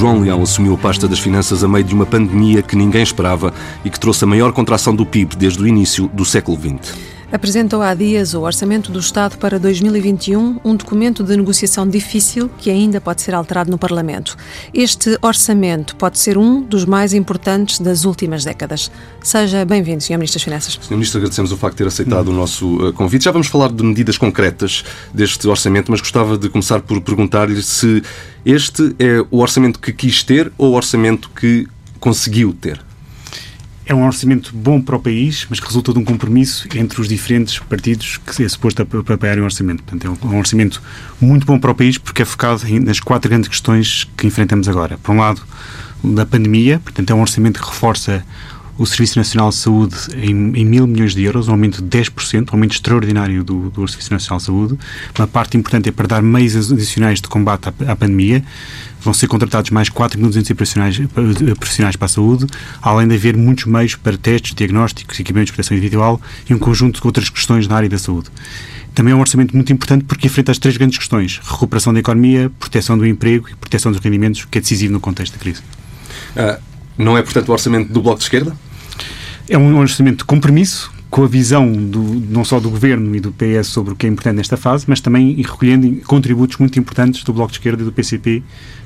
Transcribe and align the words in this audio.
João 0.00 0.20
Leão 0.20 0.42
assumiu 0.42 0.72
a 0.72 0.78
pasta 0.78 1.06
das 1.06 1.18
finanças 1.18 1.62
a 1.62 1.68
meio 1.68 1.84
de 1.84 1.94
uma 1.94 2.06
pandemia 2.06 2.62
que 2.62 2.74
ninguém 2.74 3.02
esperava 3.02 3.52
e 3.84 3.90
que 3.90 4.00
trouxe 4.00 4.24
a 4.24 4.26
maior 4.26 4.50
contração 4.50 4.96
do 4.96 5.04
PIB 5.04 5.36
desde 5.36 5.62
o 5.62 5.68
início 5.68 6.08
do 6.08 6.24
século 6.24 6.58
XX 6.58 7.09
apresentou 7.32 7.80
há 7.80 7.94
dias 7.94 8.34
o 8.34 8.40
Orçamento 8.40 8.90
do 8.90 8.98
Estado 8.98 9.38
para 9.38 9.58
2021, 9.58 10.60
um 10.64 10.74
documento 10.74 11.22
de 11.22 11.36
negociação 11.36 11.86
difícil 11.88 12.50
que 12.58 12.70
ainda 12.70 13.00
pode 13.00 13.22
ser 13.22 13.34
alterado 13.34 13.70
no 13.70 13.78
Parlamento. 13.78 14.36
Este 14.74 15.16
orçamento 15.22 15.94
pode 15.96 16.18
ser 16.18 16.36
um 16.36 16.60
dos 16.60 16.84
mais 16.84 17.14
importantes 17.14 17.78
das 17.78 18.04
últimas 18.04 18.44
décadas. 18.44 18.90
Seja 19.22 19.64
bem-vindo, 19.64 20.02
Sr. 20.02 20.14
Ministro 20.14 20.38
das 20.38 20.42
Finanças. 20.42 20.78
Sr. 20.80 20.92
Ministro, 20.92 21.18
agradecemos 21.18 21.52
o 21.52 21.56
facto 21.56 21.74
de 21.74 21.78
ter 21.78 21.88
aceitado 21.88 22.28
o 22.28 22.32
nosso 22.32 22.88
eh, 22.88 22.92
convite. 22.92 23.24
Já 23.24 23.32
vamos 23.32 23.46
falar 23.46 23.70
de 23.70 23.82
medidas 23.82 24.18
concretas 24.18 24.84
deste 25.14 25.46
orçamento, 25.46 25.90
mas 25.90 26.00
gostava 26.00 26.36
de 26.36 26.48
começar 26.48 26.80
por 26.80 27.00
perguntar-lhe 27.00 27.62
se 27.62 28.02
este 28.44 28.94
é 28.98 29.24
o 29.30 29.38
orçamento 29.38 29.78
que 29.78 29.92
quis 29.92 30.22
ter 30.22 30.52
ou 30.58 30.72
o 30.72 30.74
orçamento 30.74 31.30
que 31.30 31.68
conseguiu 32.00 32.52
ter 32.52 32.89
é 33.90 33.94
um 33.94 34.06
orçamento 34.06 34.54
bom 34.54 34.80
para 34.80 34.94
o 34.94 35.00
país, 35.00 35.48
mas 35.50 35.58
que 35.58 35.66
resulta 35.66 35.92
de 35.92 35.98
um 35.98 36.04
compromisso 36.04 36.68
entre 36.76 37.00
os 37.00 37.08
diferentes 37.08 37.58
partidos 37.58 38.18
que 38.18 38.44
é 38.44 38.48
suposto 38.48 38.82
apoiarem 38.82 39.42
o 39.42 39.44
orçamento. 39.44 39.82
Portanto, 39.82 40.16
é 40.22 40.26
um 40.28 40.38
orçamento 40.38 40.80
muito 41.20 41.44
bom 41.44 41.58
para 41.58 41.72
o 41.72 41.74
país 41.74 41.98
porque 41.98 42.22
é 42.22 42.24
focado 42.24 42.62
nas 42.84 43.00
quatro 43.00 43.28
grandes 43.28 43.48
questões 43.48 44.08
que 44.16 44.28
enfrentamos 44.28 44.68
agora. 44.68 44.96
Por 44.98 45.12
um 45.12 45.18
lado, 45.18 45.42
da 46.04 46.24
pandemia, 46.24 46.78
portanto, 46.78 47.10
é 47.10 47.14
um 47.14 47.20
orçamento 47.20 47.60
que 47.60 47.66
reforça 47.68 48.24
o 48.80 48.86
Serviço 48.86 49.18
Nacional 49.18 49.50
de 49.50 49.56
Saúde 49.56 49.94
em, 50.16 50.30
em 50.30 50.64
mil 50.64 50.86
milhões 50.86 51.14
de 51.14 51.22
euros, 51.22 51.48
um 51.48 51.50
aumento 51.50 51.82
de 51.82 51.98
10%, 51.98 52.48
um 52.50 52.54
aumento 52.54 52.72
extraordinário 52.72 53.44
do, 53.44 53.68
do 53.68 53.86
Serviço 53.86 54.10
Nacional 54.10 54.38
de 54.38 54.44
Saúde. 54.44 54.78
Uma 55.18 55.26
parte 55.26 55.54
importante 55.54 55.90
é 55.90 55.92
para 55.92 56.08
dar 56.08 56.22
meios 56.22 56.72
adicionais 56.72 57.20
de 57.20 57.28
combate 57.28 57.68
à, 57.68 57.92
à 57.92 57.94
pandemia. 57.94 58.42
Vão 59.02 59.12
ser 59.12 59.28
contratados 59.28 59.70
mais 59.70 59.90
4.200 59.90 60.54
profissionais, 60.54 60.98
profissionais 61.58 61.94
para 61.94 62.06
a 62.06 62.08
saúde, 62.08 62.46
além 62.80 63.06
de 63.06 63.16
haver 63.16 63.36
muitos 63.36 63.66
meios 63.66 63.96
para 63.96 64.16
testes, 64.16 64.54
diagnósticos, 64.54 65.20
equipamentos 65.20 65.48
de 65.48 65.52
proteção 65.52 65.76
individual 65.76 66.18
e 66.48 66.54
um 66.54 66.58
conjunto 66.58 67.02
de 67.02 67.06
outras 67.06 67.28
questões 67.28 67.68
na 67.68 67.76
área 67.76 67.88
da 67.88 67.98
saúde. 67.98 68.30
Também 68.94 69.12
é 69.12 69.14
um 69.14 69.20
orçamento 69.20 69.54
muito 69.54 69.70
importante 69.70 70.06
porque 70.06 70.26
enfrenta 70.26 70.52
as 70.52 70.58
três 70.58 70.78
grandes 70.78 70.96
questões: 70.96 71.38
recuperação 71.44 71.92
da 71.92 72.00
economia, 72.00 72.50
proteção 72.58 72.96
do 72.96 73.06
emprego 73.06 73.46
e 73.50 73.54
proteção 73.56 73.92
dos 73.92 74.00
rendimentos, 74.00 74.46
que 74.46 74.56
é 74.56 74.60
decisivo 74.62 74.94
no 74.94 75.00
contexto 75.00 75.34
da 75.34 75.38
crise. 75.38 75.60
Uh, 76.34 76.58
não 76.96 77.18
é, 77.18 77.22
portanto, 77.22 77.50
o 77.50 77.52
orçamento 77.52 77.92
do 77.92 78.00
Bloco 78.00 78.18
de 78.18 78.24
Esquerda? 78.24 78.56
É 79.50 79.58
um 79.58 79.76
orçamento 79.80 80.18
de 80.18 80.24
compromisso 80.26 80.92
com 81.10 81.24
a 81.24 81.26
visão 81.26 81.72
do, 81.72 82.00
não 82.00 82.44
só 82.44 82.60
do 82.60 82.70
Governo 82.70 83.16
e 83.16 83.18
do 83.18 83.32
PS 83.32 83.66
sobre 83.66 83.92
o 83.92 83.96
que 83.96 84.06
é 84.06 84.08
importante 84.08 84.36
nesta 84.36 84.56
fase, 84.56 84.84
mas 84.86 85.00
também 85.00 85.34
recolhendo 85.34 85.90
contributos 86.06 86.56
muito 86.58 86.78
importantes 86.78 87.24
do 87.24 87.32
Bloco 87.32 87.50
de 87.50 87.58
Esquerda 87.58 87.82
e 87.82 87.84
do 87.84 87.90
PCP 87.90 88.44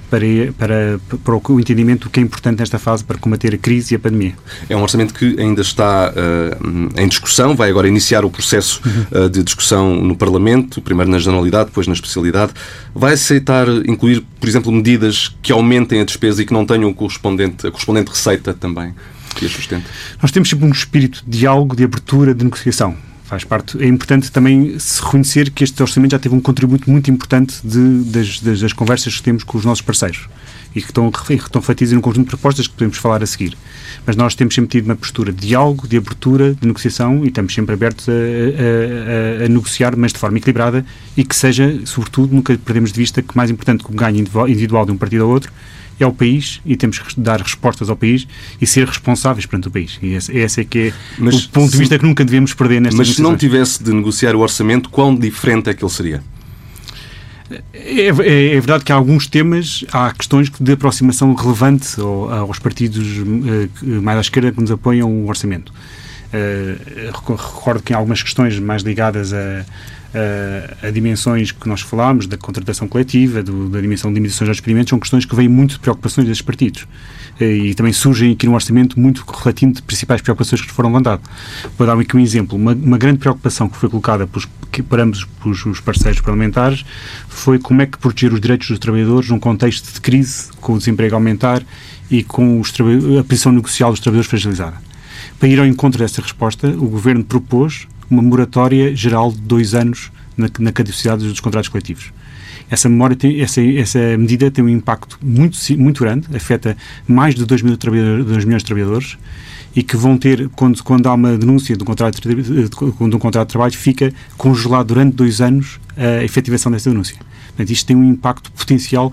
para, 0.08 0.24
para, 0.56 1.00
para 1.22 1.52
o 1.52 1.60
entendimento 1.60 2.04
do 2.04 2.10
que 2.10 2.18
é 2.18 2.22
importante 2.22 2.60
nesta 2.60 2.78
fase 2.78 3.04
para 3.04 3.18
combater 3.18 3.54
a 3.54 3.58
crise 3.58 3.92
e 3.92 3.96
a 3.96 3.98
pandemia. 3.98 4.32
É 4.66 4.74
um 4.74 4.80
orçamento 4.80 5.12
que 5.12 5.38
ainda 5.38 5.60
está 5.60 6.14
uh, 6.16 6.98
em 6.98 7.08
discussão, 7.08 7.54
vai 7.54 7.68
agora 7.68 7.86
iniciar 7.86 8.24
o 8.24 8.30
processo 8.30 8.80
uh, 9.12 9.28
de 9.28 9.42
discussão 9.42 9.94
no 9.96 10.16
Parlamento, 10.16 10.80
primeiro 10.80 11.10
na 11.10 11.18
generalidade, 11.18 11.66
depois 11.66 11.86
na 11.86 11.92
especialidade. 11.92 12.54
Vai 12.94 13.12
aceitar 13.12 13.68
incluir, 13.86 14.24
por 14.40 14.48
exemplo, 14.48 14.72
medidas 14.72 15.36
que 15.42 15.52
aumentem 15.52 16.00
a 16.00 16.04
despesa 16.04 16.40
e 16.40 16.46
que 16.46 16.54
não 16.54 16.64
tenham 16.64 16.90
correspondente, 16.94 17.66
a 17.66 17.70
correspondente 17.70 18.10
receita 18.10 18.54
também? 18.54 18.94
Que 19.34 19.46
a 19.46 19.48
sustenta? 19.48 19.88
Nós 20.22 20.30
temos 20.30 20.48
sempre 20.48 20.66
um 20.66 20.70
espírito 20.70 21.22
de 21.26 21.38
diálogo, 21.38 21.76
de 21.76 21.84
abertura, 21.84 22.34
de 22.34 22.44
negociação. 22.44 22.96
Faz 23.24 23.42
parte. 23.42 23.82
É 23.82 23.86
importante 23.86 24.30
também 24.30 24.78
se 24.78 25.02
reconhecer 25.02 25.50
que 25.50 25.64
este 25.64 25.82
orçamento 25.82 26.12
já 26.12 26.18
teve 26.18 26.34
um 26.34 26.40
contributo 26.40 26.90
muito 26.90 27.10
importante 27.10 27.56
de, 27.64 28.04
das, 28.04 28.40
das, 28.40 28.60
das 28.60 28.72
conversas 28.72 29.16
que 29.16 29.22
temos 29.22 29.42
com 29.42 29.56
os 29.56 29.64
nossos 29.64 29.82
parceiros 29.82 30.28
e 30.74 30.80
que 30.80 30.88
estão, 30.88 31.10
que 31.10 31.34
estão 31.34 31.62
feitas 31.62 31.92
em 31.92 31.96
um 31.96 32.00
conjunto 32.00 32.24
de 32.24 32.30
propostas 32.30 32.66
que 32.66 32.74
podemos 32.74 32.98
falar 32.98 33.22
a 33.22 33.26
seguir. 33.26 33.56
Mas 34.04 34.16
nós 34.16 34.34
temos 34.34 34.54
sempre 34.54 34.70
tido 34.70 34.86
uma 34.86 34.96
postura 34.96 35.32
de 35.32 35.46
diálogo, 35.46 35.86
de 35.86 35.96
abertura, 35.96 36.54
de 36.54 36.66
negociação 36.66 37.24
e 37.24 37.28
estamos 37.28 37.54
sempre 37.54 37.74
abertos 37.74 38.08
a, 38.08 38.12
a, 38.12 39.42
a, 39.42 39.44
a 39.44 39.48
negociar, 39.48 39.96
mas 39.96 40.12
de 40.12 40.18
forma 40.18 40.38
equilibrada 40.38 40.84
e 41.16 41.24
que 41.24 41.36
seja, 41.36 41.80
sobretudo, 41.84 42.34
nunca 42.34 42.56
perdemos 42.58 42.92
de 42.92 42.98
vista 42.98 43.22
que 43.22 43.36
mais 43.36 43.50
importante 43.50 43.84
que 43.84 43.90
o 43.90 43.94
ganho 43.94 44.18
individual 44.48 44.84
de 44.84 44.92
um 44.92 44.96
partido 44.96 45.24
ao 45.24 45.30
outro 45.30 45.52
é 45.98 46.06
o 46.06 46.12
país 46.12 46.60
e 46.64 46.76
temos 46.76 46.98
que 46.98 47.20
dar 47.20 47.40
respostas 47.40 47.88
ao 47.88 47.96
país 47.96 48.26
e 48.60 48.66
ser 48.66 48.86
responsáveis 48.86 49.46
perante 49.46 49.68
o 49.68 49.70
país. 49.70 49.98
E 50.02 50.14
esse, 50.14 50.36
esse 50.36 50.60
é 50.60 50.64
que 50.64 50.78
é 50.78 50.92
mas, 51.18 51.44
o 51.44 51.48
ponto 51.50 51.70
de 51.70 51.78
vista 51.78 51.98
que 51.98 52.04
nunca 52.04 52.24
devemos 52.24 52.52
perder 52.52 52.80
nesta 52.80 52.96
Mas 52.96 53.14
se 53.14 53.22
não 53.22 53.36
tivesse 53.36 53.82
de 53.82 53.92
negociar 53.92 54.34
o 54.34 54.40
orçamento, 54.40 54.90
quão 54.90 55.14
diferente 55.14 55.70
é 55.70 55.74
que 55.74 55.84
ele 55.84 55.92
seria? 55.92 56.22
É, 57.50 57.62
é, 57.72 58.06
é, 58.08 58.60
verdade 58.60 58.84
que 58.84 58.92
há 58.92 58.94
alguns 58.94 59.26
temas, 59.26 59.84
há 59.92 60.12
questões 60.12 60.48
de 60.48 60.72
aproximação 60.72 61.34
relevante 61.34 62.00
aos 62.00 62.58
partidos 62.58 63.18
eh, 63.18 63.68
mais 64.00 64.16
à 64.16 64.20
esquerda 64.22 64.50
que 64.50 64.60
nos 64.60 64.70
apoiam 64.70 65.10
o 65.10 65.28
orçamento. 65.28 65.72
Uh, 66.32 67.12
recordo 67.36 67.80
que 67.80 67.92
em 67.92 67.96
algumas 67.96 68.20
questões 68.20 68.58
mais 68.58 68.82
ligadas 68.82 69.32
a, 69.32 69.64
a, 70.14 70.86
a 70.86 70.90
dimensões 70.90 71.50
que 71.52 71.68
nós 71.68 71.80
falámos, 71.80 72.26
da 72.26 72.36
contratação 72.36 72.86
coletiva, 72.86 73.42
do, 73.42 73.68
da 73.68 73.80
dimensão 73.80 74.10
de 74.10 74.16
limitações 74.16 74.48
aos 74.48 74.58
experimentos, 74.58 74.90
são 74.90 74.98
questões 74.98 75.24
que 75.24 75.34
vêm 75.34 75.48
muito 75.48 75.72
de 75.72 75.80
preocupações 75.80 76.26
desses 76.26 76.42
partidos. 76.42 76.86
E 77.40 77.74
também 77.74 77.92
surgem 77.92 78.32
aqui 78.32 78.46
no 78.46 78.54
orçamento 78.54 78.98
muito 78.98 79.24
relativo 79.26 79.72
de 79.72 79.82
principais 79.82 80.22
preocupações 80.22 80.62
que 80.62 80.70
foram 80.70 80.90
levantadas. 80.90 81.26
Vou 81.76 81.86
dar 81.86 81.98
aqui 81.98 82.16
um 82.16 82.20
exemplo. 82.20 82.56
Uma, 82.56 82.72
uma 82.72 82.96
grande 82.96 83.18
preocupação 83.18 83.68
que 83.68 83.76
foi 83.76 83.88
colocada 83.88 84.26
por 84.26 85.00
ambos 85.00 85.26
os 85.44 85.80
parceiros 85.80 86.20
parlamentares 86.20 86.84
foi 87.28 87.58
como 87.58 87.82
é 87.82 87.86
que 87.86 87.98
proteger 87.98 88.32
os 88.32 88.40
direitos 88.40 88.68
dos 88.68 88.78
trabalhadores 88.78 89.30
num 89.30 89.38
contexto 89.40 89.92
de 89.92 90.00
crise, 90.00 90.50
com 90.60 90.74
o 90.74 90.78
desemprego 90.78 91.14
a 91.14 91.18
aumentar 91.18 91.62
e 92.10 92.22
com 92.22 92.60
os, 92.60 92.72
a 93.18 93.24
posição 93.24 93.50
negocial 93.50 93.90
dos 93.90 94.00
trabalhadores 94.00 94.30
fragilizada. 94.30 94.76
Para 95.38 95.48
ir 95.48 95.58
ao 95.58 95.66
encontro 95.66 95.98
dessa 95.98 96.22
resposta, 96.22 96.68
o 96.68 96.88
Governo 96.88 97.24
propôs 97.24 97.88
uma 98.10 98.22
moratória 98.22 98.94
geral 98.94 99.32
de 99.32 99.38
dois 99.38 99.74
anos 99.74 100.10
na, 100.36 100.48
na 100.58 100.72
caducidade 100.72 101.26
dos 101.26 101.40
contratos 101.40 101.68
coletivos. 101.68 102.12
Essa, 102.70 102.88
memória 102.88 103.14
tem, 103.14 103.40
essa, 103.40 103.62
essa 103.62 103.98
medida 104.16 104.50
tem 104.50 104.64
um 104.64 104.68
impacto 104.68 105.18
muito, 105.22 105.58
muito 105.78 106.02
grande, 106.02 106.34
afeta 106.34 106.76
mais 107.06 107.34
de 107.34 107.44
2, 107.44 107.62
mil 107.62 107.76
2 107.76 108.44
milhões 108.44 108.62
de 108.62 108.66
trabalhadores 108.66 109.18
e 109.76 109.82
que 109.82 109.96
vão 109.96 110.16
ter, 110.16 110.48
quando, 110.50 110.82
quando 110.82 111.06
há 111.08 111.14
uma 111.14 111.36
denúncia 111.36 111.76
de 111.76 111.82
um, 111.82 111.86
contrato 111.86 112.20
de, 112.20 112.42
de, 112.42 113.16
um 113.16 113.18
contrato 113.18 113.48
de 113.48 113.52
trabalho, 113.52 113.74
fica 113.74 114.12
congelado 114.36 114.88
durante 114.88 115.14
dois 115.14 115.40
anos 115.40 115.80
a 115.96 116.22
efetivação 116.22 116.70
dessa 116.70 116.90
denúncia. 116.90 117.16
Portanto, 117.48 117.70
isto 117.70 117.86
tem 117.86 117.96
um 117.96 118.04
impacto 118.04 118.50
potencial 118.52 119.12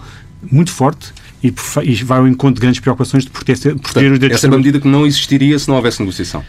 muito 0.49 0.71
forte 0.71 1.11
e, 1.43 1.53
e 1.83 1.95
vai 2.03 2.19
ao 2.19 2.27
encontro 2.27 2.55
de 2.55 2.61
grandes 2.61 2.79
preocupações 2.79 3.23
de 3.23 3.31
proteger, 3.31 3.75
proteger 3.77 4.11
os 4.11 4.19
direitos 4.19 4.37
Essa 4.37 4.47
é 4.47 4.49
uma 4.49 4.57
medida 4.57 4.79
que 4.79 4.87
não 4.87 5.05
existiria 5.05 5.57
se 5.57 5.67
não 5.67 5.75
houvesse 5.75 5.99
negociação 5.99 6.43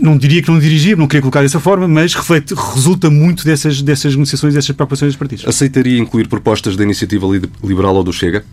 não 0.00 0.16
diria 0.18 0.42
que 0.42 0.50
não 0.50 0.58
dirigia, 0.58 0.96
não 0.96 1.06
queria 1.06 1.22
colocar 1.22 1.42
dessa 1.42 1.60
forma, 1.60 1.86
mas 1.86 2.14
reflete, 2.14 2.54
resulta 2.54 3.08
muito 3.10 3.44
dessas, 3.44 3.82
dessas 3.82 4.14
negociações, 4.14 4.54
dessas 4.54 4.74
preocupações 4.74 5.12
dos 5.12 5.16
partidos. 5.16 5.46
Aceitaria 5.46 5.98
incluir 5.98 6.28
propostas 6.28 6.76
da 6.76 6.82
iniciativa 6.82 7.26
liberal 7.62 7.94
ou 7.94 8.02
do 8.02 8.12
Chega? 8.12 8.44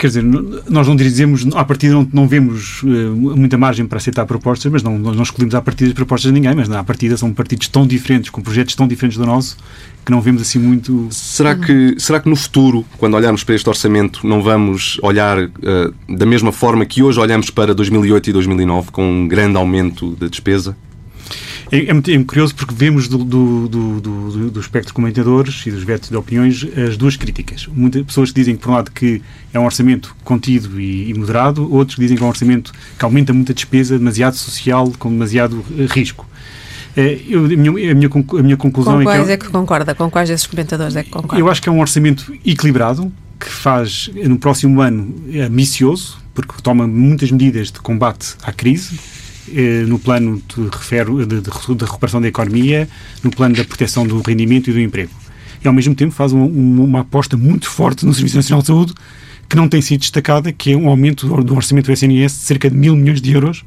Quer 0.00 0.06
dizer, 0.06 0.24
nós 0.24 0.88
não 0.88 0.96
dizemos, 0.96 1.46
à 1.54 1.62
partida 1.62 1.92
não, 1.92 2.08
não 2.10 2.26
vemos 2.26 2.82
uh, 2.84 2.86
muita 2.86 3.58
margem 3.58 3.84
para 3.84 3.98
aceitar 3.98 4.24
propostas, 4.24 4.72
mas 4.72 4.82
não, 4.82 4.98
nós 4.98 5.14
não 5.14 5.22
escolhemos 5.22 5.54
à 5.54 5.60
partida 5.60 5.90
as 5.90 5.94
propostas 5.94 6.32
de 6.32 6.40
ninguém, 6.40 6.54
mas 6.54 6.70
à 6.70 6.82
partida 6.82 7.18
são 7.18 7.30
partidos 7.34 7.68
tão 7.68 7.86
diferentes, 7.86 8.30
com 8.30 8.40
projetos 8.40 8.74
tão 8.74 8.88
diferentes 8.88 9.18
do 9.18 9.26
nosso, 9.26 9.58
que 10.02 10.10
não 10.10 10.22
vemos 10.22 10.40
assim 10.40 10.58
muito. 10.58 11.06
Será 11.10 11.54
que, 11.54 11.96
será 11.98 12.18
que 12.18 12.30
no 12.30 12.34
futuro, 12.34 12.82
quando 12.96 13.12
olharmos 13.12 13.44
para 13.44 13.54
este 13.54 13.68
orçamento, 13.68 14.26
não 14.26 14.42
vamos 14.42 14.98
olhar 15.02 15.38
uh, 15.38 15.50
da 16.08 16.24
mesma 16.24 16.50
forma 16.50 16.86
que 16.86 17.02
hoje 17.02 17.20
olhamos 17.20 17.50
para 17.50 17.74
2008 17.74 18.30
e 18.30 18.32
2009, 18.32 18.90
com 18.92 19.04
um 19.04 19.28
grande 19.28 19.58
aumento 19.58 20.16
da 20.16 20.28
despesa? 20.28 20.74
É, 21.70 21.86
é, 21.86 21.92
muito, 21.92 22.10
é 22.10 22.24
curioso 22.24 22.54
porque 22.54 22.74
vemos 22.74 23.06
do, 23.06 23.18
do, 23.18 23.68
do, 23.68 24.00
do, 24.00 24.50
do 24.50 24.60
espectro 24.60 24.88
de 24.88 24.94
comentadores 24.94 25.64
e 25.66 25.70
dos 25.70 25.84
vetos 25.84 26.08
de 26.08 26.16
opiniões 26.16 26.66
as 26.76 26.96
duas 26.96 27.16
críticas. 27.16 27.68
Muitas 27.72 28.02
pessoas 28.02 28.30
que 28.30 28.40
dizem, 28.40 28.56
por 28.56 28.70
um 28.70 28.74
lado, 28.74 28.90
que 28.90 29.22
é 29.52 29.58
um 29.58 29.64
orçamento 29.64 30.14
contido 30.24 30.80
e, 30.80 31.10
e 31.10 31.14
moderado, 31.14 31.72
outros 31.72 31.94
que 31.94 32.00
dizem 32.00 32.16
que 32.16 32.22
é 32.22 32.26
um 32.26 32.30
orçamento 32.30 32.72
que 32.98 33.04
aumenta 33.04 33.32
muita 33.32 33.54
despesa, 33.54 33.96
demasiado 33.96 34.34
social, 34.34 34.92
com 34.98 35.10
demasiado 35.10 35.64
risco. 35.90 36.26
Eh, 36.96 37.20
eu, 37.28 37.44
a, 37.44 37.48
minha, 37.48 37.70
a, 37.70 37.94
minha, 37.94 38.10
a 38.10 38.42
minha 38.42 38.56
conclusão 38.56 38.94
com 38.94 39.00
é 39.02 39.04
quais 39.04 39.28
é 39.28 39.36
que, 39.36 39.44
é 39.44 39.46
que 39.46 39.52
concorda? 39.52 39.94
Com 39.94 40.10
quais 40.10 40.28
desses 40.28 40.46
comentadores 40.46 40.96
é 40.96 41.04
que 41.04 41.10
concorda? 41.10 41.38
Eu 41.38 41.48
acho 41.48 41.62
que 41.62 41.68
é 41.68 41.72
um 41.72 41.80
orçamento 41.80 42.34
equilibrado, 42.44 43.12
que 43.38 43.48
faz, 43.48 44.10
no 44.14 44.38
próximo 44.38 44.80
ano, 44.82 45.14
ambicioso, 45.46 46.18
porque 46.34 46.54
toma 46.62 46.86
muitas 46.86 47.30
medidas 47.30 47.70
de 47.70 47.80
combate 47.80 48.34
à 48.42 48.52
crise, 48.52 48.98
no 49.86 49.98
plano 49.98 50.42
de, 50.48 50.62
refero, 50.70 51.26
de, 51.26 51.40
de, 51.40 51.84
recuperação 51.84 52.20
da 52.20 52.28
economia, 52.28 52.88
no 53.22 53.30
plano 53.30 53.54
da 53.54 53.64
proteção 53.64 54.06
do 54.06 54.20
rendimento 54.20 54.70
e 54.70 54.72
do 54.72 54.80
emprego. 54.80 55.10
E, 55.62 55.68
ao 55.68 55.74
mesmo 55.74 55.94
tempo, 55.94 56.12
faz 56.12 56.32
um, 56.32 56.42
um, 56.42 56.84
uma 56.84 57.00
aposta 57.00 57.36
muito 57.36 57.68
forte 57.68 58.06
no 58.06 58.14
Serviço 58.14 58.36
Nacional 58.36 58.62
de 58.62 58.68
Saúde, 58.68 58.94
que 59.48 59.56
não 59.56 59.68
tem 59.68 59.82
sido 59.82 60.00
destacada, 60.00 60.52
que 60.52 60.72
é 60.72 60.76
um 60.76 60.88
aumento 60.88 61.26
do 61.42 61.54
orçamento 61.54 61.86
do 61.86 61.92
SNS 61.92 62.32
de 62.32 62.38
cerca 62.46 62.70
de 62.70 62.76
mil 62.76 62.96
milhões 62.96 63.20
de 63.20 63.32
euros, 63.32 63.64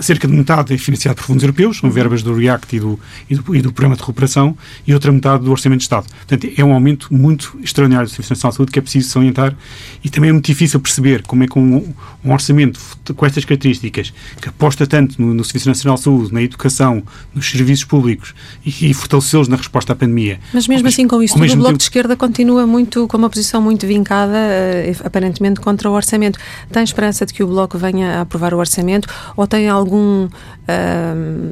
cerca 0.00 0.28
de 0.28 0.34
metade 0.34 0.74
é 0.74 0.78
financiado 0.78 1.16
por 1.16 1.24
fundos 1.24 1.42
europeus, 1.42 1.78
são 1.78 1.90
verbas 1.90 2.22
do 2.22 2.34
REACT 2.34 2.76
e 2.76 2.80
do, 2.80 3.00
e 3.28 3.34
do, 3.34 3.56
e 3.56 3.62
do 3.62 3.72
Programa 3.72 3.96
de 3.96 4.00
Recuperação, 4.00 4.56
e 4.86 4.94
outra 4.94 5.10
metade 5.10 5.44
do 5.44 5.50
Orçamento 5.50 5.78
de 5.78 5.84
Estado. 5.84 6.06
Portanto, 6.08 6.48
é 6.56 6.64
um 6.64 6.72
aumento 6.72 7.12
muito 7.12 7.58
extraordinário 7.62 8.06
do 8.06 8.10
Serviço 8.10 8.32
Nacional 8.32 8.50
de 8.52 8.56
Saúde 8.56 8.72
que 8.72 8.78
é 8.78 8.82
preciso 8.82 9.08
salientar 9.10 9.56
e 10.04 10.08
também 10.08 10.30
é 10.30 10.32
muito 10.32 10.46
difícil 10.46 10.78
perceber 10.80 11.22
como 11.22 11.42
é 11.42 11.46
que 11.46 11.58
um, 11.58 11.92
um 12.24 12.32
orçamento 12.32 12.80
com 13.16 13.26
estas 13.26 13.44
características, 13.44 14.12
que 14.40 14.48
aposta 14.48 14.86
tanto 14.86 15.20
no, 15.20 15.34
no, 15.34 15.44
Serviço 15.44 15.68
Nacional 15.68 15.96
de 15.96 16.02
Saúde, 16.02 16.32
na 16.32 16.42
educação, 16.42 17.02
nos 17.34 17.50
serviços 17.50 17.84
públicos 17.84 18.34
e, 18.64 18.90
e 18.90 18.94
fortalecê-los 18.94 19.48
na 19.48 19.56
resposta 19.56 19.92
à 19.92 19.96
pandemia. 19.96 20.38
Mas 20.52 20.68
mesmo 20.68 20.88
assim, 20.88 21.08
com 21.08 21.22
isso, 21.22 21.34
o 21.34 21.38
Bloco 21.38 21.56
tempo... 21.56 21.78
de 21.78 21.82
Esquerda 21.82 22.16
continua 22.16 22.66
muito 22.66 23.08
com 23.08 23.16
uma 23.16 23.30
posição 23.30 23.60
muito 23.60 23.86
vincada, 23.86 24.34
uh, 24.34 25.06
aparentemente, 25.06 25.60
contra 25.60 25.90
o 25.90 25.94
orçamento. 25.94 26.38
Tem 26.70 26.82
esperança 26.82 27.24
de 27.26 27.32
que 27.32 27.42
o 27.42 27.46
Bloco 27.46 27.78
venha 27.78 28.18
a 28.18 28.20
aprovar 28.20 28.54
o 28.54 28.58
orçamento 28.58 29.08
ou 29.36 29.46
tem 29.48 29.68
algum, 29.68 30.26
uh, 30.26 30.30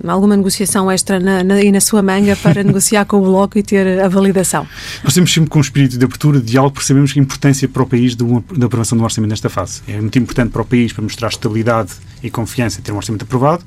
alguma 0.06 0.36
negociação 0.36 0.90
extra 0.90 1.18
na, 1.18 1.42
na, 1.42 1.62
e 1.62 1.72
na 1.72 1.80
sua 1.80 2.02
manga 2.02 2.36
para 2.36 2.62
negociar 2.64 3.04
com 3.06 3.18
o 3.18 3.22
Bloco 3.22 3.58
e 3.58 3.62
ter 3.62 4.00
a 4.00 4.08
validação? 4.08 4.66
Nós 5.02 5.14
temos 5.14 5.32
sempre 5.32 5.50
com 5.50 5.58
um 5.58 5.62
espírito 5.62 5.98
de 5.98 6.04
abertura, 6.04 6.38
de 6.38 6.46
diálogo, 6.46 6.74
percebemos 6.74 7.12
que 7.12 7.18
a 7.18 7.22
importância 7.22 7.68
para 7.68 7.82
o 7.82 7.86
país 7.86 8.14
da 8.14 8.66
aprovação 8.66 8.96
do 8.96 9.02
orçamento 9.02 9.30
nesta 9.30 9.48
fase. 9.48 9.80
É 9.88 10.00
muito 10.00 10.18
importante 10.18 10.50
para 10.50 10.62
o 10.62 10.64
país 10.64 10.92
para 10.92 11.02
mostrar 11.02 11.28
estabilidade 11.28 11.92
e 12.22 12.30
confiança 12.30 12.80
ter 12.82 12.92
um 12.92 12.96
orçamento 12.96 13.22
aprovado. 13.22 13.64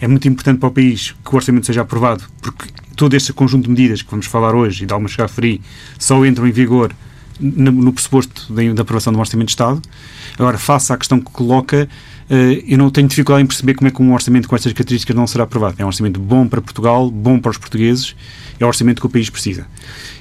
É 0.00 0.08
muito 0.08 0.26
importante 0.28 0.58
para 0.58 0.68
o 0.68 0.72
país 0.72 1.14
que 1.24 1.32
o 1.32 1.36
orçamento 1.36 1.66
seja 1.66 1.82
aprovado, 1.82 2.24
porque 2.40 2.66
todo 2.96 3.14
este 3.14 3.32
conjunto 3.32 3.64
de 3.64 3.70
medidas 3.70 4.02
que 4.02 4.10
vamos 4.10 4.26
falar 4.26 4.54
hoje 4.54 4.84
e 4.84 4.86
de 4.86 4.92
algumas 4.92 5.12
já 5.12 5.24
referi 5.24 5.60
só 5.98 6.24
entram 6.24 6.46
em 6.46 6.52
vigor 6.52 6.94
no, 7.40 7.92
pressuposto 7.92 8.52
da, 8.52 8.82
aprovação 8.82 9.12
do 9.12 9.18
Orçamento 9.18 9.48
de 9.48 9.52
Estado. 9.52 9.80
Agora, 10.38 10.58
face 10.58 10.92
à 10.92 10.96
questão 10.96 11.20
que 11.20 11.30
coloca, 11.30 11.88
uh, 12.28 12.34
eu 12.66 12.78
não 12.78 12.90
tenho 12.90 13.08
dificuldade 13.08 13.42
em 13.42 13.46
perceber 13.46 13.74
como 13.74 13.88
é 13.88 13.90
que 13.90 14.02
um 14.02 14.12
orçamento 14.12 14.48
com 14.48 14.54
estas 14.54 14.72
características 14.72 15.16
não 15.16 15.26
será 15.26 15.44
aprovado. 15.44 15.76
É 15.78 15.84
um 15.84 15.88
orçamento 15.88 16.20
bom 16.20 16.46
para 16.46 16.60
Portugal, 16.60 17.10
bom 17.10 17.38
para 17.38 17.50
os 17.50 17.58
portugueses, 17.58 18.14
é 18.58 18.64
o 18.64 18.68
orçamento 18.68 19.00
que 19.00 19.06
o 19.06 19.10
país 19.10 19.30
precisa. 19.30 19.66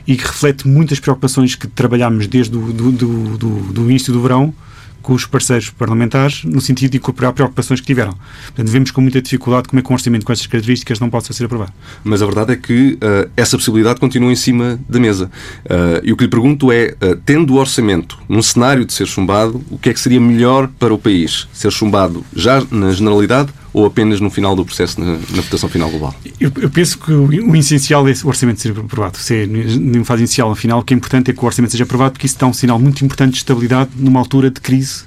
E 0.08 0.16
que 0.16 0.24
reflete 0.24 0.68
muitas 0.68 1.00
preocupações 1.00 1.56
que 1.56 1.68
trabalhámos 1.68 2.28
desde 2.28 2.58
o 2.58 2.74
do, 2.74 2.92
do, 2.92 3.38
do, 3.38 3.50
do 3.74 3.90
início 3.90 4.12
do 4.14 4.22
verão, 4.22 4.54
com 5.02 5.14
os 5.14 5.26
parceiros 5.26 5.70
parlamentares 5.70 6.44
no 6.44 6.62
sentido 6.62 6.92
de 6.92 6.98
incorporar 6.98 7.34
preocupações 7.34 7.80
que 7.80 7.88
tiveram. 7.88 8.14
Portanto, 8.46 8.68
vemos 8.68 8.92
com 8.92 9.02
muita 9.02 9.22
dificuldade 9.22 9.68
como 9.68 9.80
é 9.80 9.84
que 9.84 9.90
um 9.90 9.94
orçamento 9.94 10.26
com 10.26 10.32
estas 10.32 10.48
características 10.48 11.00
não 11.00 11.10
possa 11.10 11.34
ser 11.34 11.46
aprovado. 11.46 11.74
Mas 12.04 12.22
a 12.22 12.26
verdade 12.26 12.54
é 12.54 12.56
que 12.56 12.94
uh, 12.94 13.30
essa 13.36 13.58
possibilidade 13.58 14.00
continua 14.00 14.32
em 14.32 14.36
cima 14.36 14.80
da 14.88 15.00
mesa. 15.00 15.32
Uh, 15.66 16.02
e 16.04 16.12
o 16.12 16.18
que 16.18 16.24
lhe 16.24 16.30
pergunto 16.30 16.72
é, 16.72 16.96
uh, 17.02 17.16
tendo 17.26 17.54
o 17.54 17.58
orçamento 17.58 18.20
num 18.28 18.42
cenário 18.42 18.86
de 18.86 18.94
ser 18.94 19.08
chumbado, 19.08 19.64
o 19.70 19.78
que 19.78 19.90
é 19.90 19.94
que 19.94 20.00
seria 20.00 20.20
melhor 20.20 20.68
para 20.80 20.94
o 20.94 20.98
país? 20.98 21.48
Ser 21.54 21.72
chumbado 21.72 22.24
já 22.36 22.64
na 22.72 22.92
generalidade 22.92 23.52
ou 23.72 23.86
apenas 23.86 24.20
no 24.20 24.30
final 24.30 24.56
do 24.56 24.66
processo, 24.66 25.00
na, 25.00 25.14
na 25.14 25.42
votação 25.42 25.70
final 25.70 25.90
global? 25.90 26.16
Eu, 26.40 26.52
eu 26.62 26.70
penso 26.70 26.98
que 26.98 27.12
o, 27.12 27.28
o, 27.28 27.56
essencial 27.56 28.08
é 28.08 28.14
o 28.24 28.28
orçamento 28.28 28.62
ser 28.62 28.78
aprovado. 28.78 29.18
Se 29.18 29.44
é 29.44 29.46
numa 29.46 30.06
fase 30.06 30.24
inicial, 30.24 30.50
no 30.50 30.56
final, 30.56 30.80
o 30.80 30.84
que 30.84 30.94
é 30.94 30.98
importante 30.98 31.32
é 31.32 31.34
que 31.34 31.42
o 31.42 31.46
orçamento 31.46 31.72
seja 31.72 31.84
aprovado, 31.84 32.14
porque 32.14 32.26
isso 32.26 32.38
dá 32.38 32.48
um 32.48 32.54
sinal 32.54 32.80
muito 32.80 33.04
importante 33.06 33.34
de 33.34 33.38
estabilidade 33.38 33.92
numa 33.96 34.20
altura 34.20 34.50
de 34.50 34.60
crise 34.60 35.04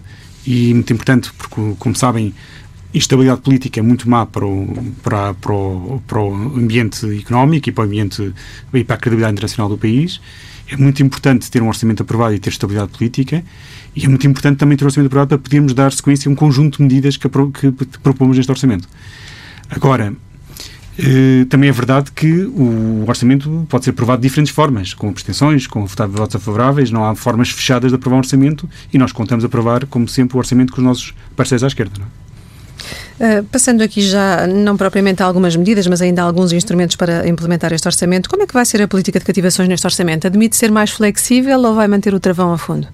e 0.47 0.75
muito 0.75 0.93
importante, 0.93 1.33
porque, 1.37 1.75
como 1.79 1.95
sabem, 1.97 2.35
instabilidade 2.95 3.41
política 3.41 3.81
é 3.81 3.83
muito 3.83 4.09
má 4.09 4.27
para 4.27 4.47
o, 4.47 4.93
para, 5.03 5.35
para, 5.35 5.53
o, 5.53 6.03
para 6.07 6.21
o 6.21 6.35
ambiente 6.35 7.07
económico 7.19 7.69
e 7.69 7.73
para 7.73 7.83
o 7.83 7.87
ambiente 7.87 8.33
e 8.73 8.85
para 8.85 8.97
a 8.97 8.99
credibilidade 8.99 9.33
internacional 9.33 9.69
do 9.69 9.79
país. 9.79 10.21
É 10.71 10.77
muito 10.77 11.03
importante 11.03 11.51
ter 11.51 11.63
um 11.63 11.69
orçamento 11.69 12.03
aprovado 12.03 12.35
e 12.35 12.39
ter 12.39 12.51
estabilidade 12.51 12.93
política 12.97 13.45
e 13.95 14.05
é 14.05 14.09
muito 14.09 14.27
importante 14.27 14.59
também 14.59 14.77
ter 14.77 14.85
um 14.85 14.87
orçamento 14.87 15.07
aprovado 15.09 15.29
para 15.29 15.39
podermos 15.39 15.75
dar 15.75 15.93
sequência 15.93 16.29
a 16.29 16.33
um 16.33 16.35
conjunto 16.35 16.79
de 16.79 16.83
medidas 16.83 17.17
que, 17.17 17.29
que 17.29 17.99
propomos 18.03 18.37
neste 18.37 18.51
orçamento. 18.51 18.89
Agora, 19.69 20.15
eh, 20.99 21.47
também 21.49 21.71
é 21.71 21.73
verdade 21.73 22.13
que 22.13 22.45
o 22.45 23.05
orçamento 23.07 23.67
pode 23.69 23.85
ser 23.85 23.91
aprovado 23.91 24.21
de 24.21 24.29
diferentes 24.29 24.53
formas, 24.53 24.93
com 24.93 25.09
abstenções, 25.09 25.67
com 25.67 25.87
votos 25.87 26.43
favoráveis, 26.43 26.91
não 26.91 27.05
há 27.05 27.15
formas 27.15 27.51
fechadas 27.51 27.91
de 27.91 27.95
aprovar 27.95 28.17
um 28.17 28.19
orçamento 28.19 28.69
e 28.93 28.99
nós 28.99 29.13
contamos 29.13 29.45
aprovar, 29.45 29.87
como 29.87 30.07
sempre, 30.07 30.37
o 30.37 30.39
orçamento 30.39 30.73
com 30.73 30.81
os 30.81 30.85
nossos 30.85 31.15
parceiros 31.35 31.65
à 31.65 31.67
esquerda. 31.67 31.93
Não 31.99 32.07
é? 32.07 32.23
Uh, 33.21 33.45
passando 33.45 33.83
aqui 33.83 34.03
já, 34.03 34.47
não 34.47 34.77
propriamente 34.77 35.23
a 35.23 35.27
algumas 35.27 35.55
medidas, 35.55 35.87
mas 35.87 36.03
ainda 36.03 36.23
alguns 36.23 36.53
instrumentos 36.53 36.97
para 36.97 37.29
implementar 37.29 37.73
este 37.73 37.87
orçamento, 37.87 38.29
como 38.29 38.43
é 38.43 38.47
que 38.47 38.53
vai 38.53 38.65
ser 38.65 38.83
a 38.83 38.89
política 38.89 39.19
de 39.19 39.25
cativações 39.25 39.69
neste 39.69 39.87
orçamento? 39.87 40.27
Admite 40.27 40.57
ser 40.57 40.71
mais 40.71 40.91
flexível 40.91 41.61
ou 41.61 41.75
vai 41.75 41.87
manter 41.87 42.13
o 42.15 42.21
travão 42.21 42.53
a 42.53 42.59
fundo? 42.59 42.89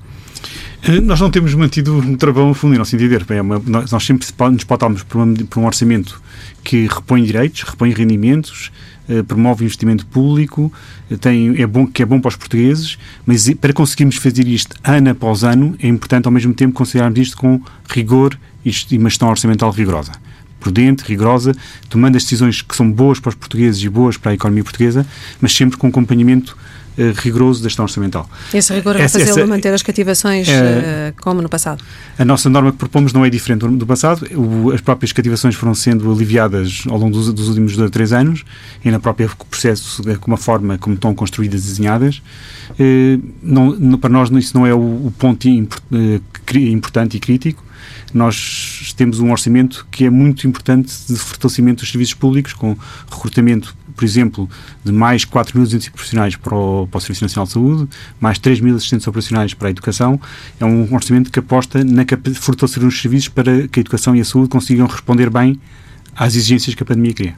Eh, 0.82 1.00
nós 1.00 1.20
não 1.20 1.30
temos 1.30 1.54
mantido 1.54 1.96
um 1.96 2.16
travão 2.16 2.50
a 2.50 2.54
fundo, 2.54 2.74
em 2.74 2.78
nosso 2.78 2.94
entender. 2.94 3.24
É 3.28 3.42
uma, 3.42 3.60
nós 3.66 4.04
sempre 4.04 4.26
nos 4.50 4.64
pautamos 4.64 5.02
por, 5.02 5.26
por 5.48 5.60
um 5.60 5.66
orçamento 5.66 6.20
que 6.62 6.86
repõe 6.86 7.24
direitos, 7.24 7.62
repõe 7.62 7.92
rendimentos, 7.92 8.70
eh, 9.08 9.22
promove 9.22 9.64
investimento 9.64 10.06
público, 10.06 10.72
tem, 11.20 11.60
é 11.60 11.66
bom, 11.66 11.86
que 11.86 12.02
é 12.02 12.06
bom 12.06 12.20
para 12.20 12.28
os 12.28 12.36
portugueses, 12.36 12.98
mas 13.24 13.48
para 13.54 13.72
conseguirmos 13.72 14.16
fazer 14.16 14.46
isto 14.46 14.76
ano 14.84 15.10
após 15.10 15.42
ano, 15.44 15.74
é 15.80 15.88
importante 15.88 16.26
ao 16.26 16.32
mesmo 16.32 16.54
tempo 16.54 16.74
considerarmos 16.74 17.18
isto 17.18 17.36
com 17.36 17.60
rigor 17.88 18.38
e 18.64 18.98
uma 18.98 19.08
gestão 19.08 19.28
orçamental 19.28 19.70
rigorosa. 19.70 20.12
Prudente, 20.60 21.04
rigorosa, 21.04 21.54
tomando 21.88 22.16
as 22.16 22.24
decisões 22.24 22.60
que 22.60 22.76
são 22.76 22.90
boas 22.90 23.18
para 23.18 23.30
os 23.30 23.34
portugueses 23.34 23.82
e 23.82 23.88
boas 23.88 24.16
para 24.16 24.32
a 24.32 24.34
economia 24.34 24.64
portuguesa, 24.64 25.06
mas 25.40 25.52
sempre 25.52 25.76
com 25.76 25.86
acompanhamento 25.86 26.56
uh, 26.98 27.20
rigoroso 27.20 27.62
da 27.62 27.68
gestão 27.68 27.84
orçamental. 27.84 28.28
Esse 28.52 28.72
rigor 28.72 28.96
vai 28.96 29.08
fazê-lo 29.08 29.46
manter 29.46 29.72
as 29.72 29.82
cativações 29.82 30.48
uh, 30.48 31.14
como 31.20 31.40
no 31.40 31.48
passado? 31.48 31.82
A 32.18 32.24
nossa 32.24 32.50
norma 32.50 32.72
que 32.72 32.78
propomos 32.78 33.12
não 33.12 33.24
é 33.24 33.30
diferente 33.30 33.60
do, 33.60 33.76
do 33.76 33.86
passado. 33.86 34.26
O, 34.36 34.72
as 34.72 34.80
próprias 34.80 35.12
cativações 35.12 35.54
foram 35.54 35.74
sendo 35.74 36.10
aliviadas 36.10 36.84
ao 36.88 36.98
longo 36.98 37.12
dos, 37.12 37.32
dos 37.32 37.48
últimos 37.48 37.76
dois, 37.76 37.90
três 37.90 38.12
anos 38.12 38.44
e 38.84 38.90
na 38.90 38.98
própria 38.98 39.28
processo, 39.48 40.02
com 40.20 40.30
uma 40.30 40.36
forma 40.36 40.78
como 40.78 40.94
estão 40.94 41.14
construídas 41.14 41.64
e 41.64 41.66
desenhadas. 41.68 42.22
Uh, 42.70 43.22
não, 43.42 43.98
para 43.98 44.10
nós 44.10 44.30
isso 44.30 44.56
não 44.56 44.66
é 44.66 44.74
o, 44.74 44.78
o 44.78 45.12
ponto 45.16 45.48
importante 45.48 47.16
e 47.16 47.20
crítico 47.20 47.68
nós 48.12 48.94
temos 48.96 49.20
um 49.20 49.30
orçamento 49.30 49.86
que 49.90 50.04
é 50.04 50.10
muito 50.10 50.46
importante 50.46 50.92
de 51.08 51.16
fortalecimento 51.16 51.82
dos 51.82 51.90
serviços 51.90 52.14
públicos, 52.14 52.52
com 52.52 52.76
recrutamento, 53.10 53.76
por 53.98 54.04
exemplo, 54.04 54.48
de 54.84 54.92
mais 54.92 55.24
4.200 55.24 55.90
profissionais 55.90 56.36
para 56.36 56.54
o, 56.54 56.86
para 56.86 56.98
o 56.98 57.00
Serviço 57.00 57.24
Nacional 57.24 57.46
de 57.46 57.52
Saúde, 57.52 57.88
mais 58.20 58.38
3.000 58.38 58.76
assistentes 58.76 59.08
operacionais 59.08 59.54
para 59.54 59.66
a 59.66 59.70
educação. 59.72 60.20
É 60.60 60.64
um 60.64 60.94
orçamento 60.94 61.32
que 61.32 61.40
aposta 61.40 61.82
na 61.82 62.04
fortalecer 62.36 62.84
os 62.84 63.00
serviços 63.00 63.28
para 63.28 63.66
que 63.66 63.80
a 63.80 63.82
educação 63.82 64.14
e 64.14 64.20
a 64.20 64.24
saúde 64.24 64.50
consigam 64.50 64.86
responder 64.86 65.28
bem 65.30 65.60
às 66.14 66.36
exigências 66.36 66.76
que 66.76 66.82
a 66.82 66.86
pandemia 66.86 67.12
cria. 67.12 67.34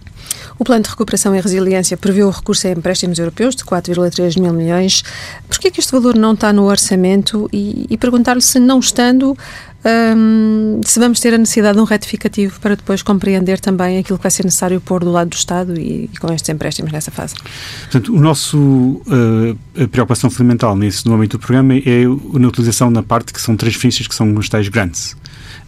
O 0.59 0.65
Plano 0.65 0.83
de 0.83 0.91
Recuperação 0.91 1.35
e 1.35 1.41
Resiliência 1.41 1.97
prevê 1.97 2.23
o 2.23 2.31
recurso 2.31 2.67
a 2.67 2.71
empréstimos 2.71 3.19
europeus 3.19 3.57
de 3.57 3.65
4,3 3.65 4.39
mil 4.39 4.53
milhões. 4.53 5.03
Por 5.49 5.67
é 5.67 5.71
que 5.71 5.81
este 5.81 5.93
valor 5.93 6.15
não 6.15 6.35
está 6.35 6.53
no 6.53 6.65
orçamento? 6.65 7.49
E, 7.53 7.87
e 7.89 7.97
perguntar-lhe 7.97 8.43
se 8.43 8.59
não 8.59 8.79
estando, 8.79 9.37
um, 9.85 10.81
se 10.85 11.01
vamos 11.01 11.21
ter 11.21 11.33
a 11.33 11.39
necessidade 11.39 11.77
de 11.77 11.81
um 11.81 11.85
retificativo 11.85 12.61
para 12.61 12.77
depois 12.77 13.03
compreender 13.03 13.59
também 13.61 13.99
aquilo 13.99 14.19
que 14.19 14.23
vai 14.23 14.31
ser 14.31 14.45
necessário 14.45 14.81
pôr 14.81 15.03
do 15.03 15.11
lado 15.11 15.31
do 15.31 15.37
Estado 15.37 15.79
e, 15.79 16.11
e 16.13 16.19
com 16.19 16.33
estes 16.33 16.49
empréstimos 16.51 16.93
nessa 16.93 17.11
fase. 17.11 17.35
Portanto, 17.83 18.15
o 18.15 18.21
nosso 18.21 18.59
uh, 18.59 19.83
a 19.83 19.89
preocupação 19.89 20.31
fundamental 20.31 20.77
nesse 20.77 21.07
no 21.07 21.15
âmbito 21.15 21.39
do 21.39 21.41
programa 21.41 21.75
é 21.75 22.05
na 22.39 22.49
utilização 22.49 22.91
na 22.91 23.03
parte 23.03 23.33
que 23.33 23.41
são 23.41 23.57
transferências 23.57 24.07
que 24.07 24.15
são 24.15 24.35
os 24.35 24.49
tais 24.49 24.69
grants. 24.69 25.17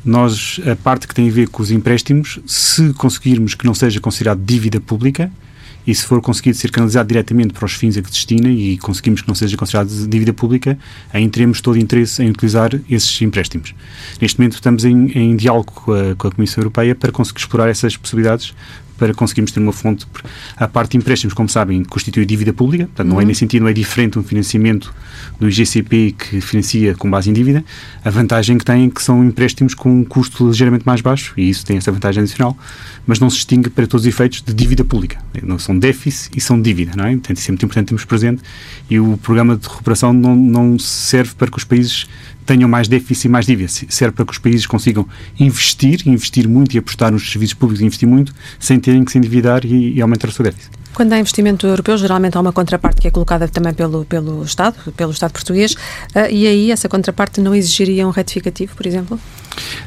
Nós, 0.04 0.61
a 0.71 0.76
parte 0.76 1.07
que 1.07 1.14
tem 1.14 1.28
a 1.28 1.33
ver 1.33 1.49
com 1.49 1.62
os 1.62 1.71
empréstimos, 1.71 2.40
se 2.47 2.92
conseguirmos 2.95 3.54
que 3.54 3.64
não 3.64 3.73
seja 3.73 4.00
considerado 4.00 4.40
dívida 4.45 4.81
pública, 4.81 5.31
e 5.86 5.94
se 5.94 6.04
for 6.04 6.20
conseguido 6.20 6.56
ser 6.56 6.70
canalizado 6.70 7.08
diretamente 7.08 7.52
para 7.52 7.64
os 7.64 7.72
fins 7.72 7.96
a 7.96 8.02
que 8.02 8.10
destina 8.10 8.48
e 8.48 8.78
conseguimos 8.78 9.22
que 9.22 9.28
não 9.28 9.34
seja 9.34 9.56
considerado 9.56 9.88
dívida 10.08 10.32
pública, 10.32 10.78
aí 11.12 11.28
teremos 11.28 11.60
todo 11.60 11.78
interesse 11.78 12.22
em 12.22 12.30
utilizar 12.30 12.70
esses 12.88 13.20
empréstimos. 13.22 13.74
Neste 14.20 14.38
momento 14.38 14.54
estamos 14.54 14.84
em, 14.84 15.10
em 15.12 15.36
diálogo 15.36 15.72
com 15.72 15.92
a, 15.92 16.14
com 16.14 16.28
a 16.28 16.30
Comissão 16.30 16.62
Europeia 16.62 16.94
para 16.94 17.10
conseguir 17.10 17.40
explorar 17.40 17.68
essas 17.68 17.96
possibilidades 17.96 18.54
para 19.02 19.12
conseguirmos 19.12 19.50
ter 19.50 19.59
uma 19.59 19.73
fonte. 19.73 20.06
A 20.56 20.68
parte 20.68 20.92
de 20.92 20.99
empréstimos, 20.99 21.35
como 21.35 21.49
sabem, 21.49 21.82
constitui 21.82 22.25
dívida 22.25 22.52
pública, 22.52 22.85
portanto, 22.85 23.09
uhum. 23.09 23.14
não 23.14 23.21
é 23.21 23.25
uhum. 23.25 23.28
nesse 23.28 23.40
sentido, 23.40 23.62
não 23.62 23.68
é 23.68 23.73
diferente 23.73 24.16
um 24.16 24.23
financiamento 24.23 24.94
do 25.40 25.49
IGCP 25.49 26.14
que 26.16 26.40
financia 26.40 26.94
com 26.94 27.11
base 27.11 27.28
em 27.28 27.32
dívida. 27.32 27.64
A 28.04 28.11
vantagem 28.11 28.56
que 28.56 28.64
tem 28.64 28.87
é 28.87 28.90
que 28.90 29.02
são 29.02 29.25
empréstimos 29.25 29.75
com 29.75 29.90
um 29.90 30.04
custo 30.04 30.47
ligeiramente 30.47 30.87
mais 30.87 31.00
baixo, 31.00 31.35
e 31.37 31.50
isso 31.50 31.66
tem 31.66 31.78
essa 31.78 31.90
vantagem 31.90 32.23
adicional, 32.23 32.56
mas 33.04 33.18
não 33.18 33.28
se 33.28 33.38
distingue 33.38 33.71
para 33.71 33.88
todos 33.88 34.04
os 34.04 34.06
efeitos 34.06 34.40
de 34.40 34.54
dívida 34.54 34.85
pública. 34.85 35.18
Não 35.42 35.59
são 35.59 35.76
déficit 35.76 36.38
e 36.38 36.40
são 36.40 36.62
dívida, 36.62 36.92
não 36.94 37.04
é? 37.04 37.11
Portanto, 37.11 37.38
isso 37.38 37.50
é 37.50 37.52
muito 37.52 37.64
importante 37.64 37.88
termos 37.88 38.04
presente, 38.04 38.40
e 38.88 39.00
o 39.00 39.16
programa 39.16 39.56
de 39.56 39.66
recuperação 39.66 40.12
não, 40.12 40.37
não 40.37 40.78
serve 40.78 41.35
para 41.35 41.50
que 41.50 41.59
os 41.59 41.64
países 41.64 42.06
tenham 42.44 42.68
mais 42.68 42.88
déficit 42.88 43.26
e 43.26 43.28
mais 43.28 43.46
dívida. 43.46 43.68
Serve 43.68 44.14
para 44.14 44.25
que 44.25 44.32
os 44.32 44.38
países 44.38 44.66
consigam 44.66 45.06
investir, 45.38 46.06
investir 46.06 46.49
muito 46.49 46.75
e 46.75 46.78
apostar 46.78 47.12
nos 47.12 47.30
serviços 47.30 47.54
públicos 47.54 47.82
investir 47.82 48.08
muito, 48.08 48.34
sem 48.58 48.78
terem 48.78 49.04
que 49.04 49.12
se 49.12 49.18
endividar 49.18 49.64
e, 49.64 49.94
e 49.94 50.02
aumentar 50.02 50.28
o 50.28 50.32
seu 50.32 50.44
déficit. 50.44 50.70
Quando 50.94 51.12
há 51.14 51.18
investimento 51.18 51.66
europeu, 51.66 51.96
geralmente 51.96 52.37
há 52.37 52.40
uma 52.40 52.52
contraparte 52.52 53.00
que 53.00 53.08
é 53.08 53.11
colocada 53.11 53.49
também 53.49 53.72
pelo, 53.72 54.04
pelo 54.04 54.44
Estado, 54.44 54.92
pelo 54.92 55.11
Estado 55.11 55.32
português, 55.32 55.72
uh, 55.72 56.30
e 56.30 56.46
aí 56.46 56.70
essa 56.70 56.88
contraparte 56.88 57.40
não 57.40 57.54
exigiria 57.54 58.06
um 58.06 58.11
retificativo, 58.11 58.76
por 58.76 58.87
exemplo? 58.87 59.18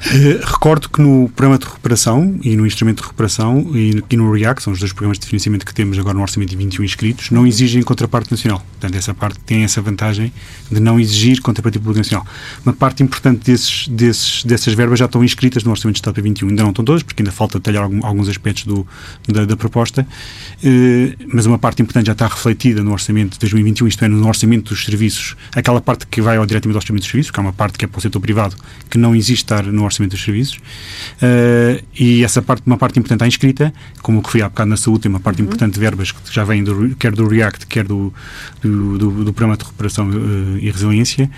Uh, 0.06 0.46
recordo 0.46 0.88
que 0.90 1.02
no 1.02 1.30
programa 1.30 1.58
de 1.58 1.66
recuperação 1.66 2.40
e 2.44 2.56
no 2.56 2.66
instrumento 2.66 2.98
de 2.98 3.04
recuperação 3.04 3.72
e, 3.76 4.16
no 4.16 4.32
REACT, 4.32 4.64
são 4.64 4.72
os 4.72 4.80
dois 4.80 4.94
programas 4.94 5.18
de 5.18 5.26
financiamento 5.26 5.66
que 5.66 5.74
temos 5.74 5.98
agora 5.98 6.16
no 6.16 6.22
orçamento 6.22 6.50
de 6.50 6.56
21 6.56 6.84
inscritos, 6.84 7.32
não 7.32 7.46
exigem 7.46 7.82
contraparte 7.82 8.32
nacional. 8.32 8.64
Portanto, 8.72 8.96
essa 8.96 9.14
parte 9.14 9.40
tem 9.40 9.64
essa 9.64 9.82
vantagem 9.82 10.32
de 10.72 10.80
não 10.80 11.00
exigir 11.00 11.42
contrapartida 11.42 11.84
pública 11.84 12.00
nacional. 12.00 12.26
Uma 12.66 12.74
parte 12.74 13.02
importante 13.02 13.44
desses, 13.44 13.88
desses, 13.88 14.44
dessas 14.44 14.74
verbas 14.74 15.00
já 15.00 15.06
estão 15.06 15.24
inscritas 15.24 15.64
no 15.64 15.72
orçamento 15.72 15.96
de 15.96 16.00
Estado 16.00 16.14
para 16.14 16.24
21. 16.24 16.50
Ainda 16.50 16.64
não 16.64 16.70
estão 16.70 16.86
todas, 16.86 17.02
porque 17.02 17.22
ainda 17.22 17.32
falta 17.32 17.58
detalhar 17.58 17.84
alguns 18.04 18.30
aspectos 18.30 18.66
do, 18.66 18.88
da, 19.28 19.46
da 19.46 19.58
proposta, 19.58 20.02
uh, 20.02 21.26
mas 21.34 21.46
uma 21.46 21.58
parte 21.58 21.82
importante 21.82 22.08
já 22.08 22.14
está 22.14 22.28
refletida 22.28 22.84
no 22.84 22.92
orçamento 22.92 23.34
de 23.34 23.40
2021, 23.40 23.88
isto 23.88 24.06
é, 24.06 24.08
no 24.08 24.28
orçamento 24.28 24.70
dos 24.70 24.86
serviços, 24.86 25.36
aquela 25.56 25.82
parte 25.82 26.06
que 26.08 26.22
vai 26.22 26.38
ao, 26.38 26.46
diretamente 26.46 26.76
ao 26.76 26.82
orçamento 26.82 27.02
dos 27.02 27.10
serviços, 27.10 27.32
que 27.32 27.40
é 27.40 27.42
uma 27.42 27.54
parte 27.54 27.78
que 27.78 27.86
é 27.86 27.88
para 27.88 27.98
o 27.98 28.02
setor 28.02 28.20
privado, 28.20 28.56
que 28.90 28.98
não 28.98 29.16
existe 29.16 29.54
estar 29.60 29.72
no 29.72 29.84
orçamento 29.84 30.12
dos 30.12 30.24
serviços, 30.24 30.58
uh, 30.58 31.84
e 31.98 32.24
essa 32.24 32.42
parte, 32.42 32.64
uma 32.66 32.78
parte 32.78 33.00
importante 33.00 33.18
está 33.18 33.28
inscrita, 33.28 33.74
como 34.02 34.22
que 34.22 34.30
fui 34.30 34.42
há 34.42 34.50
bocado 34.50 34.70
na 34.70 34.78
saúde, 34.78 35.02
tem 35.02 35.10
uma 35.10 35.20
parte 35.20 35.42
uhum. 35.42 35.48
importante 35.48 35.74
de 35.74 35.80
verbas 35.80 36.12
que 36.12 36.34
já 36.34 36.44
vêm 36.44 36.64
do, 36.64 36.96
quer 36.96 37.12
do 37.12 37.28
REACT, 37.28 37.68
quer 37.68 37.86
do, 37.86 38.14
do, 38.62 38.98
do, 38.98 39.24
do 39.26 39.34
Programa 39.34 39.58
de 39.58 39.64
Recuperação 39.64 40.10
uh, 40.10 40.58
e 40.58 40.70
Resiliência. 40.70 41.30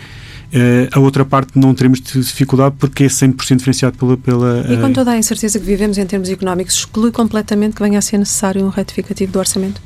Uh, 0.47 0.87
a 0.93 0.99
outra 0.99 1.25
parte 1.25 1.59
não 1.59 1.73
teremos 1.73 1.99
dificuldade 1.99 2.75
porque 2.79 3.03
é 3.03 3.07
100% 3.07 3.59
financiado 3.59 3.97
pela, 3.97 4.15
pela. 4.15 4.65
E 4.69 4.77
com 4.77 4.93
toda 4.93 5.11
a 5.11 5.17
incerteza 5.17 5.59
que 5.59 5.65
vivemos 5.65 5.97
em 5.97 6.05
termos 6.05 6.29
económicos, 6.29 6.75
exclui 6.75 7.11
completamente 7.11 7.75
que 7.75 7.83
venha 7.83 7.99
a 7.99 8.01
ser 8.01 8.17
necessário 8.17 8.63
um 8.63 8.69
retificativo 8.69 9.31
do 9.33 9.39
orçamento? 9.39 9.81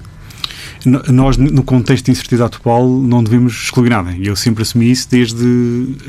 Nós, 0.86 1.38
no 1.38 1.63
contexto 1.63 2.06
de 2.06 2.12
incerteza 2.12 2.46
atual, 2.46 2.88
não 2.88 3.24
devemos 3.24 3.53
excluir 3.53 3.89
nada. 3.89 4.12
E 4.12 4.27
eu 4.27 4.36
sempre 4.36 4.63
assumi 4.63 4.91
isso 4.91 5.08
desde 5.10 5.46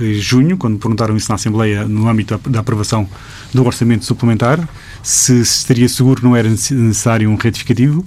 eh, 0.00 0.14
junho, 0.14 0.56
quando 0.56 0.78
perguntaram 0.78 1.16
isso 1.16 1.28
na 1.28 1.34
Assembleia, 1.34 1.86
no 1.86 2.08
âmbito 2.08 2.38
da 2.48 2.60
aprovação 2.60 3.08
do 3.52 3.64
orçamento 3.64 4.04
suplementar, 4.04 4.68
se 5.02 5.40
estaria 5.40 5.88
seguro 5.88 6.20
que 6.20 6.26
não 6.26 6.36
era 6.36 6.48
necessário 6.48 7.28
um 7.28 7.36
retificativo 7.36 8.04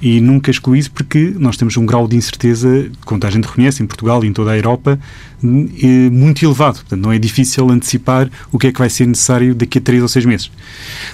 e 0.00 0.20
nunca 0.20 0.50
excluí 0.50 0.78
isso 0.78 0.90
porque 0.90 1.34
nós 1.38 1.56
temos 1.56 1.76
um 1.76 1.84
grau 1.84 2.06
de 2.06 2.16
incerteza, 2.16 2.90
como 3.04 3.20
a 3.24 3.30
gente 3.30 3.46
reconhece, 3.46 3.82
em 3.82 3.86
Portugal 3.86 4.24
e 4.24 4.28
em 4.28 4.32
toda 4.32 4.52
a 4.52 4.56
Europa, 4.56 4.98
eh, 5.42 6.10
muito 6.10 6.44
elevado. 6.44 6.76
Portanto, 6.76 7.00
não 7.00 7.12
é 7.12 7.18
difícil 7.18 7.68
antecipar 7.70 8.30
o 8.52 8.58
que 8.58 8.68
é 8.68 8.72
que 8.72 8.78
vai 8.78 8.88
ser 8.88 9.06
necessário 9.06 9.54
daqui 9.54 9.78
a 9.78 9.80
três 9.80 10.02
ou 10.02 10.08
seis 10.08 10.24
meses. 10.24 10.50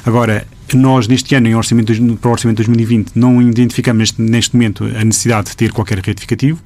Agora, 0.04 0.46
nós, 0.72 1.06
neste 1.06 1.34
ano, 1.34 1.46
em 1.48 1.54
orçamento, 1.54 1.92
para 2.16 2.28
o 2.28 2.32
Orçamento 2.32 2.56
de 2.56 2.68
2020, 2.68 3.12
não 3.14 3.40
identificamos 3.42 3.98
neste, 3.98 4.22
neste 4.22 4.56
momento 4.56 4.84
a 4.84 5.04
necessidade 5.04 5.50
de 5.50 5.56
ter 5.56 5.72
qualquer 5.72 5.98
retificativo. 5.98 6.60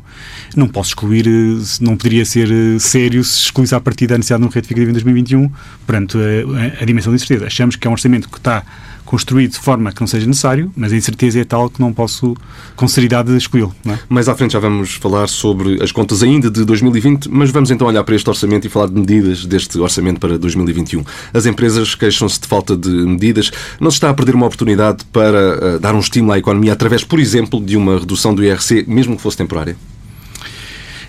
Não 0.56 0.68
posso 0.68 0.90
excluir, 0.90 1.26
eh, 1.26 1.62
não 1.80 1.96
poderia 1.96 2.24
ser 2.24 2.50
eh, 2.50 2.78
sério 2.78 3.22
se 3.24 3.44
excluísse 3.44 3.74
a 3.74 3.80
partir 3.80 4.06
da 4.06 4.16
necessidade 4.16 4.42
de 4.42 4.48
um 4.48 4.50
retificativo 4.50 4.90
em 4.90 4.92
2021, 4.92 5.50
perante 5.86 6.16
a, 6.16 6.82
a, 6.82 6.84
dimensão 6.84 7.12
da 7.12 7.16
incerteza. 7.16 7.46
Achamos 7.46 7.76
que 7.76 7.86
é 7.86 7.90
um 7.90 7.92
orçamento 7.92 8.28
que 8.28 8.38
está 8.38 8.64
construído 9.08 9.52
de 9.52 9.58
forma 9.58 9.90
que 9.90 10.02
não 10.02 10.06
seja 10.06 10.26
necessário, 10.26 10.70
mas 10.76 10.92
a 10.92 10.96
incerteza 10.96 11.40
é 11.40 11.44
tal 11.44 11.70
que 11.70 11.80
não 11.80 11.94
posso, 11.94 12.36
com 12.76 12.86
seriedade, 12.86 13.34
excluí-lo. 13.34 13.74
É? 13.86 13.98
Mais 14.06 14.28
à 14.28 14.34
frente 14.34 14.52
já 14.52 14.58
vamos 14.58 14.94
falar 14.96 15.26
sobre 15.28 15.82
as 15.82 15.90
contas 15.90 16.22
ainda 16.22 16.50
de 16.50 16.62
2020, 16.62 17.26
mas 17.30 17.50
vamos 17.50 17.70
então 17.70 17.86
olhar 17.86 18.04
para 18.04 18.14
este 18.14 18.28
orçamento 18.28 18.66
e 18.66 18.70
falar 18.70 18.88
de 18.88 19.00
medidas 19.00 19.46
deste 19.46 19.78
orçamento 19.78 20.20
para 20.20 20.38
2021. 20.38 21.02
As 21.32 21.46
empresas 21.46 21.94
queixam-se 21.94 22.38
de 22.38 22.46
falta 22.46 22.76
de 22.76 22.90
medidas. 22.90 23.50
Não 23.80 23.90
se 23.90 23.96
está 23.96 24.10
a 24.10 24.14
perder 24.14 24.34
uma 24.34 24.44
oportunidade 24.44 25.06
para 25.06 25.76
uh, 25.76 25.78
dar 25.78 25.94
um 25.94 26.00
estímulo 26.00 26.34
à 26.34 26.38
economia 26.38 26.74
através, 26.74 27.02
por 27.02 27.18
exemplo, 27.18 27.64
de 27.64 27.78
uma 27.78 27.98
redução 27.98 28.34
do 28.34 28.44
IRC, 28.44 28.84
mesmo 28.86 29.16
que 29.16 29.22
fosse 29.22 29.38
temporária? 29.38 29.74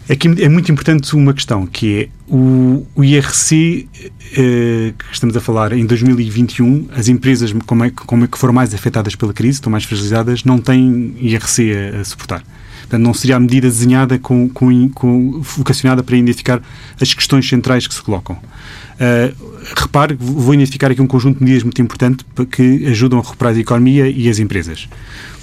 Aqui 0.09 0.27
é 0.41 0.49
muito 0.49 0.71
importante 0.71 1.15
uma 1.15 1.35
questão, 1.35 1.67
que 1.67 2.01
é 2.01 2.09
o, 2.27 2.83
o 2.95 3.03
IRC 3.03 3.87
eh, 4.35 4.93
que 4.97 5.05
estamos 5.13 5.37
a 5.37 5.39
falar 5.39 5.71
em 5.71 5.85
2021, 5.85 6.87
as 6.95 7.07
empresas 7.07 7.53
como 7.67 7.83
é, 7.83 7.91
como 7.91 8.23
é 8.23 8.27
que 8.27 8.35
foram 8.35 8.51
mais 8.51 8.73
afetadas 8.73 9.15
pela 9.15 9.31
crise, 9.33 9.57
estão 9.57 9.71
mais 9.71 9.83
fragilizadas, 9.83 10.43
não 10.43 10.57
têm 10.57 11.13
IRC 11.19 11.73
a, 11.73 11.99
a 11.99 12.03
suportar. 12.03 12.43
Portanto, 12.81 13.03
não 13.03 13.13
seria 13.13 13.35
a 13.35 13.39
medida 13.39 13.67
desenhada 13.67 14.17
com, 14.17 14.49
com, 14.49 14.89
com, 14.89 15.41
vocacionada 15.41 16.01
para 16.01 16.17
identificar 16.17 16.59
as 16.99 17.13
questões 17.13 17.47
centrais 17.47 17.85
que 17.85 17.93
se 17.93 18.01
colocam. 18.01 18.35
Uh, 18.35 19.61
repare, 19.75 20.15
vou 20.19 20.55
identificar 20.55 20.89
aqui 20.89 21.03
um 21.03 21.07
conjunto 21.07 21.37
de 21.37 21.43
medidas 21.43 21.61
muito 21.61 21.79
importante 21.83 22.25
que 22.51 22.87
ajudam 22.87 23.19
a 23.19 23.21
recuperar 23.21 23.53
a 23.53 23.59
economia 23.59 24.09
e 24.09 24.27
as 24.27 24.39
empresas. 24.39 24.89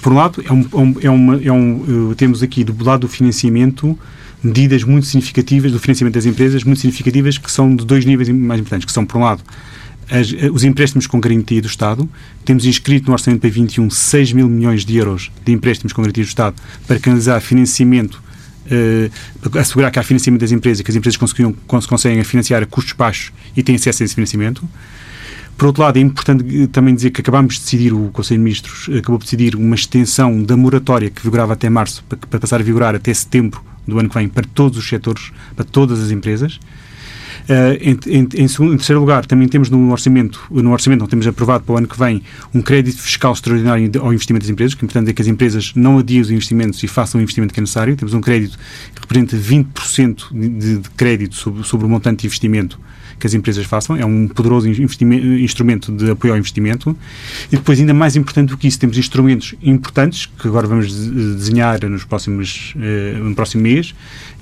Por 0.03 0.13
um 0.13 0.17
lado, 0.17 0.43
é 0.45 0.53
um, 0.53 0.97
é 1.01 1.09
uma, 1.09 1.41
é 1.45 1.53
um, 1.53 2.11
uh, 2.11 2.15
temos 2.17 2.43
aqui 2.43 2.65
do 2.65 2.85
lado 2.85 3.03
do 3.03 3.09
financiamento 3.09 3.97
medidas 4.43 4.85
muito 4.85 5.07
significativas 5.07 5.73
do 5.73 5.79
financiamento 5.79 6.15
das 6.15 6.27
empresas, 6.27 6.65
muito 6.65 6.81
significativas, 6.81 7.39
que 7.39 7.51
são 7.51 7.75
de 7.75 7.85
dois 7.85 8.05
níveis 8.05 8.29
mais 8.29 8.61
importantes, 8.61 8.87
que 8.87 8.93
são, 8.93 9.05
por 9.05 9.19
um 9.19 9.23
lado, 9.23 9.43
as, 10.11 10.33
eh, 10.33 10.51
os 10.51 10.65
empréstimos 10.65 11.07
com 11.07 11.21
garantia 11.21 11.61
do 11.61 11.69
Estado. 11.69 12.09
Temos 12.45 12.65
inscrito 12.65 13.07
no 13.07 13.13
Orçamento 13.13 13.41
para 13.41 13.51
21 13.51 13.91
6 13.91 14.33
mil 14.33 14.49
milhões 14.49 14.85
de 14.85 14.97
euros 14.97 15.31
de 15.45 15.53
empréstimos 15.53 15.93
com 15.93 16.03
garantia 16.03 16.25
do 16.25 16.29
Estado 16.29 16.57
para 16.87 16.99
canalizar 16.99 17.41
financiamento, 17.41 18.23
para 19.41 19.61
assegurar 19.61 19.93
que 19.93 19.99
há 19.99 20.03
financiamento 20.03 20.41
das 20.41 20.51
empresas, 20.51 20.83
que 20.83 20.91
as 20.91 20.97
empresas 20.97 21.17
conseguem 21.87 22.25
financiar 22.25 22.63
a 22.63 22.67
custos 22.67 22.95
baixos 22.95 23.33
e 23.57 23.63
têm 23.63 23.77
acesso 23.77 24.03
a 24.03 24.05
esse 24.05 24.15
financiamento. 24.15 24.69
Por 25.57 25.69
outro 25.69 25.83
lado, 25.83 25.97
é 25.97 26.01
importante 26.01 26.67
também 26.69 26.95
dizer 26.95 27.11
que 27.11 27.21
acabámos 27.23 27.55
de 27.55 27.61
decidir, 27.61 27.93
o 27.93 28.11
Conselho 28.13 28.39
de 28.39 28.45
Ministros 28.45 28.91
acabou 28.99 29.19
de 29.19 29.25
decidir 29.25 29.57
uma 29.57 29.75
extensão 29.75 30.43
da 30.43 30.57
moratória 30.57 31.09
que 31.09 31.23
vigorava 31.23 31.55
até 31.55 31.71
março, 31.71 32.05
para, 32.05 32.39
passar 32.39 32.61
a 32.61 32.63
vigorar 32.63 32.95
até 32.95 33.13
setembro 33.15 33.63
do 33.87 33.99
ano 33.99 34.09
que 34.09 34.15
vem 34.19 34.29
para 34.29 34.45
todos 34.55 34.79
os 34.79 34.87
setores, 34.87 35.33
para 35.55 35.65
todas 35.65 36.03
as 36.03 36.11
empresas. 36.11 36.61
Uh, 37.49 37.79
em, 37.81 38.19
em, 38.19 38.29
em, 38.43 38.49
segundo, 38.49 38.75
em, 38.75 38.77
terceiro 38.77 38.99
lugar, 39.01 39.25
também 39.25 39.47
temos 39.47 39.71
no 39.71 39.93
orçamento, 39.93 40.41
no 40.51 40.73
orçamento 40.73 41.01
não 41.01 41.07
temos 41.07 41.27
aprovado 41.27 41.65
para 41.65 41.75
o 41.75 41.79
ano 41.79 41.87
que 41.87 41.97
vem 41.97 42.23
um 42.53 42.61
crédito 42.61 43.01
fiscal 43.01 43.33
extraordinário 43.33 43.91
ao 44.01 44.13
investimento 44.13 44.45
das 44.45 44.51
empresas, 44.51 44.75
que 44.75 44.85
importante 44.85 45.11
é 45.11 45.13
que 45.13 45.23
as 45.23 45.29
empresas 45.29 45.73
não 45.75 45.99
adiem 45.99 46.21
os 46.21 46.31
investimentos 46.31 46.83
e 46.83 46.89
façam 46.89 47.21
o 47.21 47.23
investimento 47.23 47.55
que 47.55 47.61
é 47.61 47.63
necessário. 47.63 47.97
Temos 47.97 48.15
um 48.15 48.21
crédito 48.21 48.59
que 48.95 49.01
representa 49.01 49.37
20% 49.37 50.33
de, 50.33 50.79
de 50.79 50.91
crédito 50.91 51.37
sobre, 51.37 51.63
sobre 51.63 51.87
o 51.87 51.89
montante 51.89 52.23
de 52.23 52.27
investimento 52.27 52.81
que 53.19 53.27
as 53.27 53.35
empresas 53.35 53.65
façam. 53.65 53.97
É 53.97 54.05
um 54.05 54.29
poderoso 54.29 54.69
instrumento 54.69 55.93
de 55.93 56.11
apoio 56.11 56.35
ao 56.35 56.39
investimento. 56.39 56.97
E 57.51 57.57
depois, 57.57 57.79
ainda 57.81 57.95
mais 57.95 58.17
importante 58.17 58.51
do 58.51 58.57
que 58.57 58.69
isso, 58.69 58.79
temos 58.79 58.99
instrumentos 58.99 59.55
importantes, 59.63 60.27
que 60.27 60.49
agora 60.49 60.67
vamos 60.67 60.93
desenhar 61.37 61.83
nos 61.89 62.05
próximos, 62.05 62.75
eh, 62.81 63.17
no 63.19 63.35
próximo 63.35 63.63
mês, 63.63 63.95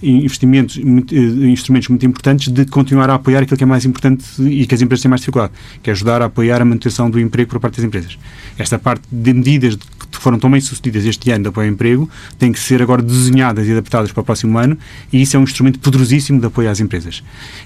investimentos, 0.02 0.78
eh, 0.78 1.46
instrumentos 1.46 1.88
muito 1.88 2.04
importantes 2.04 2.52
de 2.52 2.64
continuar 2.66 3.10
a 3.10 3.14
apoiar 3.14 3.42
aquilo 3.42 3.56
que 3.56 3.64
é 3.64 3.66
mais 3.66 3.84
importante 3.84 4.24
e 4.40 4.66
que 4.66 4.74
as 4.74 4.82
empresas 4.82 5.02
têm 5.02 5.08
mais 5.08 5.20
dificuldade, 5.20 5.52
que 5.82 5.90
é 5.90 5.92
ajudar 5.92 6.22
a 6.22 6.26
apoiar 6.26 6.60
a 6.60 6.64
manutenção 6.64 7.08
do 7.10 7.20
emprego 7.20 7.50
por 7.50 7.60
parte 7.60 7.76
das 7.76 7.84
empresas. 7.84 8.18
Esta 8.58 8.78
parte 8.78 9.02
de 9.10 9.32
medidas 9.32 9.76
que 9.76 9.86
foram 10.24 10.38
tão 10.38 10.50
bem 10.50 10.60
sucedidas 10.60 11.04
este 11.04 11.30
ano 11.30 11.44
de 11.44 11.48
apoio 11.50 11.68
ao 11.68 11.72
emprego 11.74 12.10
têm 12.38 12.50
que 12.50 12.58
ser 12.58 12.80
agora 12.80 13.02
desenhadas 13.02 13.68
e 13.68 13.72
adaptadas 13.72 14.10
para 14.10 14.22
o 14.22 14.24
próximo 14.24 14.58
ano 14.58 14.76
e 15.12 15.20
isso 15.20 15.36
é 15.36 15.40
um 15.40 15.44
instrumento 15.44 15.78
poderosíssimo 15.78 16.40
de 16.40 16.46
apoio 16.46 16.70
às 16.70 16.80
empresas 16.80 17.22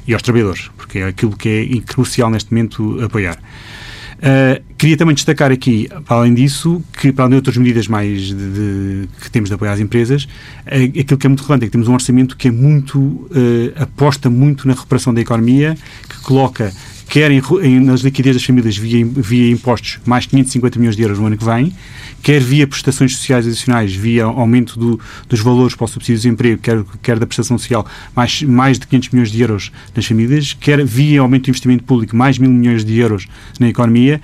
e 0.07 0.13
aos 0.13 0.23
trabalhadores, 0.23 0.71
porque 0.77 0.99
é 0.99 1.07
aquilo 1.07 1.37
que 1.37 1.49
é 1.49 1.81
crucial 1.87 2.29
neste 2.31 2.53
momento 2.53 3.01
apoiar. 3.03 3.39
Uh, 4.19 4.61
queria 4.77 4.97
também 4.97 5.15
destacar 5.15 5.53
aqui, 5.53 5.89
além 6.09 6.35
disso, 6.35 6.83
que 7.01 7.13
para 7.13 7.25
além 7.25 7.31
de 7.31 7.37
outras 7.37 7.57
medidas 7.57 7.87
mais 7.87 8.23
de, 8.23 8.35
de, 8.35 9.09
que 9.21 9.31
temos 9.31 9.49
de 9.49 9.55
apoio 9.55 9.71
às 9.71 9.79
empresas, 9.79 10.25
uh, 10.25 11.01
aquilo 11.01 11.17
que 11.17 11.27
é 11.27 11.29
muito 11.29 11.43
relevante 11.43 11.65
é 11.65 11.67
que 11.69 11.73
temos 11.73 11.87
um 11.87 11.95
orçamento 11.95 12.37
que 12.37 12.49
é 12.49 12.51
muito, 12.51 12.99
uh, 12.99 13.29
aposta 13.77 14.29
muito 14.29 14.67
na 14.67 14.75
recuperação 14.75 15.15
da 15.15 15.21
economia, 15.21 15.77
que 16.09 16.21
coloca 16.23 16.73
quer 17.09 17.31
em, 17.31 17.41
em, 17.63 17.81
nas 17.81 18.01
liquidez 18.01 18.37
das 18.37 18.45
famílias 18.45 18.77
via, 18.77 19.05
via 19.05 19.51
impostos 19.51 19.99
mais 20.05 20.27
550 20.27 20.79
milhões 20.79 20.97
de 20.97 21.03
euros 21.03 21.19
no 21.19 21.27
ano 21.27 21.37
que 21.37 21.45
vem, 21.45 21.75
quer 22.23 22.41
via 22.41 22.67
prestações 22.67 23.17
sociais 23.17 23.47
adicionais, 23.47 23.95
via 23.95 24.25
aumento 24.25 24.79
do, 24.79 25.01
dos 25.29 25.41
valores 25.41 25.75
para 25.75 25.85
o 25.85 25.89
subsídio 25.89 26.17
de 26.17 26.23
desemprego, 26.23 26.61
quer, 26.61 26.85
quer 27.03 27.19
da 27.19 27.27
prestação 27.27 27.57
social, 27.57 27.87
mais, 28.15 28.43
mais 28.43 28.79
de 28.79 28.87
500 28.87 29.09
milhões 29.11 29.31
de 29.31 29.41
euros 29.41 29.73
nas 29.95 30.05
famílias, 30.05 30.53
quer 30.53 30.85
via 30.85 31.21
aumento 31.21 31.45
do 31.45 31.51
investimento 31.51 31.85
público, 31.85 32.15
mais 32.15 32.39
mil 32.39 32.51
milhões 32.51 32.85
de 32.85 32.99
euros 32.99 33.27
na 33.59 33.69
economia. 33.69 34.21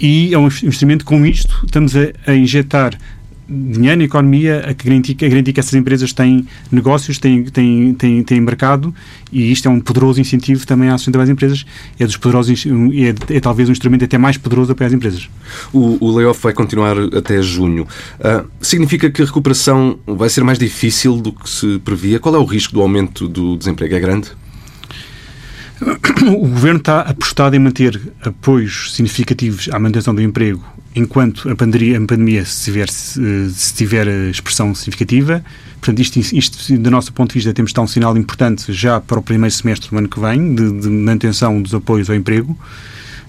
E 0.00 0.34
é 0.34 0.38
um 0.38 0.46
investimento 0.46 1.04
com 1.04 1.24
isto, 1.24 1.62
estamos 1.64 1.94
a, 1.96 2.12
a 2.26 2.34
injetar 2.34 2.98
dinheiro 3.48 3.98
na 3.98 4.04
economia 4.04 4.64
a 4.68 4.72
garantir, 4.72 5.16
a 5.22 5.28
garantir 5.28 5.52
que 5.52 5.60
essas 5.60 5.74
empresas 5.74 6.12
têm 6.12 6.46
negócios, 6.70 7.18
têm, 7.18 7.44
têm, 7.44 7.94
têm, 7.94 8.22
têm 8.22 8.40
mercado 8.40 8.94
e 9.30 9.50
isto 9.52 9.68
é 9.68 9.70
um 9.70 9.80
poderoso 9.80 10.20
incentivo 10.20 10.66
também 10.66 10.88
à 10.88 10.96
sustentabilidade 10.96 11.30
das 11.30 11.32
empresas. 11.32 11.66
É 11.98 12.06
dos 12.06 12.16
poderosos, 12.16 12.64
é, 12.66 13.36
é 13.36 13.40
talvez 13.40 13.68
um 13.68 13.72
instrumento 13.72 14.04
até 14.04 14.16
mais 14.16 14.36
poderoso 14.36 14.74
para 14.74 14.86
as 14.86 14.92
empresas. 14.92 15.28
O, 15.72 15.98
o 16.04 16.16
layoff 16.16 16.40
vai 16.42 16.52
continuar 16.52 16.96
até 16.98 17.42
junho. 17.42 17.86
Uh, 18.18 18.48
significa 18.60 19.10
que 19.10 19.22
a 19.22 19.24
recuperação 19.24 19.98
vai 20.06 20.28
ser 20.28 20.44
mais 20.44 20.58
difícil 20.58 21.16
do 21.16 21.32
que 21.32 21.48
se 21.48 21.78
previa? 21.80 22.18
Qual 22.18 22.34
é 22.34 22.38
o 22.38 22.44
risco 22.44 22.74
do 22.74 22.80
aumento 22.80 23.28
do 23.28 23.56
desemprego? 23.56 23.94
É 23.94 24.00
grande? 24.00 24.30
O 26.26 26.48
Governo 26.48 26.78
está 26.78 27.00
apostado 27.00 27.54
em 27.54 27.58
manter 27.58 28.00
apoios 28.22 28.94
significativos 28.94 29.68
à 29.70 29.78
manutenção 29.78 30.14
do 30.14 30.22
emprego 30.22 30.64
enquanto 30.94 31.50
a 31.50 31.56
pandemia, 31.56 31.98
a 31.98 32.06
pandemia 32.06 32.44
se, 32.44 32.64
tiver, 32.64 32.88
se 32.88 33.74
tiver 33.74 34.06
expressão 34.30 34.74
significativa. 34.74 35.44
Portanto, 35.80 36.00
isto, 36.00 36.18
isto, 36.18 36.78
do 36.78 36.90
nosso 36.90 37.12
ponto 37.12 37.30
de 37.30 37.34
vista, 37.34 37.52
temos 37.52 37.70
de 37.70 37.72
estar 37.72 37.82
um 37.82 37.86
sinal 37.86 38.16
importante 38.16 38.72
já 38.72 39.00
para 39.00 39.18
o 39.18 39.22
primeiro 39.22 39.54
semestre 39.54 39.90
do 39.90 39.98
ano 39.98 40.08
que 40.08 40.20
vem, 40.20 40.54
de, 40.54 40.80
de 40.80 40.88
manutenção 40.88 41.60
dos 41.60 41.74
apoios 41.74 42.08
ao 42.08 42.16
emprego. 42.16 42.56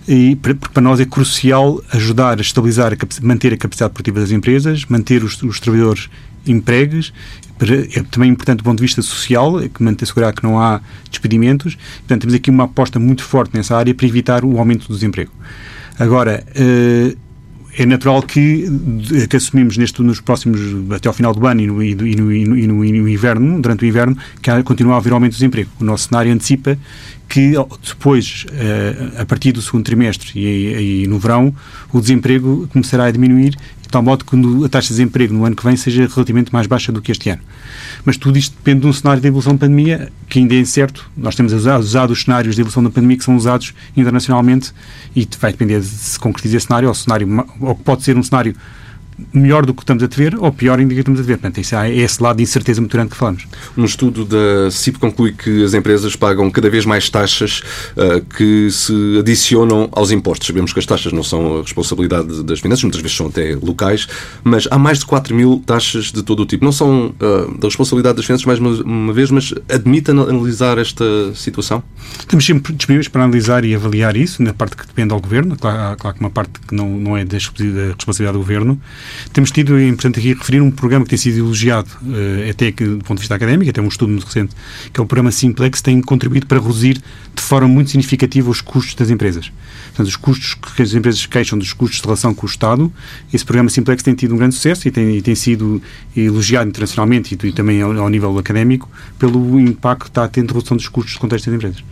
E 0.08 0.36
porque 0.36 0.70
para 0.72 0.84
nós 0.84 1.00
é 1.00 1.06
crucial 1.06 1.84
ajudar 1.92 2.38
a 2.38 2.42
estabilizar, 2.42 2.94
a 2.94 3.26
manter 3.26 3.54
a 3.54 3.58
capacidade 3.58 3.94
produtiva 3.94 4.20
das 4.20 4.32
empresas, 4.32 4.86
manter 4.86 5.24
os, 5.24 5.42
os 5.42 5.60
trabalhadores 5.60 6.10
empregos 6.46 7.12
é 7.60 8.04
também 8.04 8.30
importante 8.30 8.58
do 8.58 8.64
ponto 8.64 8.78
de 8.78 8.84
vista 8.84 9.02
social, 9.02 9.62
é 9.62 9.70
que 9.70 9.82
manter 9.82 10.04
assegurar 10.04 10.34
que 10.34 10.44
não 10.44 10.60
há 10.60 10.82
despedimentos. 11.10 11.76
Portanto, 12.00 12.22
temos 12.22 12.36
aqui 12.36 12.50
uma 12.50 12.66
aposta 12.66 13.00
muito 13.00 13.24
forte 13.24 13.56
nessa 13.56 13.78
área 13.78 13.94
para 13.94 14.06
evitar 14.06 14.44
o 14.44 14.58
aumento 14.58 14.88
do 14.88 14.94
desemprego. 14.94 15.32
Agora, 15.98 16.44
eh, 16.54 17.16
é 17.78 17.86
natural 17.86 18.22
que, 18.22 18.66
que 19.30 19.36
assumimos 19.36 19.78
neste, 19.78 20.02
nos 20.02 20.22
próximos, 20.22 20.60
até 20.94 21.08
ao 21.08 21.14
final 21.14 21.34
do 21.34 21.46
ano 21.46 21.62
e 21.62 21.68
no, 21.68 21.84
e 21.84 21.96
no, 21.96 22.08
e 22.34 22.46
no, 22.46 22.58
e 22.58 22.68
no, 22.68 22.76
no 22.76 23.10
inverno, 23.10 23.62
durante 23.62 23.84
o 23.84 23.88
inverno, 23.88 24.18
que 24.42 24.64
continua 24.64 24.96
a 24.96 24.98
haver 24.98 25.14
aumento 25.14 25.34
do 25.34 25.36
desemprego. 25.36 25.70
O 25.80 25.84
nosso 25.84 26.08
cenário 26.08 26.32
antecipa 26.32 26.78
que 27.28 27.54
depois, 27.84 28.46
eh, 28.54 29.14
a 29.18 29.26
partir 29.26 29.52
do 29.52 29.62
segundo 29.62 29.84
trimestre 29.84 30.32
e 30.36 31.08
no 31.08 31.20
verão, 31.20 31.54
o 31.92 32.00
desemprego 32.00 32.68
começará 32.72 33.06
a 33.06 33.12
diminuir 33.12 33.58
de 33.86 33.92
tal 33.92 34.02
modo 34.02 34.26
que 34.26 34.36
a 34.66 34.70
taxa 34.70 34.88
de 34.88 34.96
desemprego 34.96 35.34
no 35.34 35.46
ano 35.46 35.56
que 35.56 35.64
vem 35.64 35.76
seja 35.76 36.08
relativamente 36.08 36.52
mais 36.52 36.66
baixa 36.66 36.92
do 36.92 37.02
que 37.02 37.12
este 37.12 37.30
ano. 37.30 37.42
Mas 38.04 38.18
tudo 38.18 38.38
isto 38.38 38.56
depende 38.56 38.82
de 38.82 38.88
um 38.88 38.94
cenário 38.94 39.22
de 39.22 39.28
evolução 39.28 39.54
da 39.54 39.60
pandemia 39.60 40.12
que 40.28 40.40
ainda 40.40 40.56
é 40.56 40.60
incerto. 40.60 41.10
Nós 41.16 41.36
temos 41.36 41.54
usado 41.54 42.12
os 42.12 42.24
cenários 42.24 42.56
de 42.56 42.62
evolução 42.62 42.84
da 42.84 42.90
pandemia 42.90 43.18
que 43.18 43.24
são 43.24 43.36
usados 43.36 43.74
internacionalmente 43.96 44.74
e 45.16 45.28
vai 45.40 45.52
depender 45.52 45.80
de 45.80 45.86
se 45.86 46.20
concretiza 46.20 46.58
esse 46.58 46.68
cenário 46.68 46.88
ou, 46.88 46.96
cenário, 46.96 47.46
ou 47.60 47.76
pode 47.76 48.04
ser 48.04 48.18
um 48.18 48.24
cenário 48.24 48.56
melhor 49.34 49.66
do 49.66 49.74
que 49.74 49.82
estamos 49.82 50.04
a 50.04 50.08
ver 50.08 50.36
ou 50.36 50.52
pior 50.52 50.80
ainda 50.80 50.94
que 50.94 51.00
estamos 51.00 51.20
a 51.20 51.24
ver. 51.24 51.38
Portanto, 51.38 51.60
isso 51.60 51.76
é 51.76 51.94
esse 51.96 52.22
lado 52.22 52.38
de 52.38 52.44
incerteza 52.44 52.82
muito 52.82 52.92
grande 52.92 53.12
que 53.12 53.18
falamos. 53.18 53.46
Um 53.78 53.86
estudo 53.86 54.26
da 54.26 54.70
CIP 54.72 55.00
conclui 55.00 55.32
que 55.32 55.64
as 55.64 55.74
empresas 55.74 56.16
pagam 56.16 56.50
cada 56.52 56.70
vez 56.70 56.86
mais 56.86 57.10
taxas 57.10 57.62
uh, 57.96 58.24
que 58.36 58.70
se 58.72 58.94
adicionam 59.20 59.90
aos 59.92 60.12
impostos. 60.12 60.48
Sabemos 60.48 60.74
que 60.74 60.80
as 60.80 60.86
taxas 60.86 61.14
não 61.14 61.24
são 61.24 61.60
a 61.60 61.62
responsabilidade 61.62 62.44
das 62.44 62.60
finanças, 62.60 62.84
muitas 62.84 63.02
vezes 63.02 63.16
são 63.16 63.28
até 63.28 63.56
locais, 63.56 64.08
mas 64.44 64.68
há 64.70 64.78
mais 64.78 65.00
de 65.00 65.06
4 65.06 65.34
mil 65.34 65.62
taxas 65.66 66.12
de 66.12 66.22
todo 66.24 66.42
o 66.42 66.46
tipo. 66.46 66.66
Não 66.66 66.72
são 66.72 67.08
uh, 67.08 67.58
da 67.58 67.68
responsabilidade 67.68 68.18
das 68.18 68.26
finanças, 68.26 68.46
mais 68.46 68.60
uma, 68.60 68.72
uma 68.84 69.14
vez, 69.14 69.32
mas 69.32 69.54
admite 69.70 70.12
analisar 70.12 70.78
esta 70.78 71.06
situação? 71.34 71.84
Estamos 72.20 72.46
sempre 72.46 72.74
disponíveis 72.74 73.08
para 73.08 73.24
analisar 73.24 73.64
e 73.66 73.74
avaliar 73.76 74.16
isso, 74.16 74.44
na 74.44 74.54
parte 74.54 74.76
que 74.76 74.86
depende 74.86 75.14
ao 75.14 75.20
Governo. 75.20 75.56
Claro, 75.56 75.98
claro 75.98 76.16
que 76.16 76.24
uma 76.24 76.30
parte 76.30 76.60
que 76.68 76.76
não, 76.76 76.90
não 76.90 77.18
é 77.18 77.24
da 77.24 77.38
responsabilidade 77.38 78.34
do 78.34 78.40
Governo. 78.40 78.80
Temos 79.34 79.52
tido, 79.52 79.78
é 79.78 79.88
importante 79.88 80.20
aqui 80.20 80.34
referir, 80.34 80.62
um 80.62 80.72
programa 80.72 81.06
que 81.06 81.10
tem 81.10 81.18
sido 81.18 81.40
elogiado, 81.40 81.90
uh, 82.04 82.50
até 82.50 82.72
que, 82.72 82.86
do 82.86 83.04
ponto 83.04 83.18
de 83.18 83.22
vista 83.22 83.36
académico, 83.36 83.70
até 83.70 83.82
um 83.82 83.88
estudo 83.88 84.12
muito 84.12 84.26
recente, 84.26 84.56
que 84.92 85.00
é 85.00 85.04
o 85.04 85.06
programa 85.06 85.32
Simplex, 85.32 85.82
tem 85.82 86.02
contribuído 86.02 86.46
para 86.48 86.60
reduzir 86.60 87.02
de 87.36 87.42
forma 87.42 87.68
muito 87.68 87.90
significativa 87.92 88.50
os 88.50 88.62
custos 88.62 88.96
das 88.96 89.10
empresas. 89.10 89.52
Portanto, 89.88 90.08
os 90.08 90.16
custos 90.16 90.54
que 90.76 90.82
as 90.82 90.94
empresas 90.94 91.26
queixam 91.26 91.58
dos 91.58 91.74
custos 91.74 92.00
de 92.00 92.04
relação 92.04 92.34
com 92.34 92.46
o 92.46 92.50
Estado, 92.50 92.92
esse 93.34 93.44
programa 93.44 93.70
Simplex 93.70 94.02
tem 94.02 94.14
tido 94.14 94.34
um 94.34 94.38
grande 94.38 94.56
sucesso 94.56 94.88
e 94.88 94.92
tem, 94.92 95.18
e 95.18 95.22
tem 95.22 95.36
sido 95.36 95.82
elogiado 96.16 96.70
internacionalmente 96.70 97.36
e, 97.36 97.48
e 97.48 97.52
também 97.52 97.82
ao, 97.82 97.92
ao, 97.98 98.10
nível 98.10 98.38
académico 98.38 98.90
pelo 99.20 99.60
impacto 99.60 100.04
que 100.04 100.10
está 100.10 100.24
a 100.24 100.28
ter 100.28 100.46
redução 100.46 100.78
dos 100.78 100.88
custos 100.88 101.14
de 101.14 101.20
contexto 101.20 101.46
das 101.46 101.56
empresas. 101.56 101.84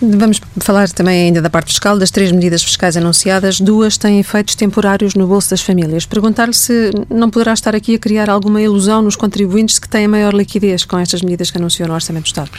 Vamos 0.00 0.40
falar 0.60 0.88
também 0.90 1.26
ainda 1.26 1.40
da 1.40 1.48
parte 1.48 1.68
fiscal, 1.68 1.98
das 1.98 2.10
três 2.10 2.30
medidas 2.30 2.62
fiscais 2.62 2.96
anunciadas, 2.96 3.60
duas 3.60 3.96
têm 3.96 4.20
efeitos 4.20 4.54
temporários 4.54 5.14
no 5.14 5.26
bolso 5.26 5.50
das 5.50 5.62
famílias. 5.62 6.04
Perguntar-lhe 6.04 6.52
se 6.52 6.90
não 7.08 7.30
poderá 7.30 7.54
estar 7.54 7.74
aqui 7.74 7.94
a 7.94 7.98
criar 7.98 8.28
alguma 8.28 8.60
ilusão 8.60 9.00
nos 9.00 9.16
contribuintes 9.16 9.78
que 9.78 9.88
têm 9.88 10.06
maior 10.06 10.34
liquidez 10.34 10.84
com 10.84 10.98
estas 10.98 11.22
medidas 11.22 11.50
que 11.50 11.56
anunciou 11.56 11.88
no 11.88 11.94
Orçamento 11.94 12.24
do 12.24 12.26
Estado. 12.26 12.50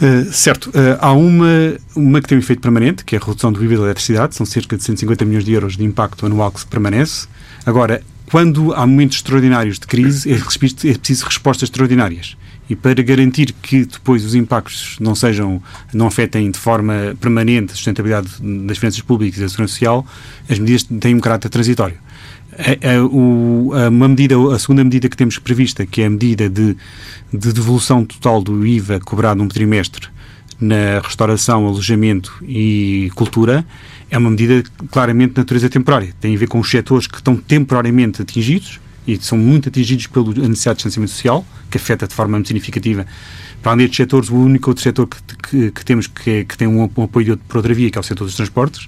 Uh, 0.00 0.32
certo. 0.32 0.70
Uh, 0.70 0.96
há 0.98 1.12
uma, 1.12 1.76
uma 1.94 2.20
que 2.22 2.28
tem 2.28 2.38
um 2.38 2.40
efeito 2.40 2.62
permanente, 2.62 3.04
que 3.04 3.14
é 3.14 3.18
a 3.18 3.24
redução 3.24 3.52
do 3.52 3.62
IVA 3.62 3.76
da 3.76 3.82
eletricidade, 3.84 4.34
são 4.34 4.46
cerca 4.46 4.76
de 4.76 4.82
150 4.82 5.24
milhões 5.26 5.44
de 5.44 5.52
euros 5.52 5.76
de 5.76 5.84
impacto 5.84 6.24
anual 6.24 6.50
que 6.50 6.60
se 6.60 6.66
permanece. 6.66 7.26
Agora, 7.66 8.02
quando 8.30 8.72
há 8.72 8.86
momentos 8.86 9.18
extraordinários 9.18 9.78
de 9.78 9.86
crise, 9.86 10.30
é, 10.30 10.36
é 10.36 10.98
preciso 10.98 11.26
respostas 11.26 11.68
extraordinárias 11.68 12.37
e 12.68 12.76
para 12.76 13.02
garantir 13.02 13.52
que 13.62 13.84
depois 13.84 14.24
os 14.24 14.34
impactos 14.34 14.96
não 15.00 15.14
sejam, 15.14 15.62
não 15.92 16.06
afetem 16.06 16.50
de 16.50 16.58
forma 16.58 17.16
permanente 17.20 17.72
a 17.72 17.76
sustentabilidade 17.76 18.28
das 18.66 18.78
finanças 18.78 19.00
públicas 19.00 19.38
e 19.38 19.42
da 19.42 19.48
segurança 19.48 19.72
social, 19.72 20.06
as 20.48 20.58
medidas 20.58 20.82
têm 20.82 21.14
um 21.14 21.20
caráter 21.20 21.48
transitório. 21.48 21.96
A, 22.52 22.96
a, 22.96 23.04
o, 23.04 23.72
a, 23.72 23.88
uma 23.88 24.08
medida, 24.08 24.34
a 24.52 24.58
segunda 24.58 24.84
medida 24.84 25.08
que 25.08 25.16
temos 25.16 25.38
prevista, 25.38 25.86
que 25.86 26.02
é 26.02 26.06
a 26.06 26.10
medida 26.10 26.48
de, 26.48 26.76
de 27.32 27.52
devolução 27.52 28.04
total 28.04 28.42
do 28.42 28.66
IVA 28.66 29.00
cobrado 29.00 29.38
num 29.38 29.48
trimestre 29.48 30.08
na 30.60 31.00
restauração, 31.02 31.66
alojamento 31.66 32.32
e 32.42 33.10
cultura, 33.14 33.64
é 34.10 34.18
uma 34.18 34.30
medida 34.30 34.62
claramente 34.90 35.34
de 35.34 35.38
natureza 35.38 35.68
temporária. 35.70 36.12
Tem 36.20 36.34
a 36.34 36.38
ver 36.38 36.48
com 36.48 36.58
os 36.58 36.68
setores 36.68 37.06
que 37.06 37.16
estão 37.16 37.36
temporariamente 37.36 38.22
atingidos, 38.22 38.80
e 39.08 39.18
são 39.20 39.38
muito 39.38 39.70
atingidos 39.70 40.06
pela 40.06 40.26
necessidade 40.26 40.76
de 40.76 40.84
distanciamento 40.84 41.12
social, 41.12 41.46
que 41.70 41.78
afeta 41.78 42.06
de 42.06 42.14
forma 42.14 42.36
muito 42.36 42.48
significativa. 42.48 43.06
Para 43.62 43.72
além 43.72 43.86
destes 43.86 43.96
setores, 43.96 44.28
o 44.28 44.36
único 44.36 44.70
outro 44.70 44.82
setor 44.82 45.06
que, 45.06 45.16
que, 45.48 45.70
que 45.70 45.84
temos 45.84 46.06
que, 46.06 46.30
é, 46.30 46.44
que 46.44 46.58
tem 46.58 46.68
um, 46.68 46.90
um 46.94 47.02
apoio 47.02 47.38
por 47.48 47.56
outra 47.56 47.72
via, 47.72 47.90
que 47.90 47.96
é 47.96 48.00
o 48.00 48.04
setor 48.04 48.24
dos 48.24 48.34
transportes, 48.34 48.86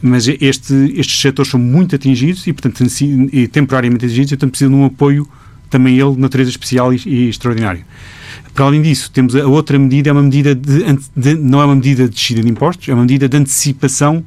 mas 0.00 0.28
este, 0.28 0.72
estes 0.96 1.20
setores 1.20 1.50
são 1.50 1.58
muito 1.58 1.96
atingidos 1.96 2.46
e, 2.46 2.52
portanto, 2.52 2.80
e 3.32 3.48
temporariamente 3.48 4.04
atingidos, 4.04 4.30
e, 4.30 4.36
portanto, 4.36 4.50
precisam 4.52 4.72
de 4.72 4.80
um 4.80 4.84
apoio 4.84 5.28
também 5.68 5.98
ele 5.98 6.12
de 6.12 6.20
natureza 6.20 6.50
especial 6.50 6.94
e, 6.94 7.02
e 7.04 7.28
extraordinário. 7.28 7.84
Para 8.54 8.66
além 8.66 8.80
disso, 8.80 9.10
temos 9.10 9.34
a 9.34 9.44
outra 9.46 9.76
medida, 9.76 10.10
é 10.10 10.12
uma 10.12 10.22
medida 10.22 10.54
de, 10.54 10.84
de, 11.16 11.34
não 11.34 11.60
é 11.60 11.64
uma 11.64 11.74
medida 11.74 12.04
de 12.04 12.14
descida 12.14 12.42
de 12.42 12.48
impostos, 12.48 12.88
é 12.88 12.94
uma 12.94 13.02
medida 13.02 13.28
de 13.28 13.36
antecipação 13.36 14.24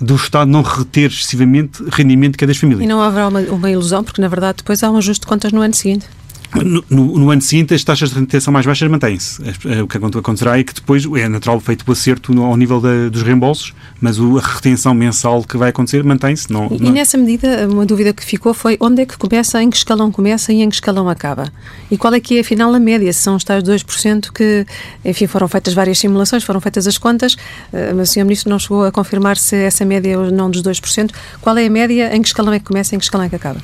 do 0.00 0.14
Estado 0.14 0.50
não 0.50 0.62
reter 0.62 1.10
excessivamente 1.10 1.82
rendimento 1.90 2.32
de 2.32 2.38
cada 2.38 2.54
família. 2.54 2.84
E 2.84 2.86
não 2.86 3.00
haverá 3.00 3.28
uma, 3.28 3.40
uma 3.40 3.70
ilusão, 3.70 4.04
porque 4.04 4.20
na 4.20 4.28
verdade 4.28 4.58
depois 4.58 4.82
há 4.82 4.90
um 4.90 4.96
ajuste 4.96 5.22
de 5.22 5.26
contas 5.26 5.52
no 5.52 5.60
ano 5.60 5.74
seguinte. 5.74 6.06
No, 6.54 6.82
no, 6.88 7.18
no, 7.18 7.30
ano 7.30 7.42
seguinte, 7.42 7.74
as 7.74 7.84
taxas 7.84 8.10
de 8.10 8.18
retenção 8.18 8.52
mais 8.52 8.64
baixas 8.64 8.90
mantêm-se. 8.90 9.40
O 9.82 9.86
que 9.86 9.98
acontecerá 9.98 10.58
é 10.58 10.64
que 10.64 10.72
depois 10.72 11.04
é 11.04 11.28
natural 11.28 11.60
feito 11.60 11.84
o 11.86 11.92
acerto 11.92 12.34
no, 12.34 12.44
ao 12.44 12.56
nível 12.56 12.80
da, 12.80 13.08
dos 13.10 13.22
reembolsos, 13.22 13.74
mas 14.00 14.18
o, 14.18 14.38
a 14.38 14.40
retenção 14.40 14.94
mensal 14.94 15.42
que 15.44 15.58
vai 15.58 15.68
acontecer 15.68 16.02
mantém-se. 16.02 16.50
Não, 16.50 16.66
e, 16.70 16.80
não... 16.80 16.88
e 16.88 16.92
nessa 16.92 17.18
medida, 17.18 17.68
uma 17.68 17.84
dúvida 17.84 18.14
que 18.14 18.24
ficou 18.24 18.54
foi 18.54 18.78
onde 18.80 19.02
é 19.02 19.06
que 19.06 19.18
começa, 19.18 19.62
em 19.62 19.68
que 19.68 19.76
escalão 19.76 20.10
começa 20.10 20.52
e 20.52 20.62
em 20.62 20.68
que 20.68 20.76
escalão 20.76 21.08
acaba? 21.08 21.52
E 21.90 21.98
qual 21.98 22.14
é 22.14 22.20
que 22.20 22.38
é, 22.38 22.40
afinal, 22.40 22.74
a 22.74 22.80
média? 22.80 23.12
Se 23.12 23.20
são 23.20 23.36
os 23.36 23.44
tais 23.44 23.62
2% 23.62 24.30
que, 24.32 24.66
enfim, 25.04 25.26
foram 25.26 25.48
feitas 25.48 25.74
várias 25.74 25.98
simulações, 25.98 26.44
foram 26.44 26.60
feitas 26.60 26.86
as 26.86 26.96
contas, 26.96 27.36
eh, 27.72 27.92
mas 27.94 28.10
o 28.10 28.12
Sr. 28.12 28.24
Ministro 28.24 28.50
não 28.50 28.58
chegou 28.58 28.84
a 28.84 28.92
confirmar 28.92 29.36
se 29.36 29.54
essa 29.54 29.84
média 29.84 30.12
é 30.12 30.16
ou 30.16 30.30
não 30.30 30.50
dos 30.50 30.62
2%. 30.62 31.10
Qual 31.42 31.56
é 31.58 31.66
a 31.66 31.70
média? 31.70 32.14
Em 32.16 32.22
que 32.22 32.28
escalão 32.28 32.52
é 32.52 32.58
que 32.58 32.64
começa 32.64 32.94
e 32.94 32.96
em 32.96 32.98
que 32.98 33.04
escalão 33.04 33.26
é 33.26 33.28
que 33.28 33.36
acaba? 33.36 33.60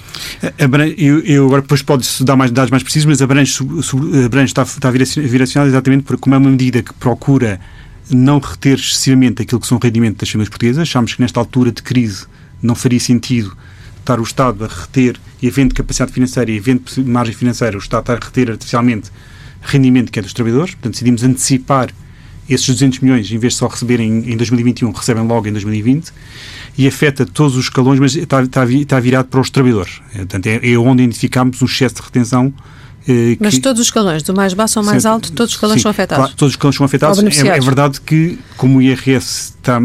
Eu, 0.98 1.20
eu 1.20 1.46
agora 1.46 1.62
depois 1.62 1.80
pode-se 1.82 2.22
dar 2.24 2.36
mais 2.36 2.50
dados 2.50 2.70
mais 2.74 2.82
precisos, 2.82 3.06
mas 3.06 3.22
abrange, 3.22 3.58
abrange 4.24 4.50
está, 4.50 4.62
está 4.62 4.90
direcionado 4.90 5.70
exatamente 5.70 6.02
porque, 6.02 6.20
como 6.20 6.34
é 6.34 6.38
uma 6.38 6.50
medida 6.50 6.82
que 6.82 6.92
procura 6.94 7.60
não 8.10 8.38
reter 8.38 8.78
excessivamente 8.78 9.42
aquilo 9.42 9.60
que 9.60 9.66
são 9.66 9.78
o 9.78 9.80
rendimento 9.80 10.18
das 10.18 10.28
famílias 10.28 10.48
portuguesas, 10.48 10.82
achamos 10.82 11.14
que 11.14 11.22
nesta 11.22 11.40
altura 11.40 11.72
de 11.72 11.82
crise 11.82 12.26
não 12.62 12.74
faria 12.74 13.00
sentido 13.00 13.56
estar 13.98 14.20
o 14.20 14.22
Estado 14.22 14.64
a 14.64 14.68
reter, 14.68 15.18
e 15.40 15.48
havendo 15.48 15.74
capacidade 15.74 16.12
financeira 16.12 16.50
e 16.50 16.58
havendo 16.58 16.82
margem 17.06 17.34
financeira, 17.34 17.76
o 17.76 17.80
Estado 17.80 18.10
a 18.10 18.14
reter 18.16 18.50
artificialmente 18.50 19.10
rendimento 19.62 20.12
que 20.12 20.18
é 20.18 20.22
dos 20.22 20.32
trabalhadores, 20.32 20.74
portanto 20.74 20.92
decidimos 20.92 21.22
antecipar 21.22 21.90
esses 22.48 22.66
200 22.66 23.00
milhões, 23.00 23.30
em 23.30 23.38
vez 23.38 23.54
de 23.54 23.58
só 23.58 23.66
receberem 23.66 24.30
em 24.30 24.36
2021, 24.36 24.90
recebem 24.90 25.26
logo 25.26 25.48
em 25.48 25.52
2020 25.52 26.12
e 26.76 26.86
afeta 26.86 27.24
todos 27.24 27.56
os 27.56 27.64
escalões, 27.64 27.98
mas 28.00 28.14
está, 28.16 28.42
está, 28.42 28.64
está 28.64 29.00
virado 29.00 29.28
para 29.28 29.40
os 29.40 29.50
trabalhadores. 29.50 30.00
Portanto, 30.12 30.46
é, 30.46 30.72
é 30.72 30.78
onde 30.78 31.02
identificamos 31.02 31.62
um 31.62 31.66
excesso 31.66 31.96
de 31.96 32.02
retenção 32.02 32.52
eh, 33.06 33.36
Mas 33.38 33.58
todos 33.58 33.80
os 33.80 33.86
escalões, 33.86 34.22
do 34.22 34.34
mais 34.34 34.54
baixo 34.54 34.78
ao 34.78 34.84
mais 34.84 35.04
alto, 35.04 35.30
todos 35.32 35.52
os 35.52 35.56
escalões 35.56 35.78
sim, 35.78 35.82
são 35.82 35.90
afetados? 35.90 36.24
Claro, 36.24 36.36
todos 36.36 36.52
os 36.52 36.54
escalões 36.54 36.76
são 36.76 36.86
afetados. 36.86 37.18
É, 37.18 37.48
é, 37.48 37.60
verdade 37.60 38.00
que, 38.00 38.38
como 38.56 38.78
o 38.78 38.82
IRS 38.82 39.54
está. 39.56 39.78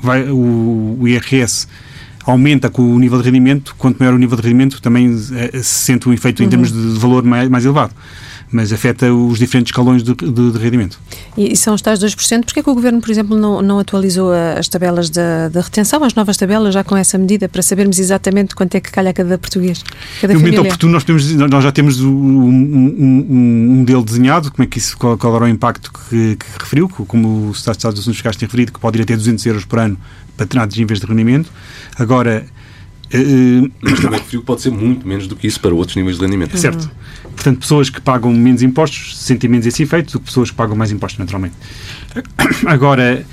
Vai, 0.00 0.28
o, 0.30 0.98
o, 1.00 1.06
IRS 1.06 1.68
aumenta 2.24 2.68
com 2.70 2.82
o 2.82 2.98
nível 2.98 3.18
de 3.18 3.24
rendimento, 3.24 3.74
quanto 3.78 3.98
maior 3.98 4.14
o 4.14 4.18
nível 4.18 4.36
de 4.36 4.42
rendimento, 4.42 4.80
também 4.80 5.14
eh, 5.34 5.58
se 5.62 5.84
sente 5.84 6.08
um 6.08 6.12
efeito 6.12 6.40
uhum. 6.40 6.46
em 6.46 6.48
termos 6.48 6.72
de 6.72 6.98
valor 6.98 7.22
mais, 7.22 7.48
mais 7.48 7.64
elevado 7.64 7.94
mas 8.52 8.72
afeta 8.72 9.12
os 9.12 9.38
diferentes 9.38 9.70
escalões 9.70 10.02
de, 10.02 10.14
de, 10.14 10.52
de 10.52 10.58
rendimento. 10.58 11.00
E, 11.36 11.52
e, 11.52 11.56
são 11.56 11.74
os 11.74 11.80
tais 11.80 11.98
2%. 11.98 12.44
Porquê 12.44 12.60
é 12.60 12.62
que 12.62 12.70
o 12.70 12.74
Governo, 12.74 13.00
por 13.00 13.10
exemplo, 13.10 13.36
não, 13.36 13.62
não 13.62 13.78
atualizou 13.78 14.30
as 14.32 14.68
tabelas 14.68 15.08
da, 15.10 15.48
da, 15.48 15.60
retenção, 15.60 16.04
as 16.04 16.14
novas 16.14 16.36
tabelas, 16.36 16.74
já 16.74 16.84
com 16.84 16.96
essa 16.96 17.16
medida, 17.16 17.48
para 17.48 17.62
sabermos 17.62 17.98
exatamente 17.98 18.54
quanto 18.54 18.74
é 18.74 18.80
que 18.80 18.90
calha 18.90 19.12
cada 19.12 19.38
português, 19.38 19.82
cada 20.20 20.34
no 20.34 20.40
momento 20.40 20.60
oportuno, 20.60 20.92
nós, 20.92 21.04
temos, 21.04 21.32
nós 21.32 21.64
já 21.64 21.72
temos 21.72 22.00
um, 22.00 22.10
um, 22.10 23.26
um, 23.30 23.74
modelo 23.78 24.04
desenhado, 24.04 24.50
como 24.52 24.64
é 24.64 24.66
que 24.66 24.78
isso, 24.78 24.96
qual, 24.96 25.16
qual 25.16 25.34
era 25.36 25.44
o 25.46 25.48
impacto 25.48 25.90
que, 25.92 26.36
que 26.36 26.46
referiu, 26.60 26.88
como 26.88 27.48
o 27.48 27.50
Estado 27.52 27.76
dos 27.76 28.00
Assuntos 28.00 28.16
Fiscais 28.16 28.36
tem 28.36 28.46
referido, 28.46 28.72
que 28.72 28.78
pode 28.78 28.98
ir 28.98 29.02
até 29.02 29.16
200 29.16 29.44
euros 29.46 29.64
por 29.64 29.78
ano 29.78 29.96
para 30.36 30.44
determinados 30.44 30.76
níveis 30.76 31.00
de 31.00 31.06
rendimento. 31.06 31.50
Agora, 31.98 32.46
mas 33.80 34.00
também 34.00 34.18
referiu 34.18 34.40
que 34.40 34.46
pode 34.46 34.62
ser 34.62 34.70
muito 34.70 35.06
menos 35.06 35.26
do 35.26 35.36
que 35.36 35.46
isso 35.46 35.60
para 35.60 35.74
outros 35.74 35.96
níveis 35.96 36.16
de 36.16 36.24
rendimento. 36.24 36.56
Certo. 36.56 36.90
Portanto, 37.34 37.58
pessoas 37.60 37.90
que 37.90 38.00
pagam 38.00 38.32
menos 38.32 38.62
impostos 38.62 39.18
sentem 39.18 39.48
menos 39.48 39.66
esse 39.66 39.82
efeito 39.82 40.12
do 40.12 40.20
que 40.20 40.26
pessoas 40.26 40.50
que 40.50 40.56
pagam 40.56 40.76
mais 40.76 40.90
impostos, 40.90 41.18
naturalmente. 41.18 41.54
Agora, 42.66 43.24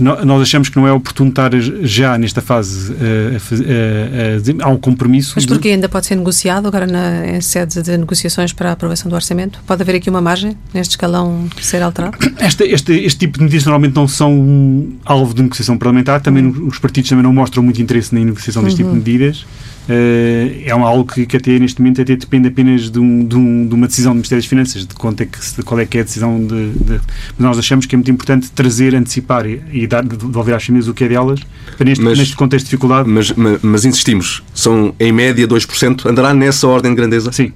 nós 0.00 0.42
achamos 0.42 0.68
que 0.68 0.76
não 0.76 0.86
é 0.86 0.92
oportuno 0.92 1.30
estar 1.30 1.50
já 1.82 2.16
nesta 2.16 2.40
fase 2.40 2.92
a, 2.94 4.62
a, 4.62 4.64
a, 4.64 4.68
a 4.68 4.72
um 4.72 4.76
compromisso. 4.76 5.32
Mas 5.36 5.46
porque 5.46 5.68
de... 5.68 5.74
ainda 5.74 5.88
pode 5.88 6.06
ser 6.06 6.16
negociado 6.16 6.66
agora 6.66 6.86
na, 6.86 7.26
em 7.26 7.40
sede 7.40 7.82
de 7.82 7.96
negociações 7.96 8.52
para 8.52 8.70
a 8.70 8.72
aprovação 8.72 9.08
do 9.08 9.14
orçamento? 9.14 9.60
Pode 9.66 9.82
haver 9.82 9.96
aqui 9.96 10.08
uma 10.08 10.20
margem 10.20 10.56
neste 10.72 10.92
escalão 10.92 11.48
ser 11.60 11.82
alterado? 11.82 12.16
Este, 12.48 12.64
este, 12.64 12.92
este 12.92 13.18
tipo 13.18 13.38
de 13.38 13.44
medidas 13.44 13.64
normalmente 13.64 13.94
não 13.94 14.06
são 14.06 14.88
alvo 15.04 15.34
de 15.34 15.42
negociação 15.42 15.76
parlamentar, 15.76 16.20
também 16.20 16.46
uhum. 16.46 16.68
os 16.68 16.78
partidos 16.78 17.10
também 17.10 17.22
não 17.22 17.32
mostram 17.32 17.62
muito 17.62 17.82
interesse 17.82 18.14
na 18.14 18.24
negociação 18.24 18.62
deste 18.62 18.82
uhum. 18.82 18.92
tipo 18.92 19.04
de 19.04 19.10
medidas. 19.10 19.44
Uh, 19.88 20.64
é 20.66 20.70
algo 20.70 21.10
que, 21.10 21.24
que, 21.24 21.38
até 21.38 21.58
neste 21.58 21.80
momento 21.80 22.02
até 22.02 22.14
depende 22.14 22.48
apenas 22.48 22.90
de, 22.90 22.98
um, 22.98 23.26
de, 23.26 23.34
um, 23.34 23.66
de, 23.66 23.74
uma 23.74 23.86
decisão 23.86 24.12
do 24.12 24.16
Ministério 24.16 24.42
das 24.42 24.48
Finanças, 24.48 24.86
de, 24.86 24.94
quanto 24.94 25.22
é 25.22 25.26
que, 25.26 25.38
de 25.38 25.62
qual 25.62 25.80
é 25.80 25.86
que 25.86 25.96
é 25.96 26.02
a 26.02 26.04
decisão 26.04 26.38
de, 26.46 26.72
de, 26.72 27.00
nós 27.38 27.58
achamos 27.58 27.86
que 27.86 27.94
é 27.94 27.96
muito 27.96 28.10
importante 28.10 28.50
trazer, 28.50 28.94
antecipar 28.94 29.46
e, 29.46 29.62
e 29.72 29.86
dar, 29.86 30.04
devolver 30.04 30.54
às 30.54 30.62
famílias 30.62 30.88
o 30.88 30.94
que 30.94 31.04
é 31.04 31.08
delas, 31.08 31.40
neste, 31.80 32.04
mas, 32.04 32.18
neste 32.18 32.36
contexto 32.36 32.66
de 32.66 32.70
dificuldade. 32.70 33.08
Mas, 33.08 33.32
mas, 33.32 33.62
mas, 33.62 33.84
insistimos, 33.86 34.42
são 34.52 34.94
em 35.00 35.10
média 35.10 35.48
2%, 35.48 36.04
andará 36.04 36.34
nessa 36.34 36.68
ordem 36.68 36.90
de 36.90 36.96
grandeza? 36.96 37.32
Sim, 37.32 37.54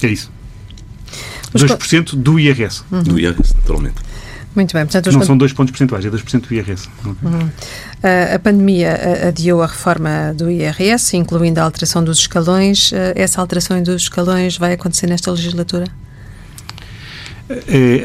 é 0.00 0.06
isso. 0.06 0.30
2% 1.52 2.14
do 2.14 2.38
IRS. 2.38 2.84
Uhum. 2.92 3.02
Do 3.02 3.18
IRS, 3.18 3.52
naturalmente. 3.56 4.07
Muito 4.54 4.72
bem. 4.72 4.84
Portanto, 4.84 5.12
não 5.12 5.22
são 5.22 5.36
dois 5.36 5.52
pontos 5.52 5.70
percentuais, 5.70 6.04
é 6.04 6.10
2% 6.10 6.48
do 6.48 6.54
IRS. 6.54 6.88
Uhum. 7.04 7.50
a 8.34 8.38
pandemia 8.38 9.28
adiou 9.28 9.62
a 9.62 9.66
reforma 9.66 10.34
do 10.34 10.50
IRS, 10.50 11.16
incluindo 11.16 11.60
a 11.60 11.62
alteração 11.62 12.02
dos 12.02 12.18
escalões. 12.18 12.90
essa 13.14 13.40
alteração 13.40 13.80
dos 13.82 14.02
escalões 14.02 14.56
vai 14.56 14.72
acontecer 14.72 15.06
nesta 15.06 15.30
legislatura? 15.30 15.86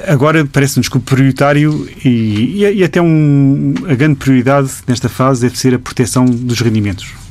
agora 0.08 0.46
parece-nos 0.46 0.88
que 0.88 0.98
o 0.98 1.00
prioritário 1.00 1.90
e, 2.04 2.64
e, 2.64 2.84
até 2.84 3.02
um, 3.02 3.74
a 3.90 3.94
grande 3.94 4.16
prioridade 4.16 4.72
nesta 4.88 5.10
fase 5.10 5.42
deve 5.42 5.58
ser 5.58 5.74
a 5.74 5.80
proteção 5.80 6.26
dos 6.26 6.62
rendimentos. 6.62 7.23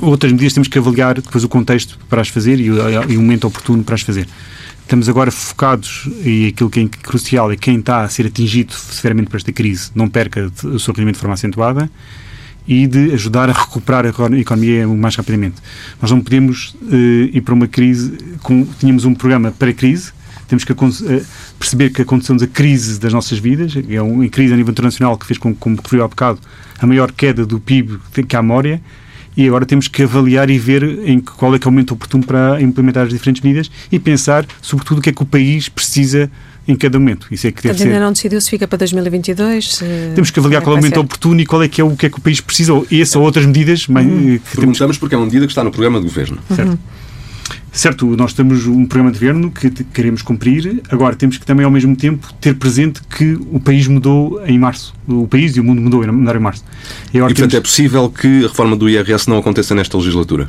Outras 0.00 0.32
medidas 0.32 0.52
temos 0.52 0.68
que 0.68 0.78
avaliar 0.78 1.14
depois 1.20 1.44
o 1.44 1.48
contexto 1.48 1.98
para 2.08 2.20
as 2.20 2.28
fazer 2.28 2.60
e 2.60 2.70
o, 2.70 2.76
e 3.10 3.16
o 3.16 3.20
momento 3.20 3.46
oportuno 3.46 3.84
para 3.84 3.94
as 3.94 4.02
fazer. 4.02 4.26
Estamos 4.82 5.08
agora 5.08 5.30
focados 5.30 6.08
e 6.22 6.48
aquilo 6.48 6.68
que 6.68 6.80
é 6.80 6.88
crucial 6.88 7.50
é 7.50 7.56
quem 7.56 7.78
está 7.78 8.02
a 8.02 8.08
ser 8.08 8.26
atingido 8.26 8.74
severamente 8.74 9.30
por 9.30 9.38
esta 9.38 9.50
crise 9.50 9.90
não 9.94 10.08
perca 10.08 10.52
o 10.62 10.78
seu 10.78 10.92
rendimento 10.92 11.14
de 11.14 11.20
forma 11.20 11.34
acentuada 11.34 11.90
e 12.68 12.86
de 12.86 13.12
ajudar 13.12 13.48
a 13.48 13.52
recuperar 13.52 14.04
a 14.04 14.38
economia 14.38 14.88
o 14.88 14.96
mais 14.96 15.16
rapidamente. 15.16 15.56
Nós 16.00 16.10
não 16.10 16.20
podemos 16.20 16.76
uh, 16.82 16.94
ir 17.32 17.40
para 17.40 17.54
uma 17.54 17.66
crise 17.66 18.12
com 18.42 18.64
tínhamos 18.78 19.04
um 19.04 19.14
programa 19.14 19.50
para 19.52 19.70
a 19.70 19.74
crise, 19.74 20.12
temos 20.48 20.64
que 20.64 20.72
uh, 20.72 20.76
perceber 21.58 21.90
que 21.90 22.02
aconteceu-nos 22.02 22.42
a 22.42 22.46
crise 22.46 22.98
das 22.98 23.12
nossas 23.12 23.38
vidas, 23.38 23.72
é 23.88 24.02
uma 24.02 24.28
crise 24.28 24.52
a 24.52 24.56
nível 24.56 24.72
internacional 24.72 25.16
que 25.16 25.26
fez 25.26 25.38
com, 25.38 25.54
como 25.54 25.76
referiu 25.76 26.04
há 26.04 26.08
bocado, 26.08 26.40
a 26.78 26.86
maior 26.86 27.10
queda 27.12 27.46
do 27.46 27.58
PIB 27.58 27.98
que 28.26 28.36
há 28.36 28.42
memória 28.42 28.82
e 29.36 29.46
agora 29.46 29.66
temos 29.66 29.88
que 29.88 30.02
avaliar 30.02 30.50
e 30.50 30.58
ver 30.58 30.82
em 31.04 31.20
qual 31.20 31.54
é 31.54 31.58
que 31.58 31.66
é 31.66 31.68
o 31.68 31.72
momento 31.72 31.92
oportuno 31.92 32.24
para 32.24 32.60
implementar 32.60 33.04
as 33.04 33.10
diferentes 33.10 33.42
medidas 33.42 33.70
e 33.90 33.98
pensar, 33.98 34.46
sobretudo, 34.60 34.98
o 34.98 35.02
que 35.02 35.10
é 35.10 35.12
que 35.12 35.22
o 35.22 35.26
país 35.26 35.68
precisa 35.68 36.30
em 36.66 36.74
cada 36.74 36.98
momento. 36.98 37.26
Isso 37.30 37.46
é 37.46 37.52
que 37.52 37.62
deve 37.62 37.82
ainda 37.82 37.94
ser... 37.94 38.00
não 38.00 38.12
decidiu 38.12 38.40
se 38.40 38.48
fica 38.48 38.66
para 38.66 38.78
2022? 38.78 39.74
Se... 39.74 39.84
Temos 40.14 40.30
que 40.30 40.38
avaliar 40.38 40.62
qual 40.62 40.76
é 40.76 40.78
o 40.78 40.80
momento 40.80 40.94
ser? 40.94 41.00
oportuno 41.00 41.40
e 41.40 41.46
qual 41.46 41.62
é 41.62 41.68
que 41.68 41.80
é 41.80 41.84
o 41.84 41.94
que 41.96 42.06
é 42.06 42.10
que 42.10 42.18
o 42.18 42.20
país 42.20 42.40
precisa, 42.40 42.72
ou 42.72 42.86
esse 42.90 43.16
ou 43.18 43.24
outras 43.24 43.44
medidas. 43.44 43.86
Uhum. 43.88 43.94
Que 43.94 44.40
Perguntamos 44.56 44.78
temos... 44.78 44.98
porque 44.98 45.14
é 45.14 45.18
uma 45.18 45.26
medida 45.26 45.46
que 45.46 45.52
está 45.52 45.62
no 45.62 45.70
programa 45.70 46.00
do 46.00 46.06
Governo. 46.06 46.38
Certo. 46.48 46.70
Uhum. 46.70 46.78
Certo, 47.74 48.06
nós 48.16 48.32
temos 48.32 48.68
um 48.68 48.86
programa 48.86 49.10
de 49.10 49.18
governo 49.18 49.50
que 49.50 49.68
queremos 49.68 50.22
cumprir, 50.22 50.80
agora 50.88 51.16
temos 51.16 51.38
que 51.38 51.44
também 51.44 51.64
ao 51.64 51.70
mesmo 51.72 51.96
tempo 51.96 52.32
ter 52.40 52.54
presente 52.54 53.02
que 53.02 53.36
o 53.50 53.58
país 53.58 53.88
mudou 53.88 54.40
em 54.46 54.56
março. 54.56 54.94
O 55.08 55.26
país 55.26 55.56
e 55.56 55.60
o 55.60 55.64
mundo 55.64 55.82
mudou 55.82 56.04
em 56.04 56.38
março. 56.38 56.64
E, 57.12 57.18
agora 57.18 57.32
e 57.32 57.34
portanto 57.34 57.50
temos... 57.50 57.54
é 57.54 57.60
possível 57.60 58.08
que 58.08 58.44
a 58.44 58.48
reforma 58.48 58.76
do 58.76 58.88
IRS 58.88 59.28
não 59.28 59.38
aconteça 59.38 59.74
nesta 59.74 59.98
legislatura? 59.98 60.48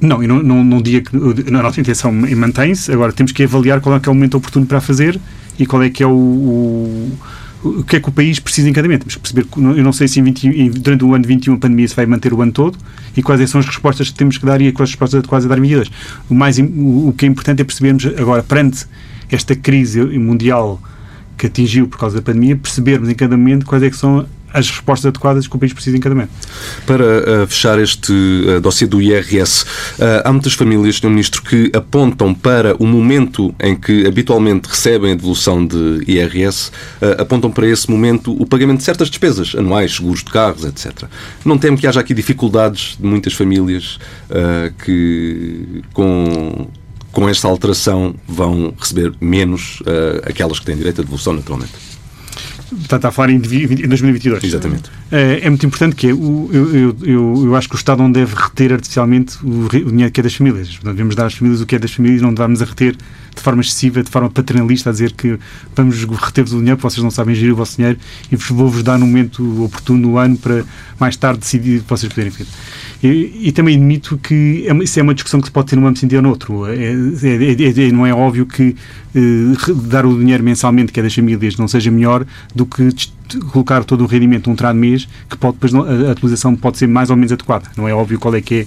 Não, 0.00 0.22
eu 0.22 0.28
não, 0.28 0.40
não, 0.40 0.62
não 0.62 0.80
diria 0.80 1.02
que 1.02 1.10
a 1.16 1.50
nossa 1.60 1.80
intenção 1.80 2.12
mantém-se, 2.12 2.92
agora 2.92 3.12
temos 3.12 3.32
que 3.32 3.42
avaliar 3.42 3.80
qual 3.80 3.96
é 3.96 4.00
que 4.00 4.08
é 4.08 4.12
o 4.12 4.14
momento 4.14 4.36
oportuno 4.36 4.64
para 4.64 4.78
a 4.78 4.80
fazer 4.80 5.20
e 5.58 5.66
qual 5.66 5.82
é 5.82 5.90
que 5.90 6.04
é 6.04 6.06
o, 6.06 6.12
o 6.12 7.18
o 7.62 7.82
que 7.82 7.96
é 7.96 8.00
que 8.00 8.08
o 8.08 8.12
país 8.12 8.38
precisa 8.38 8.68
em 8.68 8.72
cada 8.72 8.86
momento. 8.86 9.00
Temos 9.00 9.16
perceber, 9.16 9.46
eu 9.56 9.84
não 9.84 9.92
sei 9.92 10.06
se 10.06 10.20
20, 10.20 10.70
durante 10.80 11.04
o 11.04 11.14
ano 11.14 11.22
de 11.22 11.28
21 11.28 11.54
a 11.54 11.58
pandemia 11.58 11.88
se 11.88 11.96
vai 11.96 12.06
manter 12.06 12.32
o 12.32 12.40
ano 12.40 12.52
todo 12.52 12.78
e 13.16 13.22
quais 13.22 13.40
é 13.40 13.46
são 13.46 13.58
as 13.58 13.66
respostas 13.66 14.08
que 14.10 14.14
temos 14.14 14.38
que 14.38 14.46
dar 14.46 14.60
e 14.60 14.70
quais 14.72 14.88
as 14.88 14.90
respostas 14.90 15.18
adequadas 15.18 15.46
a 15.46 15.48
dar 15.48 15.60
medidas. 15.60 15.90
O, 16.28 16.34
mais, 16.34 16.58
o 16.58 17.12
que 17.16 17.24
é 17.24 17.28
importante 17.28 17.60
é 17.60 17.64
percebermos 17.64 18.06
agora, 18.06 18.42
perante 18.42 18.86
esta 19.30 19.54
crise 19.54 20.00
mundial 20.18 20.80
que 21.36 21.46
atingiu 21.46 21.86
por 21.86 21.98
causa 21.98 22.16
da 22.16 22.22
pandemia, 22.22 22.56
percebermos 22.56 23.08
em 23.08 23.14
cada 23.14 23.36
momento 23.36 23.66
quais 23.66 23.82
é 23.82 23.90
que 23.90 23.96
são 23.96 24.26
as 24.58 24.68
respostas 24.70 25.06
adequadas 25.06 25.46
que 25.46 25.54
o 25.54 25.58
país 25.58 25.72
precisa 25.72 25.96
em 25.96 26.00
cada 26.00 26.14
momento. 26.14 26.30
Para 26.86 27.04
uh, 27.04 27.46
fechar 27.46 27.78
este 27.78 28.12
uh, 28.12 28.60
dossiê 28.60 28.86
do 28.86 29.00
IRS, 29.00 29.62
uh, 29.62 30.22
há 30.24 30.32
muitas 30.32 30.54
famílias, 30.54 30.96
Sr. 30.96 31.10
Ministro, 31.10 31.42
que 31.42 31.70
apontam 31.74 32.34
para 32.34 32.74
o 32.78 32.86
momento 32.86 33.54
em 33.60 33.76
que 33.76 34.06
habitualmente 34.06 34.68
recebem 34.68 35.12
a 35.12 35.14
devolução 35.14 35.64
de 35.64 36.02
IRS, 36.06 36.70
uh, 37.00 37.22
apontam 37.22 37.50
para 37.50 37.66
esse 37.66 37.90
momento 37.90 38.32
o 38.32 38.46
pagamento 38.46 38.78
de 38.78 38.84
certas 38.84 39.08
despesas 39.08 39.54
anuais, 39.56 39.94
seguros 39.94 40.24
de 40.24 40.30
carros, 40.30 40.64
etc. 40.64 41.04
Não 41.44 41.56
temo 41.56 41.78
que 41.78 41.86
haja 41.86 42.00
aqui 42.00 42.12
dificuldades 42.12 42.96
de 42.98 43.06
muitas 43.06 43.32
famílias 43.32 43.98
que, 44.84 45.82
com 45.92 46.68
com 47.12 47.28
esta 47.28 47.48
alteração 47.48 48.14
vão 48.26 48.72
receber 48.78 49.12
menos 49.20 49.80
uh, 49.80 50.22
aquelas 50.24 50.60
que 50.60 50.66
têm 50.66 50.76
direito 50.76 51.00
à 51.00 51.04
devolução, 51.04 51.32
naturalmente. 51.32 51.87
Está 52.72 53.08
a 53.08 53.10
falar 53.10 53.30
em 53.30 53.38
2022. 53.38 54.44
Exatamente. 54.44 54.90
É, 55.10 55.40
é 55.42 55.48
muito 55.48 55.64
importante 55.64 55.96
que 55.96 56.06
é, 56.06 56.10
eu, 56.10 56.50
eu, 56.52 56.96
eu, 57.02 57.44
eu, 57.46 57.56
acho 57.56 57.68
que 57.68 57.74
o 57.74 57.78
Estado 57.78 58.02
não 58.02 58.12
deve 58.12 58.34
reter 58.34 58.72
artificialmente 58.72 59.38
o, 59.42 59.66
o 59.66 59.90
dinheiro 59.90 60.12
que 60.12 60.20
é 60.20 60.22
das 60.22 60.34
famílias. 60.34 60.78
Devemos 60.82 61.14
dar 61.14 61.26
às 61.26 61.34
famílias 61.34 61.60
o 61.60 61.66
que 61.66 61.76
é 61.76 61.78
das 61.78 61.92
famílias 61.92 62.20
e 62.20 62.24
não 62.24 62.34
devemos 62.34 62.60
a 62.60 62.64
reter 62.64 62.96
de 63.38 63.44
forma 63.44 63.60
excessiva, 63.62 64.02
de 64.02 64.10
forma 64.10 64.28
paternalista, 64.28 64.90
a 64.90 64.92
dizer 64.92 65.12
que 65.12 65.38
vamos 65.74 66.04
reter-vos 66.04 66.52
o 66.52 66.58
dinheiro 66.58 66.76
porque 66.76 66.90
vocês 66.90 67.02
não 67.02 67.10
sabem 67.10 67.34
gerir 67.34 67.52
o 67.52 67.56
vosso 67.56 67.76
dinheiro 67.76 67.98
e 68.30 68.36
vou-vos 68.36 68.82
dar 68.82 68.98
no 68.98 69.06
momento 69.06 69.64
oportuno 69.64 70.10
no 70.10 70.18
ano 70.18 70.36
para 70.36 70.64
mais 70.98 71.16
tarde 71.16 71.40
decidir 71.40 71.80
que 71.80 71.88
vocês 71.88 72.12
poderem 72.12 72.30
fazer. 72.30 72.46
E, 73.02 73.48
e, 73.48 73.52
também 73.52 73.76
admito 73.76 74.18
que 74.18 74.66
é, 74.66 74.74
isso 74.82 74.98
é 74.98 75.02
uma 75.02 75.14
discussão 75.14 75.40
que 75.40 75.46
se 75.46 75.52
pode 75.52 75.68
ter 75.68 75.76
num 75.76 75.86
âmbito 75.86 76.00
sentido 76.00 76.16
ou 76.16 76.22
noutro. 76.22 76.66
É, 76.66 76.74
é, 76.74 77.86
é, 77.86 77.92
não 77.92 78.04
é 78.04 78.12
óbvio 78.12 78.44
que 78.44 78.74
eh, 79.14 79.72
dar 79.84 80.04
o 80.04 80.18
dinheiro 80.18 80.42
mensalmente 80.42 80.92
que 80.92 80.98
é 80.98 81.02
das 81.02 81.14
famílias 81.14 81.56
não 81.56 81.68
seja 81.68 81.90
melhor 81.90 82.26
do 82.52 82.66
que 82.66 82.88
colocar 83.52 83.84
todo 83.84 84.02
o 84.02 84.06
rendimento 84.06 84.50
um 84.50 84.56
trado 84.56 84.78
mês 84.78 85.08
que 85.30 85.36
pode 85.36 85.58
depois 85.58 85.74
a, 85.74 86.08
a 86.08 86.12
utilização 86.12 86.56
pode 86.56 86.78
ser 86.78 86.88
mais 86.88 87.08
ou 87.08 87.16
menos 87.16 87.30
adequada. 87.30 87.70
Não 87.76 87.86
é 87.86 87.94
óbvio 87.94 88.18
qual 88.18 88.34
é 88.34 88.40
que 88.40 88.54
é 88.54 88.66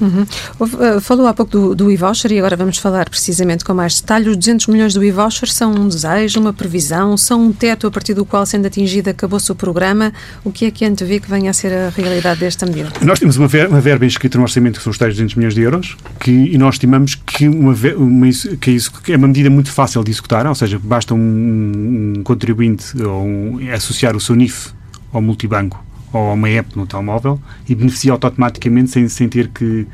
Uhum. 0.00 0.26
Uh, 0.60 1.00
falou 1.00 1.26
há 1.26 1.34
pouco 1.34 1.50
do, 1.50 1.74
do 1.74 1.90
e-voucher 1.90 2.32
e 2.32 2.38
agora 2.38 2.56
vamos 2.56 2.78
falar 2.78 3.08
precisamente 3.08 3.64
com 3.64 3.74
mais 3.74 4.00
detalhe. 4.00 4.28
Os 4.28 4.36
200 4.36 4.66
milhões 4.68 4.94
do 4.94 5.04
e-voucher 5.04 5.50
são 5.50 5.72
um 5.72 5.88
desejo, 5.88 6.40
uma 6.40 6.52
previsão, 6.52 7.16
são 7.16 7.46
um 7.46 7.52
teto 7.52 7.86
a 7.86 7.90
partir 7.90 8.14
do 8.14 8.24
qual, 8.24 8.44
sendo 8.46 8.66
atingido, 8.66 9.10
acabou-se 9.10 9.50
o 9.50 9.54
programa. 9.54 10.12
O 10.44 10.50
que 10.50 10.66
é 10.66 10.70
que 10.70 10.84
antevê 10.84 11.20
que 11.20 11.28
venha 11.28 11.50
a 11.50 11.52
ser 11.52 11.72
a 11.72 11.88
realidade 11.90 12.40
desta 12.40 12.66
medida? 12.66 12.92
Nós 13.02 13.18
temos 13.18 13.36
uma, 13.36 13.46
ver, 13.46 13.68
uma 13.68 13.80
verba 13.80 14.06
inscrita 14.06 14.38
no 14.38 14.44
orçamento 14.44 14.78
que 14.78 14.82
são 14.82 14.90
os 14.90 14.98
tais 14.98 15.14
200 15.14 15.34
milhões 15.36 15.54
de 15.54 15.62
euros 15.62 15.96
que, 16.20 16.30
e 16.30 16.58
nós 16.58 16.76
estimamos 16.76 17.14
que, 17.14 17.48
uma, 17.48 17.74
uma, 17.96 18.26
que, 18.60 18.70
isso, 18.70 18.92
que 19.02 19.12
é 19.12 19.16
uma 19.16 19.28
medida 19.28 19.50
muito 19.50 19.70
fácil 19.70 20.02
de 20.02 20.10
executar, 20.10 20.46
ou 20.46 20.54
seja, 20.54 20.78
basta 20.82 21.14
um, 21.14 22.14
um 22.18 22.22
contribuinte 22.22 23.00
ou 23.02 23.24
um, 23.24 23.58
associar 23.72 24.16
o 24.16 24.20
seu 24.20 24.34
NIF 24.34 24.70
ao 25.12 25.20
multibanco 25.20 25.91
ou 26.12 26.30
a 26.30 26.32
uma 26.34 26.48
app 26.48 26.76
no 26.76 26.86
telemóvel 26.86 27.40
e 27.68 27.74
beneficia 27.74 28.12
automaticamente 28.12 28.90
sem, 28.90 29.08
sem 29.08 29.28
ter 29.28 29.48
que 29.48 29.86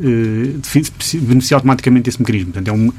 uh, 0.00 1.20
beneficiar 1.20 1.58
automaticamente 1.58 2.08
esse 2.08 2.18
mecanismo. 2.18 2.52
Portanto, 2.52 2.68
é 2.68 2.72
um, 2.72 2.92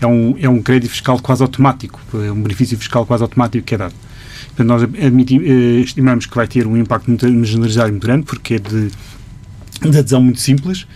é, 0.00 0.06
um, 0.06 0.36
é 0.40 0.48
um 0.48 0.62
crédito 0.62 0.90
fiscal 0.90 1.18
quase 1.20 1.42
automático, 1.42 2.00
é 2.14 2.30
um 2.30 2.40
benefício 2.42 2.76
fiscal 2.76 3.06
quase 3.06 3.22
automático 3.22 3.64
que 3.64 3.74
é 3.74 3.78
dado. 3.78 3.94
Portanto, 4.48 4.66
nós 4.66 4.82
admitimos, 4.82 5.48
uh, 5.48 5.80
estimamos 5.80 6.26
que 6.26 6.34
vai 6.34 6.46
ter 6.46 6.66
um 6.66 6.76
impacto 6.76 7.08
muito, 7.08 7.26
generalizado 7.44 7.90
muito 7.90 8.06
grande, 8.06 8.24
porque 8.24 8.54
é 8.54 8.58
de 8.58 8.90
de 9.90 9.98
adesão 9.98 10.22
muito 10.22 10.40
simples 10.40 10.86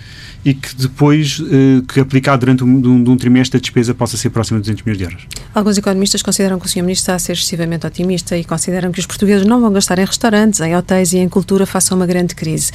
e 0.44 0.55
que 0.55 0.74
depois, 0.77 1.40
uh, 1.40 1.83
que 1.87 2.01
aplicado 2.01 2.40
durante 2.40 2.64
um, 2.64 2.68
um, 2.68 3.11
um, 3.11 3.16
trimestre, 3.16 3.59
a 3.59 3.61
despesa 3.61 3.92
possa 3.92 4.16
ser 4.16 4.31
próxima 4.31 4.59
de 4.59 4.62
200 4.62 4.85
milhões 4.85 4.98
de 4.98 5.05
euros. 5.05 5.27
Alguns 5.55 5.79
economistas 5.79 6.22
consideram 6.22 6.59
que 6.59 6.66
o 6.66 6.68
Sr. 6.68 6.83
Ministro 6.83 7.03
está 7.03 7.14
a 7.14 7.18
ser 7.18 7.33
excessivamente 7.33 7.87
otimista 7.87 8.37
e 8.37 8.44
consideram 8.44 8.92
que 8.92 9.01
os 9.01 9.07
portugueses 9.07 9.46
não 9.46 9.61
vão 9.61 9.72
gastar 9.72 9.98
em 9.98 10.05
restaurantes, 10.05 10.61
em 10.61 10.77
hotéis 10.77 11.12
e 11.12 11.18
em 11.18 11.29
cultura 11.29 11.66
face 11.66 11.92
a 11.92 11.96
uma 11.96 12.07
grande 12.07 12.35
crise. 12.35 12.70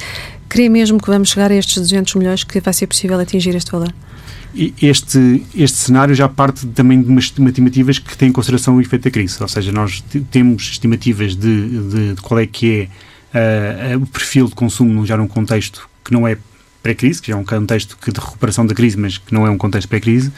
Crê 0.48 0.68
mesmo 0.68 1.00
que 1.00 1.08
vamos 1.08 1.30
chegar 1.30 1.50
a 1.50 1.54
estes 1.54 1.76
200 1.76 2.14
milhões, 2.16 2.44
que 2.44 2.60
vai 2.60 2.74
ser 2.74 2.86
possível 2.86 3.18
atingir 3.18 3.54
este 3.56 3.72
valor? 3.72 3.92
Este, 4.80 5.44
este 5.56 5.76
cenário 5.78 6.14
já 6.14 6.28
parte 6.28 6.64
também 6.68 7.02
de 7.02 7.08
umas 7.08 7.24
estimativas 7.24 7.98
que 7.98 8.16
têm 8.16 8.28
em 8.28 8.32
consideração 8.32 8.76
o 8.76 8.80
efeito 8.80 9.02
da 9.02 9.10
crise, 9.10 9.36
ou 9.40 9.48
seja, 9.48 9.72
nós 9.72 10.04
temos 10.30 10.62
estimativas 10.62 11.34
de, 11.34 11.88
de, 11.88 12.14
de 12.14 12.22
qual 12.22 12.38
é 12.38 12.46
que 12.46 12.88
é 13.32 13.96
uh, 13.96 14.00
o 14.00 14.06
perfil 14.06 14.46
de 14.46 14.54
consumo 14.54 15.04
já 15.04 15.16
num 15.16 15.26
contexto 15.26 15.88
que 16.04 16.12
não 16.12 16.26
é 16.26 16.36
pré-crise, 16.84 17.22
que 17.22 17.28
já 17.28 17.34
é 17.34 17.36
um 17.36 17.44
contexto 17.44 17.96
de 18.12 18.20
recuperação 18.20 18.66
da 18.66 18.74
crise, 18.74 18.98
mas 18.98 19.16
que 19.16 19.32
não 19.32 19.46
é 19.46 19.50
um 19.50 19.56
contexto 19.56 19.88
pré-crise, 19.88 20.30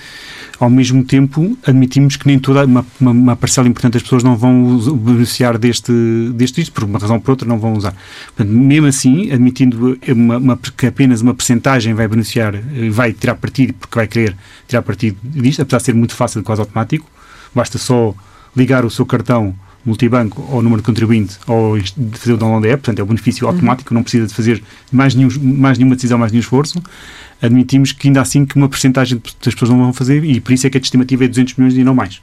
ao 0.60 0.70
mesmo 0.70 1.04
tempo 1.04 1.58
admitimos 1.66 2.16
que 2.16 2.24
nem 2.24 2.38
toda 2.38 2.64
uma, 2.64 2.86
uma, 3.00 3.10
uma, 3.10 3.36
parcela 3.36 3.66
importante 3.66 3.94
das 3.94 4.02
pessoas 4.02 4.22
não 4.22 4.36
vão 4.36 4.78
beneficiar 4.96 5.58
deste, 5.58 5.92
deste 6.34 6.60
isto, 6.60 6.72
por 6.72 6.84
uma 6.84 7.00
razão 7.00 7.16
ou 7.16 7.20
por 7.20 7.32
outra 7.32 7.48
não 7.48 7.58
vão 7.58 7.74
usar. 7.74 7.94
Portanto, 8.26 8.48
mesmo 8.56 8.86
assim, 8.86 9.32
admitindo 9.32 9.98
uma, 10.08 10.38
uma, 10.38 10.56
que 10.56 10.86
apenas 10.86 11.20
uma 11.20 11.34
percentagem 11.34 11.94
vai 11.94 12.06
beneficiar, 12.06 12.54
vai 12.92 13.12
tirar 13.12 13.34
partido, 13.34 13.74
porque 13.74 13.96
vai 13.96 14.06
querer 14.06 14.36
tirar 14.68 14.82
partido 14.82 15.18
disto, 15.24 15.62
apesar 15.62 15.78
de 15.78 15.82
ser 15.82 15.94
muito 15.94 16.14
fácil, 16.14 16.44
quase 16.44 16.60
automático, 16.60 17.10
basta 17.52 17.76
só 17.76 18.14
ligar 18.56 18.84
o 18.84 18.90
seu 18.90 19.04
cartão 19.04 19.52
multibanco 19.86 20.46
ou 20.50 20.60
número 20.60 20.82
de 20.82 20.86
contribuinte 20.86 21.38
ou 21.46 21.78
de 21.78 22.18
fazer 22.18 22.32
o 22.32 22.36
download 22.36 22.66
da 22.66 22.74
app, 22.74 22.82
portanto 22.82 22.98
é 22.98 23.02
o 23.02 23.06
benefício 23.06 23.46
uhum. 23.46 23.52
automático, 23.52 23.94
não 23.94 24.02
precisa 24.02 24.26
de 24.26 24.34
fazer 24.34 24.62
mais, 24.92 25.14
nenhum, 25.14 25.30
mais 25.40 25.78
nenhuma 25.78 25.94
decisão, 25.94 26.18
mais 26.18 26.32
nenhum 26.32 26.40
esforço. 26.40 26.82
Admitimos 27.40 27.92
que 27.92 28.08
ainda 28.08 28.20
assim 28.20 28.44
que 28.44 28.56
uma 28.56 28.68
porcentagem 28.68 29.22
das 29.42 29.54
pessoas 29.54 29.70
não 29.70 29.78
vão 29.78 29.92
fazer 29.92 30.24
e 30.24 30.40
por 30.40 30.52
isso 30.52 30.66
é 30.66 30.70
que 30.70 30.76
a 30.76 30.80
estimativa 30.80 31.24
é 31.24 31.28
200 31.28 31.54
milhões 31.54 31.76
e 31.76 31.84
não 31.84 31.94
mais. 31.94 32.20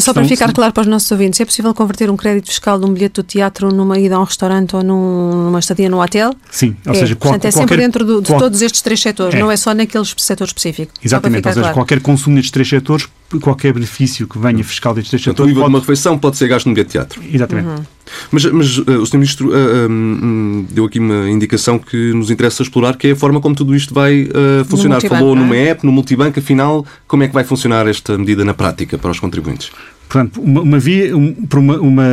Só 0.00 0.12
para 0.12 0.24
ficar 0.24 0.52
claro 0.52 0.72
para 0.72 0.82
os 0.82 0.86
nossos 0.86 1.10
ouvintes, 1.10 1.40
é 1.40 1.44
possível 1.44 1.72
converter 1.74 2.10
um 2.10 2.16
crédito 2.16 2.48
fiscal 2.48 2.78
de 2.78 2.84
um 2.84 2.92
bilhete 2.92 3.14
do 3.14 3.22
teatro 3.22 3.72
numa 3.72 3.98
ida 3.98 4.16
a 4.16 4.20
um 4.20 4.24
restaurante 4.24 4.76
ou 4.76 4.82
num, 4.82 5.44
numa 5.44 5.58
estadia 5.58 5.88
no 5.88 6.00
hotel? 6.00 6.34
Sim, 6.50 6.76
ou 6.86 6.92
é, 6.92 6.98
seja, 6.98 7.16
portanto, 7.16 7.42
qual, 7.42 7.48
é 7.48 7.50
sempre 7.50 7.76
dentro 7.76 8.04
do, 8.04 8.20
de 8.20 8.28
qual, 8.28 8.40
todos 8.40 8.60
estes 8.62 8.82
três 8.82 9.00
setores, 9.00 9.34
é. 9.34 9.38
não 9.38 9.50
é 9.50 9.56
só 9.56 9.72
naquele 9.74 10.04
setor 10.16 10.46
específico. 10.46 10.92
Exatamente, 11.02 11.46
ou 11.46 11.52
seja, 11.52 11.60
claro. 11.62 11.74
qualquer 11.74 12.00
consumo 12.00 12.36
nestes 12.36 12.50
três 12.50 12.68
setores, 12.68 13.08
qualquer 13.40 13.72
benefício 13.72 14.26
que 14.26 14.38
venha 14.38 14.62
fiscal 14.62 14.94
destes 14.94 15.10
três 15.10 15.24
setores. 15.24 15.50
O 15.50 15.50
IVA 15.50 15.60
pode... 15.60 15.70
de 15.70 15.76
uma 15.76 15.80
refeição 15.80 16.18
pode 16.18 16.36
ser 16.36 16.48
gasto 16.48 16.66
num 16.66 16.74
bilhete 16.74 16.88
de 16.88 16.92
teatro. 16.92 17.22
Exatamente. 17.32 17.68
Uhum. 17.68 17.97
Mas, 18.30 18.44
mas 18.46 18.78
uh, 18.78 19.00
o 19.00 19.06
Sr. 19.06 19.18
Ministro 19.18 19.48
uh, 19.50 19.90
um, 19.90 20.66
deu 20.70 20.84
aqui 20.84 20.98
uma 20.98 21.28
indicação 21.28 21.78
que 21.78 22.12
nos 22.12 22.30
interessa 22.30 22.62
explorar, 22.62 22.96
que 22.96 23.08
é 23.08 23.12
a 23.12 23.16
forma 23.16 23.40
como 23.40 23.54
tudo 23.54 23.74
isto 23.74 23.94
vai 23.94 24.24
uh, 24.24 24.64
funcionar. 24.64 25.00
Falou 25.00 25.34
numa 25.34 25.56
é? 25.56 25.70
app, 25.70 25.84
no 25.84 25.92
multibanco, 25.92 26.38
afinal, 26.38 26.84
como 27.06 27.22
é 27.22 27.28
que 27.28 27.34
vai 27.34 27.44
funcionar 27.44 27.86
esta 27.86 28.16
medida 28.18 28.44
na 28.44 28.54
prática 28.54 28.98
para 28.98 29.10
os 29.10 29.18
contribuintes? 29.18 29.70
Portanto, 30.08 30.40
uma, 30.40 30.62
uma 30.62 30.78
via, 30.78 31.14
um, 31.14 31.36
uma, 31.54 31.78
uma, 31.78 32.04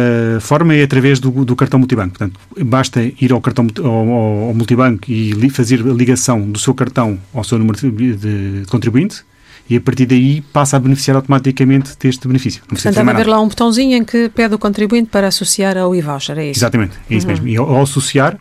forma 0.42 0.76
é 0.76 0.84
através 0.84 1.18
do, 1.20 1.46
do, 1.46 1.56
cartão 1.56 1.80
multibanco. 1.80 2.18
Portanto, 2.18 2.38
basta 2.66 3.02
ir 3.02 3.32
ao 3.32 3.40
cartão 3.40 3.68
ao, 3.82 3.88
ao, 3.88 4.54
multibanco 4.54 5.10
e 5.10 5.32
li, 5.32 5.50
fazer 5.50 5.80
a 5.80 5.94
ligação 5.94 6.52
do 6.52 6.60
seu 6.60 6.74
cartão 6.74 7.18
ao 7.34 7.44
seu 7.44 7.58
número 7.58 7.80
de, 7.80 8.16
de 8.16 8.66
contribuinte 8.68 9.24
e 9.70 9.78
a 9.78 9.82
partir 9.82 10.06
daí 10.06 10.42
passa 10.54 10.78
a 10.78 10.80
beneficiar 10.80 11.16
automaticamente 11.16 11.92
deste 12.00 12.28
benefício. 12.28 12.62
Não 12.64 12.76
Portanto, 12.76 12.96
deve 12.96 13.10
haver 13.10 13.28
lá 13.28 13.42
um 13.42 13.48
botãozinho 13.48 13.98
em 13.98 14.04
que 14.04 14.30
pede 14.30 14.54
o 14.54 14.60
contribuinte 14.60 15.10
para 15.10 15.28
associar 15.28 15.78
ao 15.78 15.96
e-voucher, 15.96 16.38
é 16.38 16.52
isso? 16.52 16.60
Exatamente, 16.60 16.94
é 17.10 17.16
isso 17.16 17.26
uhum. 17.26 17.34
mesmo. 17.34 17.48
E 17.48 17.58
ao, 17.58 17.70
ao 17.70 17.82
associar, 17.82 18.38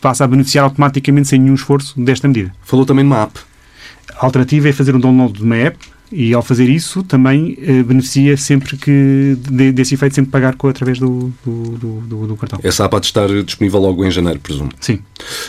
passa 0.00 0.24
a 0.24 0.26
beneficiar 0.26 0.64
automaticamente 0.64 1.28
sem 1.28 1.40
nenhum 1.40 1.54
esforço 1.54 1.98
desta 2.00 2.26
medida. 2.26 2.52
Falou 2.62 2.84
também 2.84 3.04
de 3.04 3.10
uma 3.10 3.22
app. 3.22 3.38
A 4.16 4.26
alternativa 4.26 4.68
é 4.68 4.72
fazer 4.72 4.94
um 4.94 5.00
download 5.00 5.32
de 5.32 5.42
uma 5.42 5.56
app 5.56 5.78
e 6.14 6.32
ao 6.32 6.42
fazer 6.42 6.68
isso 6.68 7.02
também 7.02 7.58
eh, 7.60 7.82
beneficia 7.82 8.36
sempre 8.36 8.76
que 8.76 9.36
de, 9.50 9.72
desse 9.72 9.94
efeito 9.94 10.14
sempre 10.14 10.30
pagar 10.30 10.54
com, 10.54 10.68
através 10.68 10.98
do, 10.98 11.32
do, 11.44 12.00
do, 12.06 12.26
do 12.28 12.36
cartão. 12.36 12.60
Essa 12.62 12.84
app 12.84 12.92
pode 12.92 13.06
estar 13.06 13.28
disponível 13.42 13.80
logo 13.80 14.04
em 14.04 14.10
janeiro, 14.10 14.38
presumo. 14.38 14.70
Sim. 14.80 15.00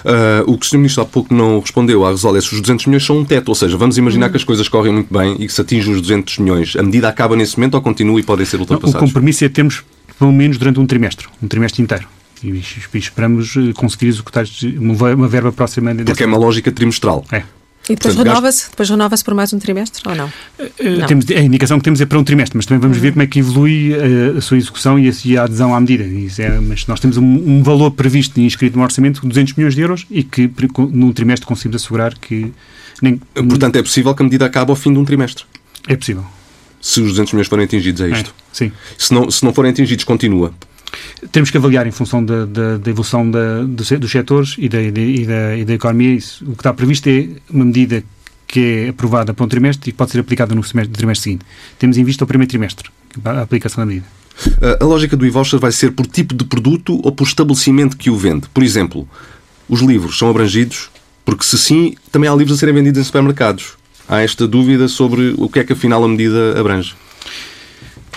Uh, 0.03 0.51
o 0.51 0.57
que 0.57 0.65
o 0.65 0.69
Sr. 0.69 0.77
Ministro 0.77 1.03
há 1.03 1.05
pouco 1.05 1.33
não 1.33 1.59
respondeu 1.59 2.03
à 2.03 2.09
Resol 2.09 2.35
é 2.35 2.41
se 2.41 2.51
os 2.53 2.61
200 2.61 2.87
milhões 2.87 3.05
são 3.05 3.19
um 3.19 3.23
teto, 3.23 3.49
ou 3.49 3.55
seja, 3.55 3.77
vamos 3.77 3.97
imaginar 3.97 4.27
hum. 4.27 4.31
que 4.31 4.37
as 4.37 4.43
coisas 4.43 4.67
correm 4.67 4.91
muito 4.91 5.13
bem 5.13 5.35
e 5.39 5.45
que 5.45 5.53
se 5.53 5.61
atinge 5.61 5.89
os 5.91 6.01
200 6.01 6.39
milhões. 6.39 6.75
A 6.75 6.81
medida 6.81 7.07
acaba 7.07 7.35
nesse 7.35 7.57
momento 7.57 7.75
ou 7.75 7.81
continua 7.81 8.19
e 8.19 8.23
podem 8.23 8.45
ser 8.45 8.59
ultrapassados? 8.59 8.95
Não, 8.95 9.01
o 9.01 9.07
compromisso 9.07 9.45
é 9.45 9.49
termos 9.49 9.83
pelo 10.17 10.31
menos 10.31 10.57
durante 10.57 10.79
um 10.79 10.85
trimestre, 10.85 11.27
um 11.43 11.47
trimestre 11.47 11.83
inteiro. 11.83 12.07
E 12.43 12.61
esperamos 12.97 13.55
eh, 13.55 13.73
conseguir 13.73 14.07
executar 14.07 14.45
uma 14.81 15.27
verba 15.27 15.51
próxima. 15.51 15.95
Porque 15.95 16.23
é 16.23 16.25
uma 16.25 16.37
lógica 16.37 16.71
trimestral. 16.71 17.23
É. 17.31 17.43
E 17.89 17.95
depois 17.95 18.15
renova-se 18.15 18.69
depois 18.69 18.89
renova 18.89 19.15
por 19.23 19.33
mais 19.33 19.53
um 19.53 19.59
trimestre 19.59 20.01
ou 20.07 20.15
não? 20.15 20.25
Uh, 20.25 20.99
não? 20.99 21.07
Temos, 21.07 21.25
a 21.29 21.39
indicação 21.39 21.77
que 21.77 21.83
temos 21.83 22.01
é 22.01 22.05
para 22.05 22.17
um 22.17 22.23
trimestre, 22.23 22.57
mas 22.57 22.65
também 22.65 22.81
vamos 22.81 22.97
uhum. 22.97 23.03
ver 23.03 23.11
como 23.11 23.23
é 23.23 23.27
que 23.27 23.39
evolui 23.39 23.93
a, 23.93 23.97
eh, 23.97 24.37
a 24.37 24.41
sua 24.41 24.57
execução 24.57 24.97
e 24.97 25.07
a, 25.07 25.13
e 25.23 25.37
a, 25.37 25.43
adesão 25.43 25.75
à 25.75 25.79
medida. 25.79 26.03
É, 26.41 26.59
mas 26.59 26.87
nós 26.87 26.99
temos 26.99 27.17
um, 27.17 27.23
um, 27.23 27.63
valor 27.63 27.91
previsto 27.91 28.39
e 28.39 28.45
inscrito 28.45 28.77
no 28.77 28.83
orçamento 28.83 29.21
de 29.21 29.27
200 29.27 29.53
milhões 29.53 29.75
de 29.75 29.81
euros 29.81 30.05
e 30.09 30.23
que 30.23 30.49
num 30.91 31.11
trimestre 31.11 31.45
conseguimos 31.45 31.81
assegurar 31.81 32.17
que... 32.17 32.51
Nem, 33.01 33.21
Portanto, 33.33 33.75
é 33.75 33.83
possível 33.83 34.15
que 34.15 34.21
a 34.21 34.25
medida 34.25 34.45
acabe 34.45 34.71
ao 34.71 34.75
fim 34.75 34.91
de 34.91 34.99
um 34.99 35.05
trimestre? 35.05 35.45
É 35.87 35.95
possível. 35.95 36.25
Se 36.81 37.01
os 37.01 37.09
200 37.09 37.33
milhões 37.33 37.47
forem 37.47 37.65
atingidos, 37.65 38.01
é 38.01 38.09
isto? 38.09 38.29
É, 38.29 38.33
sim. 38.51 38.71
Se 38.97 39.13
não, 39.13 39.29
se 39.29 39.43
não 39.43 39.53
forem 39.53 39.71
atingidos, 39.71 40.05
continua? 40.05 40.53
Temos 41.31 41.49
que 41.49 41.57
avaliar 41.57 41.87
em 41.87 41.91
função 41.91 42.23
da, 42.23 42.45
da, 42.45 42.77
da 42.77 42.89
evolução 42.89 43.29
da, 43.29 43.63
dos, 43.63 43.87
setores 44.09 44.55
e 44.57 44.69
da, 44.69 44.81
e 44.81 45.25
e 45.59 45.65
da 45.65 45.73
economia. 45.73 46.13
Isso, 46.13 46.43
o 46.45 46.51
que 46.51 46.59
está 46.59 46.73
previsto 46.73 47.07
é 47.07 47.27
uma 47.49 47.65
medida 47.65 48.03
que 48.47 48.59
é 48.59 48.89
aprovada 48.89 49.33
para 49.33 49.45
um 49.45 49.47
trimestre 49.47 49.89
e 49.89 49.93
pode 49.93 50.11
ser 50.11 50.19
aplicada 50.19 50.53
no 50.55 50.63
semestre, 50.63 50.93
trimestre 50.93 51.23
seguinte. 51.23 51.45
Temos 51.79 51.97
em 51.97 52.03
vista 52.03 52.23
o 52.23 52.27
primeiro 52.27 52.49
trimestre, 52.49 52.89
a 53.23 53.41
aplicação 53.41 53.81
da 53.81 53.85
medida. 53.85 54.05
A 54.79 54.83
lógica 54.83 55.15
do 55.15 55.25
e-voucher 55.25 55.59
vai 55.59 55.71
ser 55.71 55.91
por 55.91 56.05
tipo 56.05 56.33
de 56.33 56.43
produto 56.43 56.99
ou 57.03 57.11
por 57.11 57.25
estabelecimento 57.25 57.97
que 57.97 58.09
o 58.09 58.17
vende? 58.17 58.47
Por 58.49 58.63
exemplo, 58.63 59.07
os 59.67 59.81
livros 59.81 60.17
são 60.17 60.29
abrangidos? 60.29 60.89
Porque 61.23 61.43
se 61.43 61.57
sim, 61.57 61.95
também 62.11 62.29
há 62.29 62.35
livros 62.35 62.57
a 62.57 62.59
serem 62.59 62.75
vendidos 62.75 63.01
em 63.01 63.03
supermercados. 63.03 63.73
Há 64.07 64.21
esta 64.21 64.47
dúvida 64.47 64.87
sobre 64.87 65.33
o 65.37 65.49
que 65.49 65.59
é 65.59 65.63
que 65.63 65.73
afinal 65.73 66.03
a 66.03 66.07
medida 66.07 66.59
abrange. 66.59 66.95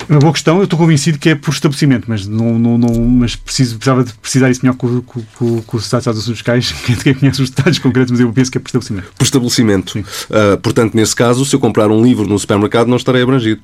Uma 0.08 0.18
boa 0.18 0.32
questão, 0.32 0.58
eu 0.58 0.64
estou 0.64 0.78
convencido 0.78 1.18
que 1.18 1.30
é 1.30 1.34
por 1.34 1.52
estabelecimento, 1.52 2.04
mas, 2.08 2.26
não, 2.26 2.58
não, 2.58 2.78
não 2.78 3.04
mas 3.04 3.36
preciso, 3.36 3.76
precisava 3.76 4.04
de 4.04 4.12
precisar 4.14 4.50
isso 4.50 4.60
melhor 4.62 4.76
com, 4.76 5.00
com, 5.02 5.22
com, 5.34 5.62
com 5.62 5.76
o 5.76 5.80
Estado 5.80 6.04
dos 6.04 6.22
Assuntos 6.22 6.38
Fiscais, 6.38 6.72
quem 7.02 7.14
conhece 7.14 7.42
os 7.42 7.50
detalhes 7.50 7.78
concretos, 7.78 8.10
mas 8.10 8.20
eu 8.20 8.32
penso 8.32 8.50
que 8.50 8.58
é 8.58 8.60
por 8.60 8.68
estabelecimento. 8.68 9.12
Por 9.16 9.24
estabelecimento. 9.24 9.98
Uh, 9.98 10.58
portanto, 10.62 10.94
nesse 10.94 11.16
caso, 11.16 11.44
se 11.44 11.54
eu 11.54 11.60
comprar 11.60 11.90
um 11.90 12.02
livro 12.02 12.26
no 12.26 12.38
supermercado, 12.38 12.86
não 12.86 12.96
estarei 12.96 13.22
abrangido. 13.22 13.60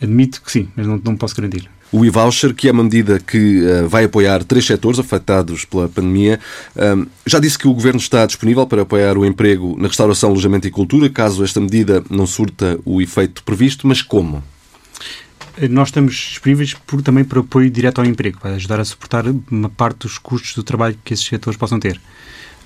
Admito 0.00 0.42
que 0.42 0.50
sim, 0.50 0.68
mas 0.76 0.86
não, 0.86 1.00
não 1.02 1.16
posso 1.16 1.34
garantir. 1.36 1.68
O 1.92 2.06
e-voucher, 2.06 2.54
que 2.54 2.68
é 2.68 2.72
uma 2.72 2.82
medida 2.82 3.20
que 3.20 3.60
uh, 3.62 3.86
vai 3.86 4.04
apoiar 4.04 4.42
três 4.42 4.64
setores 4.64 4.98
afetados 4.98 5.66
pela 5.66 5.88
pandemia, 5.88 6.40
uh, 6.74 7.06
já 7.26 7.38
disse 7.38 7.58
que 7.58 7.68
o 7.68 7.74
Governo 7.74 8.00
está 8.00 8.24
disponível 8.24 8.66
para 8.66 8.82
apoiar 8.82 9.18
o 9.18 9.26
emprego 9.26 9.76
na 9.78 9.88
restauração, 9.88 10.30
alojamento 10.30 10.66
e 10.66 10.70
cultura, 10.70 11.10
caso 11.10 11.44
esta 11.44 11.60
medida 11.60 12.02
não 12.08 12.26
surta 12.26 12.80
o 12.84 13.02
efeito 13.02 13.44
previsto, 13.44 13.86
mas 13.86 14.00
como? 14.00 14.42
Nós 15.70 15.88
estamos 15.88 16.14
disponíveis 16.14 16.74
por, 16.74 17.02
também 17.02 17.24
para 17.24 17.40
apoio 17.40 17.70
direto 17.70 18.00
ao 18.00 18.06
emprego, 18.06 18.38
para 18.40 18.54
ajudar 18.54 18.80
a 18.80 18.84
suportar 18.84 19.24
uma 19.50 19.68
parte 19.68 20.00
dos 20.00 20.18
custos 20.18 20.54
do 20.54 20.62
trabalho 20.62 20.98
que 21.04 21.14
esses 21.14 21.26
setores 21.26 21.58
possam 21.58 21.78
ter. 21.78 22.00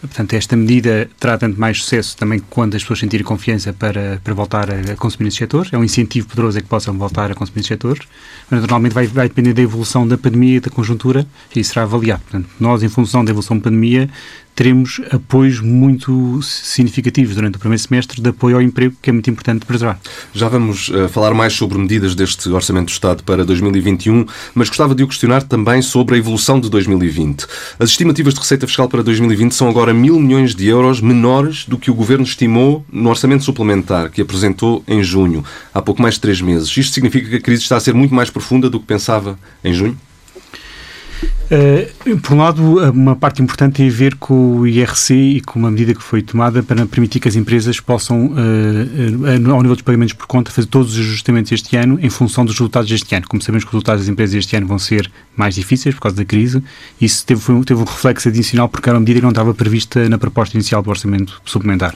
Portanto, 0.00 0.34
esta 0.34 0.54
medida 0.56 1.08
terá 1.18 1.38
tanto 1.38 1.58
mais 1.58 1.82
sucesso 1.82 2.16
também 2.16 2.38
quando 2.38 2.74
as 2.74 2.82
pessoas 2.82 2.98
sentirem 2.98 3.24
confiança 3.24 3.72
para, 3.72 4.20
para 4.22 4.34
voltar 4.34 4.68
a, 4.70 4.94
consumir 4.96 5.24
nesses 5.24 5.38
setores. 5.38 5.72
É 5.72 5.78
um 5.78 5.84
incentivo 5.84 6.28
poderoso 6.28 6.58
a 6.58 6.60
que 6.60 6.68
possam 6.68 6.96
voltar 6.98 7.30
a 7.30 7.34
consumir 7.34 7.56
nesses 7.56 7.68
setores. 7.68 8.06
Mas, 8.50 8.60
naturalmente, 8.60 8.92
vai, 8.92 9.06
vai 9.06 9.28
depender 9.28 9.54
da 9.54 9.62
evolução 9.62 10.06
da 10.06 10.18
pandemia 10.18 10.56
e 10.56 10.60
da 10.60 10.70
conjuntura 10.70 11.26
e 11.54 11.64
será 11.64 11.82
avaliado. 11.82 12.22
Portanto, 12.22 12.48
nós, 12.60 12.82
em 12.82 12.88
função 12.88 13.24
da 13.24 13.30
evolução 13.30 13.56
da 13.56 13.64
pandemia, 13.64 14.08
teremos 14.56 15.02
apoios 15.10 15.60
muito 15.60 16.40
significativos 16.42 17.34
durante 17.34 17.56
o 17.56 17.58
primeiro 17.58 17.82
semestre 17.82 18.22
de 18.22 18.28
apoio 18.30 18.56
ao 18.56 18.62
emprego, 18.62 18.96
que 19.02 19.10
é 19.10 19.12
muito 19.12 19.28
importante 19.28 19.66
preservar. 19.66 20.00
Já 20.32 20.48
vamos 20.48 20.88
uh, 20.88 21.08
falar 21.10 21.34
mais 21.34 21.52
sobre 21.52 21.76
medidas 21.76 22.14
deste 22.14 22.48
Orçamento 22.48 22.86
do 22.86 22.92
Estado 22.92 23.22
para 23.22 23.44
2021, 23.44 24.24
mas 24.54 24.68
gostava 24.68 24.94
de 24.94 25.02
o 25.02 25.08
questionar 25.08 25.42
também 25.42 25.82
sobre 25.82 26.14
a 26.14 26.18
evolução 26.18 26.58
de 26.58 26.70
2020. 26.70 27.46
As 27.78 27.90
estimativas 27.90 28.32
de 28.32 28.40
receita 28.40 28.66
fiscal 28.66 28.88
para 28.88 29.02
2020 29.02 29.52
são 29.52 29.68
agora 29.68 29.92
mil 29.92 30.18
milhões 30.18 30.54
de 30.54 30.66
euros 30.66 31.02
menores 31.02 31.66
do 31.66 31.76
que 31.76 31.90
o 31.90 31.94
Governo 31.94 32.24
estimou 32.24 32.84
no 32.90 33.10
Orçamento 33.10 33.44
Suplementar, 33.44 34.10
que 34.10 34.22
apresentou 34.22 34.82
em 34.88 35.04
junho, 35.04 35.44
há 35.74 35.82
pouco 35.82 36.00
mais 36.00 36.14
de 36.14 36.22
três 36.22 36.40
meses. 36.40 36.74
Isto 36.74 36.94
significa 36.94 37.28
que 37.28 37.36
a 37.36 37.40
crise 37.40 37.62
está 37.62 37.76
a 37.76 37.80
ser 37.80 37.92
muito 37.92 38.14
mais 38.14 38.30
profunda 38.30 38.70
do 38.70 38.80
que 38.80 38.86
pensava 38.86 39.38
em 39.62 39.74
junho? 39.74 39.98
Uh, 41.46 42.18
por 42.18 42.34
um 42.34 42.38
lado, 42.38 42.90
uma 42.90 43.14
parte 43.14 43.40
importante 43.40 43.74
tem 43.74 43.88
a 43.88 43.92
ver 43.92 44.16
com 44.16 44.58
o 44.58 44.66
IRC 44.66 45.14
e 45.14 45.40
com 45.40 45.58
uma 45.58 45.70
medida 45.70 45.94
que 45.94 46.02
foi 46.02 46.20
tomada 46.20 46.62
para 46.62 46.84
permitir 46.86 47.20
que 47.20 47.28
as 47.28 47.36
empresas 47.36 47.78
possam, 47.78 48.26
uh, 48.26 48.30
uh, 48.32 49.52
ao 49.52 49.62
nível 49.62 49.76
dos 49.76 49.82
pagamentos 49.82 50.12
por 50.12 50.26
conta, 50.26 50.50
fazer 50.50 50.66
todos 50.66 50.92
os 50.92 50.98
ajustamentos 50.98 51.52
este 51.52 51.76
ano 51.76 51.98
em 52.02 52.10
função 52.10 52.44
dos 52.44 52.54
resultados 52.54 52.90
deste 52.90 53.14
ano. 53.14 53.26
Como 53.28 53.40
sabemos 53.40 53.64
que 53.64 53.68
os 53.68 53.74
resultados 53.74 54.02
das 54.02 54.08
empresas 54.08 54.34
este 54.34 54.56
ano 54.56 54.66
vão 54.66 54.78
ser 54.78 55.10
mais 55.36 55.54
difíceis 55.54 55.94
por 55.94 56.02
causa 56.02 56.16
da 56.16 56.24
crise, 56.24 56.62
isso 57.00 57.24
teve, 57.24 57.42
teve 57.64 57.80
um 57.80 57.84
reflexo 57.84 58.28
adicional 58.28 58.68
porque 58.68 58.88
era 58.88 58.96
uma 58.96 59.00
medida 59.00 59.20
que 59.20 59.24
não 59.24 59.30
estava 59.30 59.54
prevista 59.54 60.08
na 60.08 60.18
proposta 60.18 60.56
inicial 60.56 60.82
do 60.82 60.90
orçamento 60.90 61.40
suplementar. 61.44 61.94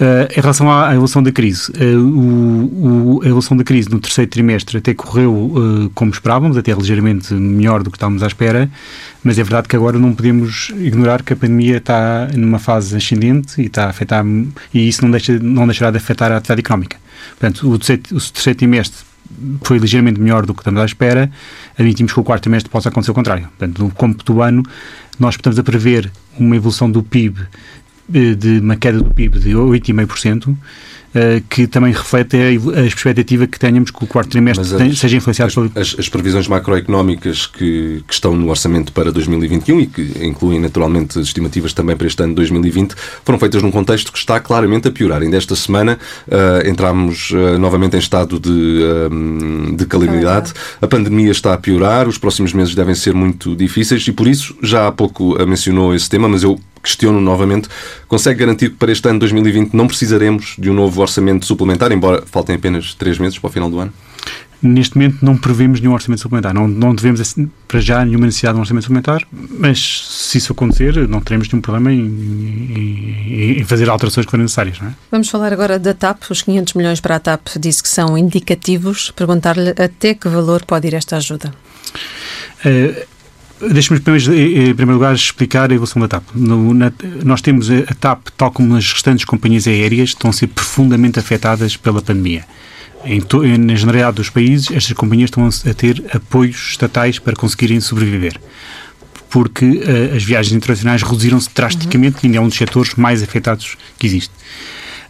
Uh, 0.00 0.32
em 0.34 0.40
relação 0.40 0.72
à 0.72 0.92
evolução 0.92 1.22
da 1.22 1.30
crise, 1.30 1.70
uh, 1.72 1.98
o, 1.98 3.18
o, 3.18 3.22
a 3.22 3.26
evolução 3.26 3.54
da 3.54 3.62
crise 3.62 3.90
no 3.90 4.00
terceiro 4.00 4.30
trimestre 4.30 4.78
até 4.78 4.94
correu 4.94 5.30
uh, 5.34 5.90
como 5.94 6.10
esperávamos, 6.10 6.56
até 6.56 6.72
ligeiramente 6.72 7.34
melhor 7.34 7.82
do 7.82 7.90
que 7.90 7.98
estávamos 7.98 8.22
à 8.22 8.26
espera, 8.26 8.70
mas 9.22 9.38
é 9.38 9.42
verdade 9.42 9.68
que 9.68 9.76
agora 9.76 9.98
não 9.98 10.14
podemos 10.14 10.70
ignorar 10.78 11.22
que 11.22 11.34
a 11.34 11.36
pandemia 11.36 11.76
está 11.76 12.28
numa 12.34 12.58
fase 12.58 12.96
ascendente 12.96 13.60
e 13.60 13.66
está 13.66 13.84
a 13.84 13.90
afetar, 13.90 14.24
e 14.72 14.88
isso 14.88 15.02
não, 15.02 15.10
deixa, 15.10 15.38
não 15.38 15.66
deixará 15.66 15.90
de 15.90 15.98
afetar 15.98 16.32
a 16.32 16.38
atividade 16.38 16.60
económica. 16.60 16.96
Portanto, 17.38 17.70
o 17.70 17.76
terceiro, 17.76 18.02
o 18.12 18.20
terceiro 18.20 18.58
trimestre 18.58 19.04
foi 19.62 19.78
ligeiramente 19.78 20.18
melhor 20.18 20.46
do 20.46 20.54
que 20.54 20.60
estamos 20.60 20.80
à 20.80 20.84
espera, 20.84 21.30
admitimos 21.78 22.12
que 22.12 22.20
o 22.20 22.24
quarto 22.24 22.44
trimestre 22.44 22.70
possa 22.70 22.88
acontecer 22.88 23.10
o 23.10 23.14
contrário. 23.14 23.48
Portanto, 23.58 23.84
no 23.84 23.90
cômputo 23.90 24.32
do 24.32 24.42
ano, 24.42 24.62
nós 25.18 25.34
estamos 25.34 25.58
a 25.58 25.62
prever 25.62 26.10
uma 26.38 26.56
evolução 26.56 26.90
do 26.90 27.02
PIB 27.02 27.40
de 28.10 28.58
uma 28.60 28.76
queda 28.76 28.98
do 28.98 29.12
PIB 29.14 29.38
de 29.38 29.50
8,5%, 29.50 30.56
Uh, 31.10 31.42
que 31.50 31.66
também 31.66 31.92
reflete 31.92 32.36
a, 32.36 32.82
expectativa 32.86 33.44
que 33.44 33.58
tenhamos 33.58 33.90
que 33.90 34.04
o 34.04 34.06
quarto 34.06 34.30
trimestre 34.30 34.80
as, 34.80 34.96
seja 34.96 35.16
influenciado 35.16 35.48
as, 35.48 35.54
pelo... 35.56 35.72
As, 35.74 35.96
as, 35.98 36.08
previsões 36.08 36.46
macroeconómicas 36.46 37.48
que, 37.48 38.04
que, 38.06 38.14
estão 38.14 38.32
no 38.36 38.48
orçamento 38.48 38.92
para 38.92 39.10
2021 39.10 39.80
e 39.80 39.86
que 39.88 40.02
incluem 40.24 40.60
naturalmente 40.60 41.18
as 41.18 41.26
estimativas 41.26 41.72
também 41.72 41.96
para 41.96 42.06
este 42.06 42.22
ano 42.22 42.30
de 42.30 42.36
2020 42.36 42.94
foram 43.24 43.40
feitas 43.40 43.60
num 43.60 43.72
contexto 43.72 44.12
que 44.12 44.18
está 44.18 44.38
claramente 44.38 44.86
a 44.86 44.92
piorar. 44.92 45.20
Ainda 45.20 45.36
esta 45.36 45.56
semana 45.56 45.98
uh, 46.28 46.68
entramos 46.68 47.32
uh, 47.32 47.58
novamente 47.58 47.96
em 47.96 47.98
estado 47.98 48.38
de, 48.38 49.74
de 49.76 49.86
calamidade. 49.86 50.52
A 50.80 50.86
pandemia 50.86 51.32
está 51.32 51.54
a 51.54 51.58
piorar, 51.58 52.06
os 52.06 52.18
próximos 52.18 52.52
meses 52.52 52.72
devem 52.76 52.94
ser 52.94 53.14
muito 53.14 53.56
difíceis 53.56 54.06
e 54.06 54.12
por 54.12 54.28
isso 54.28 54.56
já 54.62 54.86
há 54.86 54.92
pouco 54.92 55.36
mencionou 55.44 55.92
esse 55.92 56.08
tema, 56.08 56.28
mas 56.28 56.44
eu 56.44 56.60
questiono 56.82 57.20
novamente, 57.20 57.68
consegue 58.08 58.40
garantir 58.40 58.70
que 58.70 58.76
para 58.76 58.92
este 58.92 59.08
ano 59.08 59.18
2020 59.18 59.74
não 59.74 59.86
precisaremos 59.86 60.54
de 60.58 60.70
um 60.70 60.74
novo 60.74 61.00
orçamento 61.00 61.46
suplementar, 61.46 61.92
embora 61.92 62.22
faltem 62.26 62.56
apenas 62.56 62.94
três 62.94 63.18
meses 63.18 63.38
para 63.38 63.48
o 63.48 63.50
final 63.50 63.70
do 63.70 63.78
ano? 63.78 63.92
Neste 64.62 64.94
momento 64.94 65.24
não 65.24 65.38
prevemos 65.38 65.80
nenhum 65.80 65.94
orçamento 65.94 66.20
suplementar. 66.20 66.52
Não, 66.52 66.68
não 66.68 66.94
devemos, 66.94 67.18
assim, 67.18 67.50
para 67.66 67.80
já, 67.80 68.04
nenhuma 68.04 68.26
necessidade 68.26 68.54
de 68.54 68.58
um 68.58 68.60
orçamento 68.60 68.82
suplementar, 68.82 69.26
mas 69.32 70.06
se 70.06 70.36
isso 70.36 70.52
acontecer, 70.52 71.08
não 71.08 71.20
teremos 71.22 71.48
nenhum 71.48 71.62
problema 71.62 71.90
em, 71.90 71.98
em, 71.98 73.60
em 73.60 73.64
fazer 73.64 73.88
alterações 73.88 74.26
que 74.26 74.30
forem 74.30 74.44
necessárias. 74.44 74.78
Não 74.78 74.88
é? 74.88 74.94
Vamos 75.10 75.30
falar 75.30 75.50
agora 75.50 75.78
da 75.78 75.94
TAP. 75.94 76.24
Os 76.30 76.42
500 76.42 76.74
milhões 76.74 77.00
para 77.00 77.16
a 77.16 77.20
TAP 77.20 77.48
disse 77.58 77.82
que 77.82 77.88
são 77.88 78.18
indicativos. 78.18 79.10
Perguntar-lhe 79.12 79.70
até 79.70 80.12
que 80.12 80.28
valor 80.28 80.62
pode 80.66 80.88
ir 80.88 80.94
esta 80.94 81.16
ajuda. 81.16 81.54
Uh, 82.62 83.06
Deixe-me, 83.60 83.98
em 83.98 84.74
primeiro 84.74 84.94
lugar, 84.94 85.14
explicar 85.14 85.70
a 85.70 85.74
evolução 85.74 86.00
da 86.00 86.08
TAP. 86.08 86.24
No, 86.34 86.72
na, 86.72 86.90
nós 87.24 87.42
temos 87.42 87.70
a 87.70 87.94
TAP, 87.94 88.28
tal 88.36 88.50
como 88.50 88.74
as 88.74 88.92
restantes 88.92 89.24
companhias 89.24 89.66
aéreas, 89.66 90.10
estão 90.10 90.30
a 90.30 90.32
ser 90.32 90.46
profundamente 90.46 91.18
afetadas 91.18 91.76
pela 91.76 92.00
pandemia. 92.00 92.44
Em 93.04 93.20
to, 93.20 93.42
na 93.58 93.74
generalidade 93.74 94.16
dos 94.16 94.30
países, 94.30 94.70
estas 94.70 94.92
companhias 94.92 95.28
estão 95.28 95.46
a 95.46 95.74
ter 95.74 96.04
apoios 96.14 96.70
estatais 96.70 97.18
para 97.18 97.34
conseguirem 97.34 97.80
sobreviver. 97.80 98.40
Porque 99.28 99.64
uh, 99.64 100.16
as 100.16 100.24
viagens 100.24 100.54
internacionais 100.54 101.02
reduziram-se 101.02 101.48
drasticamente 101.54 102.26
uhum. 102.26 102.32
e 102.32 102.36
é 102.36 102.40
um 102.40 102.48
dos 102.48 102.56
setores 102.56 102.94
mais 102.94 103.22
afetados 103.22 103.76
que 103.98 104.06
existe. 104.06 104.32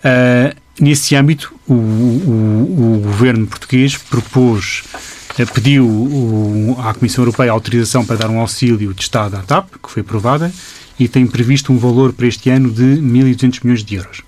Uh, 0.04 0.54
nesse 0.80 1.14
âmbito, 1.14 1.54
o, 1.66 1.74
o, 1.74 2.96
o 2.96 3.00
governo 3.02 3.46
português 3.46 3.96
propôs 3.96 4.82
eh, 4.94 4.98
pediu 5.46 5.86
o, 5.86 6.76
à 6.80 6.94
Comissão 6.94 7.22
Europeia 7.22 7.50
autorização 7.52 8.04
para 8.04 8.16
dar 8.16 8.30
um 8.30 8.38
auxílio 8.40 8.92
de 8.92 9.02
Estado 9.02 9.36
à 9.36 9.40
TAP, 9.40 9.68
que 9.82 9.90
foi 9.90 10.02
aprovada, 10.02 10.52
e 10.98 11.08
tem 11.08 11.26
previsto 11.26 11.72
um 11.72 11.78
valor 11.78 12.12
para 12.12 12.26
este 12.26 12.50
ano 12.50 12.70
de 12.70 12.82
1.200 12.82 13.60
milhões 13.62 13.84
de 13.84 13.94
euros. 13.94 14.22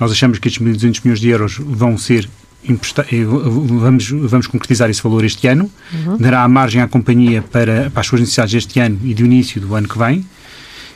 Nós 0.00 0.10
achamos 0.12 0.38
que 0.38 0.48
estes 0.48 0.64
1.200 0.64 1.00
milhões 1.04 1.20
de 1.20 1.28
euros 1.28 1.58
vão 1.58 1.98
ser 1.98 2.28
eh, 2.66 3.24
vamos, 3.24 4.10
vamos 4.10 4.46
concretizar 4.46 4.90
esse 4.90 5.02
valor 5.02 5.24
este 5.24 5.46
ano, 5.46 5.70
uhum. 5.92 6.16
dará 6.18 6.42
a 6.42 6.48
margem 6.48 6.82
à 6.82 6.88
companhia 6.88 7.42
para, 7.42 7.90
para 7.90 8.00
as 8.00 8.06
suas 8.06 8.20
necessidades 8.20 8.52
deste 8.52 8.80
ano 8.80 8.98
e 9.04 9.14
do 9.14 9.24
início 9.24 9.60
do 9.60 9.74
ano 9.74 9.88
que 9.88 9.98
vem. 9.98 10.26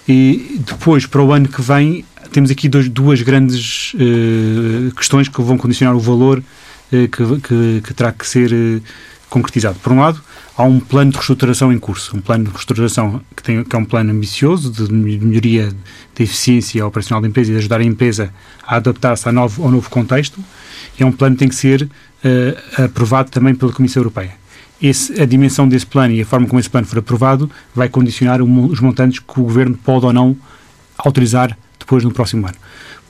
E 0.08 0.60
depois, 0.66 1.06
para 1.06 1.22
o 1.22 1.32
ano 1.32 1.48
que 1.48 1.62
vem, 1.62 2.04
temos 2.32 2.50
aqui 2.50 2.68
dois, 2.68 2.88
duas 2.88 3.22
grandes 3.22 3.94
uh, 3.94 4.92
questões 4.94 5.28
que 5.28 5.40
vão 5.40 5.56
condicionar 5.56 5.94
o 5.94 6.00
valor 6.00 6.38
uh, 6.38 6.42
que, 6.90 7.08
que, 7.08 7.80
que, 7.86 7.94
terá 7.94 8.10
que 8.10 8.26
ser 8.26 8.52
uh, 8.52 8.82
concretizado. 9.32 9.78
Por 9.82 9.92
um 9.92 10.00
lado, 10.00 10.20
há 10.56 10.62
um 10.62 10.78
plano 10.78 11.10
de 11.10 11.16
reestruturação 11.16 11.72
em 11.72 11.78
curso, 11.78 12.14
um 12.14 12.20
plano 12.20 12.44
de 12.44 12.50
reestruturação 12.50 13.22
que, 13.34 13.42
tem, 13.42 13.64
que 13.64 13.74
é 13.74 13.78
um 13.78 13.84
plano 13.84 14.12
ambicioso 14.12 14.70
de 14.70 14.92
melhoria 14.92 15.70
da 16.14 16.22
eficiência 16.22 16.86
operacional 16.86 17.22
da 17.22 17.28
empresa 17.28 17.50
e 17.50 17.54
de 17.54 17.58
ajudar 17.58 17.80
a 17.80 17.84
empresa 17.84 18.32
a 18.62 18.76
adaptar-se 18.76 19.26
ao 19.26 19.32
novo, 19.32 19.64
ao 19.64 19.70
novo 19.70 19.88
contexto, 19.88 20.38
e 20.98 21.02
é 21.02 21.06
um 21.06 21.12
plano 21.12 21.34
que 21.34 21.38
tem 21.40 21.48
que 21.48 21.54
ser 21.54 21.82
uh, 21.82 22.82
aprovado 22.84 23.30
também 23.30 23.54
pela 23.54 23.72
Comissão 23.72 24.02
Europeia. 24.02 24.34
Esse, 24.80 25.18
a 25.20 25.24
dimensão 25.24 25.66
desse 25.66 25.86
plano 25.86 26.12
e 26.12 26.20
a 26.20 26.26
forma 26.26 26.46
como 26.46 26.60
esse 26.60 26.68
plano 26.68 26.86
for 26.86 26.98
aprovado 26.98 27.50
vai 27.74 27.88
condicionar 27.88 28.42
os 28.42 28.80
montantes 28.80 29.18
que 29.18 29.40
o 29.40 29.44
Governo 29.44 29.78
pode 29.82 30.04
ou 30.04 30.12
não 30.12 30.36
autorizar 30.98 31.56
depois 31.78 32.04
no 32.04 32.10
próximo 32.10 32.46
ano. 32.46 32.56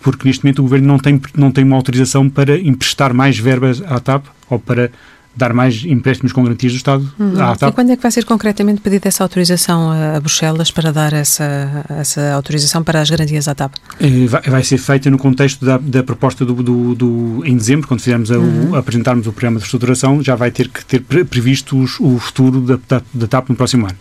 Porque 0.01 0.29
neste 0.29 0.45
momento 0.45 0.61
o 0.61 0.63
Governo 0.63 0.87
não 0.87 0.99
tem, 0.99 1.21
não 1.35 1.51
tem 1.51 1.65
uma 1.65 1.77
autorização 1.77 2.29
para 2.29 2.59
emprestar 2.59 3.13
mais 3.15 3.39
verbas 3.39 3.83
à 3.83 3.99
TAP 3.99 4.27
ou 4.51 4.59
para 4.59 4.93
dar 5.35 5.53
mais 5.53 5.85
empréstimos 5.85 6.33
com 6.33 6.43
garantias 6.43 6.73
do 6.73 6.77
Estado 6.77 7.11
uhum. 7.19 7.43
à 7.43 7.57
TAP. 7.57 7.73
E 7.73 7.75
quando 7.75 7.91
é 7.91 7.97
que 7.97 8.03
vai 8.03 8.13
ser 8.13 8.25
concretamente 8.25 8.81
pedida 8.81 9.09
essa 9.09 9.23
autorização 9.23 9.91
a 9.91 10.21
Bruxelas 10.21 10.71
para 10.71 10.93
dar 10.93 11.13
essa, 11.13 11.85
essa 11.99 12.33
autorização 12.33 12.83
para 12.83 13.01
as 13.01 13.09
garantias 13.09 13.49
à 13.49 13.55
TAP? 13.55 13.75
Eh, 13.99 14.27
vai, 14.27 14.43
vai 14.43 14.65
ser 14.65 14.79
feita 14.79 15.11
no 15.11 15.19
contexto 15.19 15.65
da, 15.65 15.79
da 15.79 16.03
proposta 16.03 16.45
do, 16.45 16.55
do, 16.55 16.95
do, 16.95 17.43
em 17.45 17.57
dezembro, 17.57 17.89
quando 17.89 18.01
fizermos 18.01 18.31
a, 18.31 18.39
uhum. 18.39 18.71
o, 18.71 18.77
apresentarmos 18.77 19.27
o 19.27 19.33
programa 19.33 19.57
de 19.57 19.63
reestruturação, 19.63 20.23
já 20.23 20.35
vai 20.35 20.51
ter 20.51 20.69
que 20.69 20.85
ter 20.85 21.01
previsto 21.01 21.79
os, 21.79 21.99
o 21.99 22.19
futuro 22.19 22.61
da, 22.61 22.79
da, 22.89 23.03
da, 23.13 23.27
TAP 23.27 23.49
no 23.49 23.57
próximo 23.57 23.87
ano. 23.87 23.97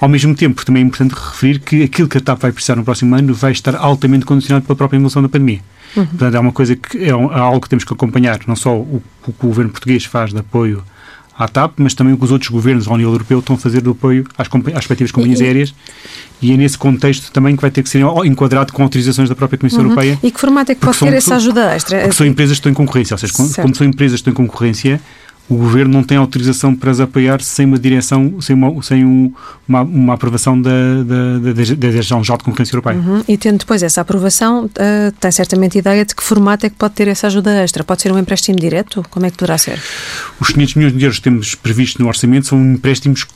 Ao 0.00 0.08
mesmo 0.08 0.34
tempo, 0.34 0.64
também 0.64 0.82
é 0.82 0.86
importante 0.86 1.14
referir 1.14 1.60
que 1.60 1.82
aquilo 1.82 2.08
que 2.08 2.18
a 2.18 2.20
TAP 2.20 2.40
vai 2.42 2.52
precisar 2.52 2.76
no 2.76 2.84
próximo 2.84 3.14
ano 3.14 3.32
vai 3.32 3.52
estar 3.52 3.74
altamente 3.74 4.26
condicionado 4.26 4.66
pela 4.66 4.76
própria 4.76 4.96
evolução 4.96 5.22
da 5.22 5.28
pandemia. 5.28 5.60
Uhum. 5.96 6.06
Portanto, 6.06 6.34
é 6.34 6.40
uma 6.40 6.52
coisa 6.52 6.76
que 6.76 6.98
é, 6.98 7.08
é, 7.08 7.10
algo 7.10 7.60
que 7.60 7.68
temos 7.68 7.84
que 7.84 7.92
acompanhar, 7.92 8.40
não 8.46 8.56
só 8.56 8.76
o, 8.76 9.02
o 9.26 9.32
que 9.32 9.44
o 9.44 9.48
governo 9.48 9.70
português 9.70 10.04
faz 10.04 10.32
de 10.32 10.38
apoio 10.38 10.82
à 11.36 11.48
TAP, 11.48 11.78
mas 11.78 11.94
também 11.94 12.14
o 12.14 12.16
que 12.16 12.24
os 12.24 12.30
outros 12.30 12.50
governos 12.50 12.86
ao 12.86 12.96
nível 12.96 13.12
europeu 13.12 13.40
estão 13.40 13.56
a 13.56 13.58
fazer 13.58 13.82
de 13.82 13.90
apoio 13.90 14.24
às, 14.38 14.46
às 14.46 14.74
respectivas 14.74 15.10
companhias 15.10 15.40
aéreas 15.40 15.74
e 16.40 16.52
é 16.52 16.56
nesse 16.56 16.78
contexto 16.78 17.32
também 17.32 17.56
que 17.56 17.62
vai 17.62 17.70
ter 17.70 17.82
que 17.82 17.88
ser 17.88 18.02
enquadrado 18.24 18.72
com 18.72 18.82
autorizações 18.82 19.28
da 19.28 19.34
própria 19.34 19.58
Comissão 19.58 19.80
uhum. 19.80 19.86
Europeia. 19.86 20.18
E 20.22 20.30
que 20.30 20.40
formato 20.40 20.70
é 20.70 20.74
que 20.74 20.80
pode 20.80 20.98
ter 20.98 21.12
essa 21.12 21.36
ajuda 21.36 21.74
extra? 21.74 22.00
Porque 22.00 22.14
são 22.14 22.26
empresas 22.26 22.56
que 22.56 22.60
estão 22.60 22.70
em 22.70 22.74
concorrência, 22.74 23.14
ou 23.14 23.18
seja, 23.18 23.32
quando, 23.32 23.54
quando 23.54 23.76
são 23.76 23.86
empresas 23.86 24.20
que 24.20 24.28
estão 24.28 24.44
em 24.44 24.46
concorrência, 24.46 25.00
o 25.48 25.56
governo 25.56 25.92
não 25.92 26.02
tem 26.02 26.16
autorização 26.16 26.74
para 26.74 26.90
as 26.90 27.00
apoiar 27.00 27.40
sem 27.42 27.66
uma 27.66 27.78
direção, 27.78 28.40
sem 28.40 28.56
uma, 28.56 28.82
sem 28.82 29.04
um, 29.04 29.32
uma, 29.68 29.82
uma 29.82 30.14
aprovação 30.14 30.60
da, 30.60 30.70
da, 31.04 31.38
da, 31.38 31.52
da 31.52 31.88
Direção-Geral 31.90 32.38
de 32.38 32.44
Concorrência 32.44 32.74
Europeia. 32.74 32.96
Uhum. 32.96 33.22
E 33.28 33.36
tendo 33.36 33.58
depois 33.58 33.82
essa 33.82 34.00
aprovação, 34.00 34.64
uh, 34.64 35.12
tem 35.20 35.30
certamente 35.30 35.78
ideia 35.78 36.04
de 36.04 36.14
que 36.14 36.22
formato 36.22 36.64
é 36.64 36.70
que 36.70 36.76
pode 36.76 36.94
ter 36.94 37.08
essa 37.08 37.26
ajuda 37.26 37.62
extra? 37.62 37.84
Pode 37.84 38.00
ser 38.00 38.10
um 38.10 38.18
empréstimo 38.18 38.58
direto? 38.58 39.04
Como 39.10 39.26
é 39.26 39.30
que 39.30 39.36
poderá 39.36 39.58
ser? 39.58 39.80
Os 40.40 40.48
500 40.48 40.74
milhões 40.76 40.96
de 40.96 41.04
euros 41.04 41.18
que 41.18 41.24
temos 41.24 41.54
previstos 41.54 42.00
no 42.00 42.08
orçamento 42.08 42.46
são 42.46 42.58
empréstimos 42.60 43.26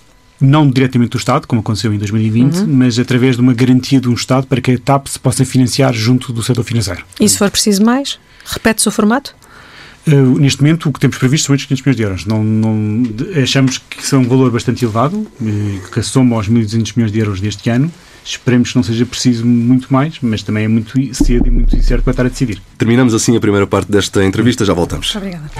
não 0.41 0.71
diretamente 0.71 1.11
do 1.11 1.19
Estado, 1.19 1.47
como 1.47 1.61
aconteceu 1.61 1.93
em 1.93 1.99
2020, 1.99 2.59
uhum. 2.59 2.67
mas 2.69 2.99
através 2.99 3.37
de 3.37 3.43
uma 3.43 3.53
garantia 3.53 4.01
de 4.01 4.09
um 4.09 4.15
Estado 4.15 4.47
para 4.47 4.61
que 4.61 4.71
a 4.71 4.79
TAP 4.79 5.09
se 5.09 5.19
possa 5.19 5.45
financiar 5.45 5.93
junto 5.93 6.33
do 6.33 6.43
setor 6.43 6.63
financeiro. 6.65 7.05
E 7.21 7.29
se 7.29 7.37
for 7.37 7.51
preciso 7.51 7.85
mais? 7.85 8.19
Repete-se 8.45 8.89
o 8.89 8.91
formato? 8.91 9.35
Uh, 10.07 10.39
neste 10.39 10.63
momento, 10.63 10.89
o 10.89 10.93
que 10.93 11.01
temos 11.01 11.19
previsto 11.19 11.47
são 11.47 11.55
estes 11.55 11.69
500 11.69 11.85
milhões 11.85 11.97
de 11.97 12.03
euros. 12.03 12.27
Não, 12.27 12.43
não, 12.43 13.03
achamos 13.43 13.79
que 13.79 14.07
são 14.07 14.21
um 14.21 14.29
valor 14.29 14.51
bastante 14.51 14.85
elevado, 14.85 15.17
uh, 15.19 15.91
que 15.93 16.03
soma 16.03 16.37
aos 16.37 16.49
1.200 16.49 16.93
milhões 16.97 17.13
de 17.13 17.19
euros 17.19 17.41
deste 17.41 17.69
ano. 17.71 17.93
Esperemos 18.25 18.71
que 18.71 18.77
não 18.77 18.83
seja 18.83 19.07
preciso 19.07 19.47
muito 19.47 19.91
mais, 19.93 20.19
mas 20.21 20.43
também 20.43 20.65
é 20.65 20.69
muito 20.69 20.93
cedo 21.15 21.47
e 21.47 21.51
muito 21.51 21.75
incerto 21.75 22.05
para 22.05 22.11
estar 22.11 22.27
a 22.27 22.29
decidir. 22.29 22.61
Terminamos 22.77 23.15
assim 23.15 23.37
a 23.37 23.41
primeira 23.41 23.67
parte 23.67 23.91
desta 23.91 24.25
entrevista, 24.25 24.65
já 24.65 24.75
voltamos. 24.75 25.15
Obrigada. 25.17 25.51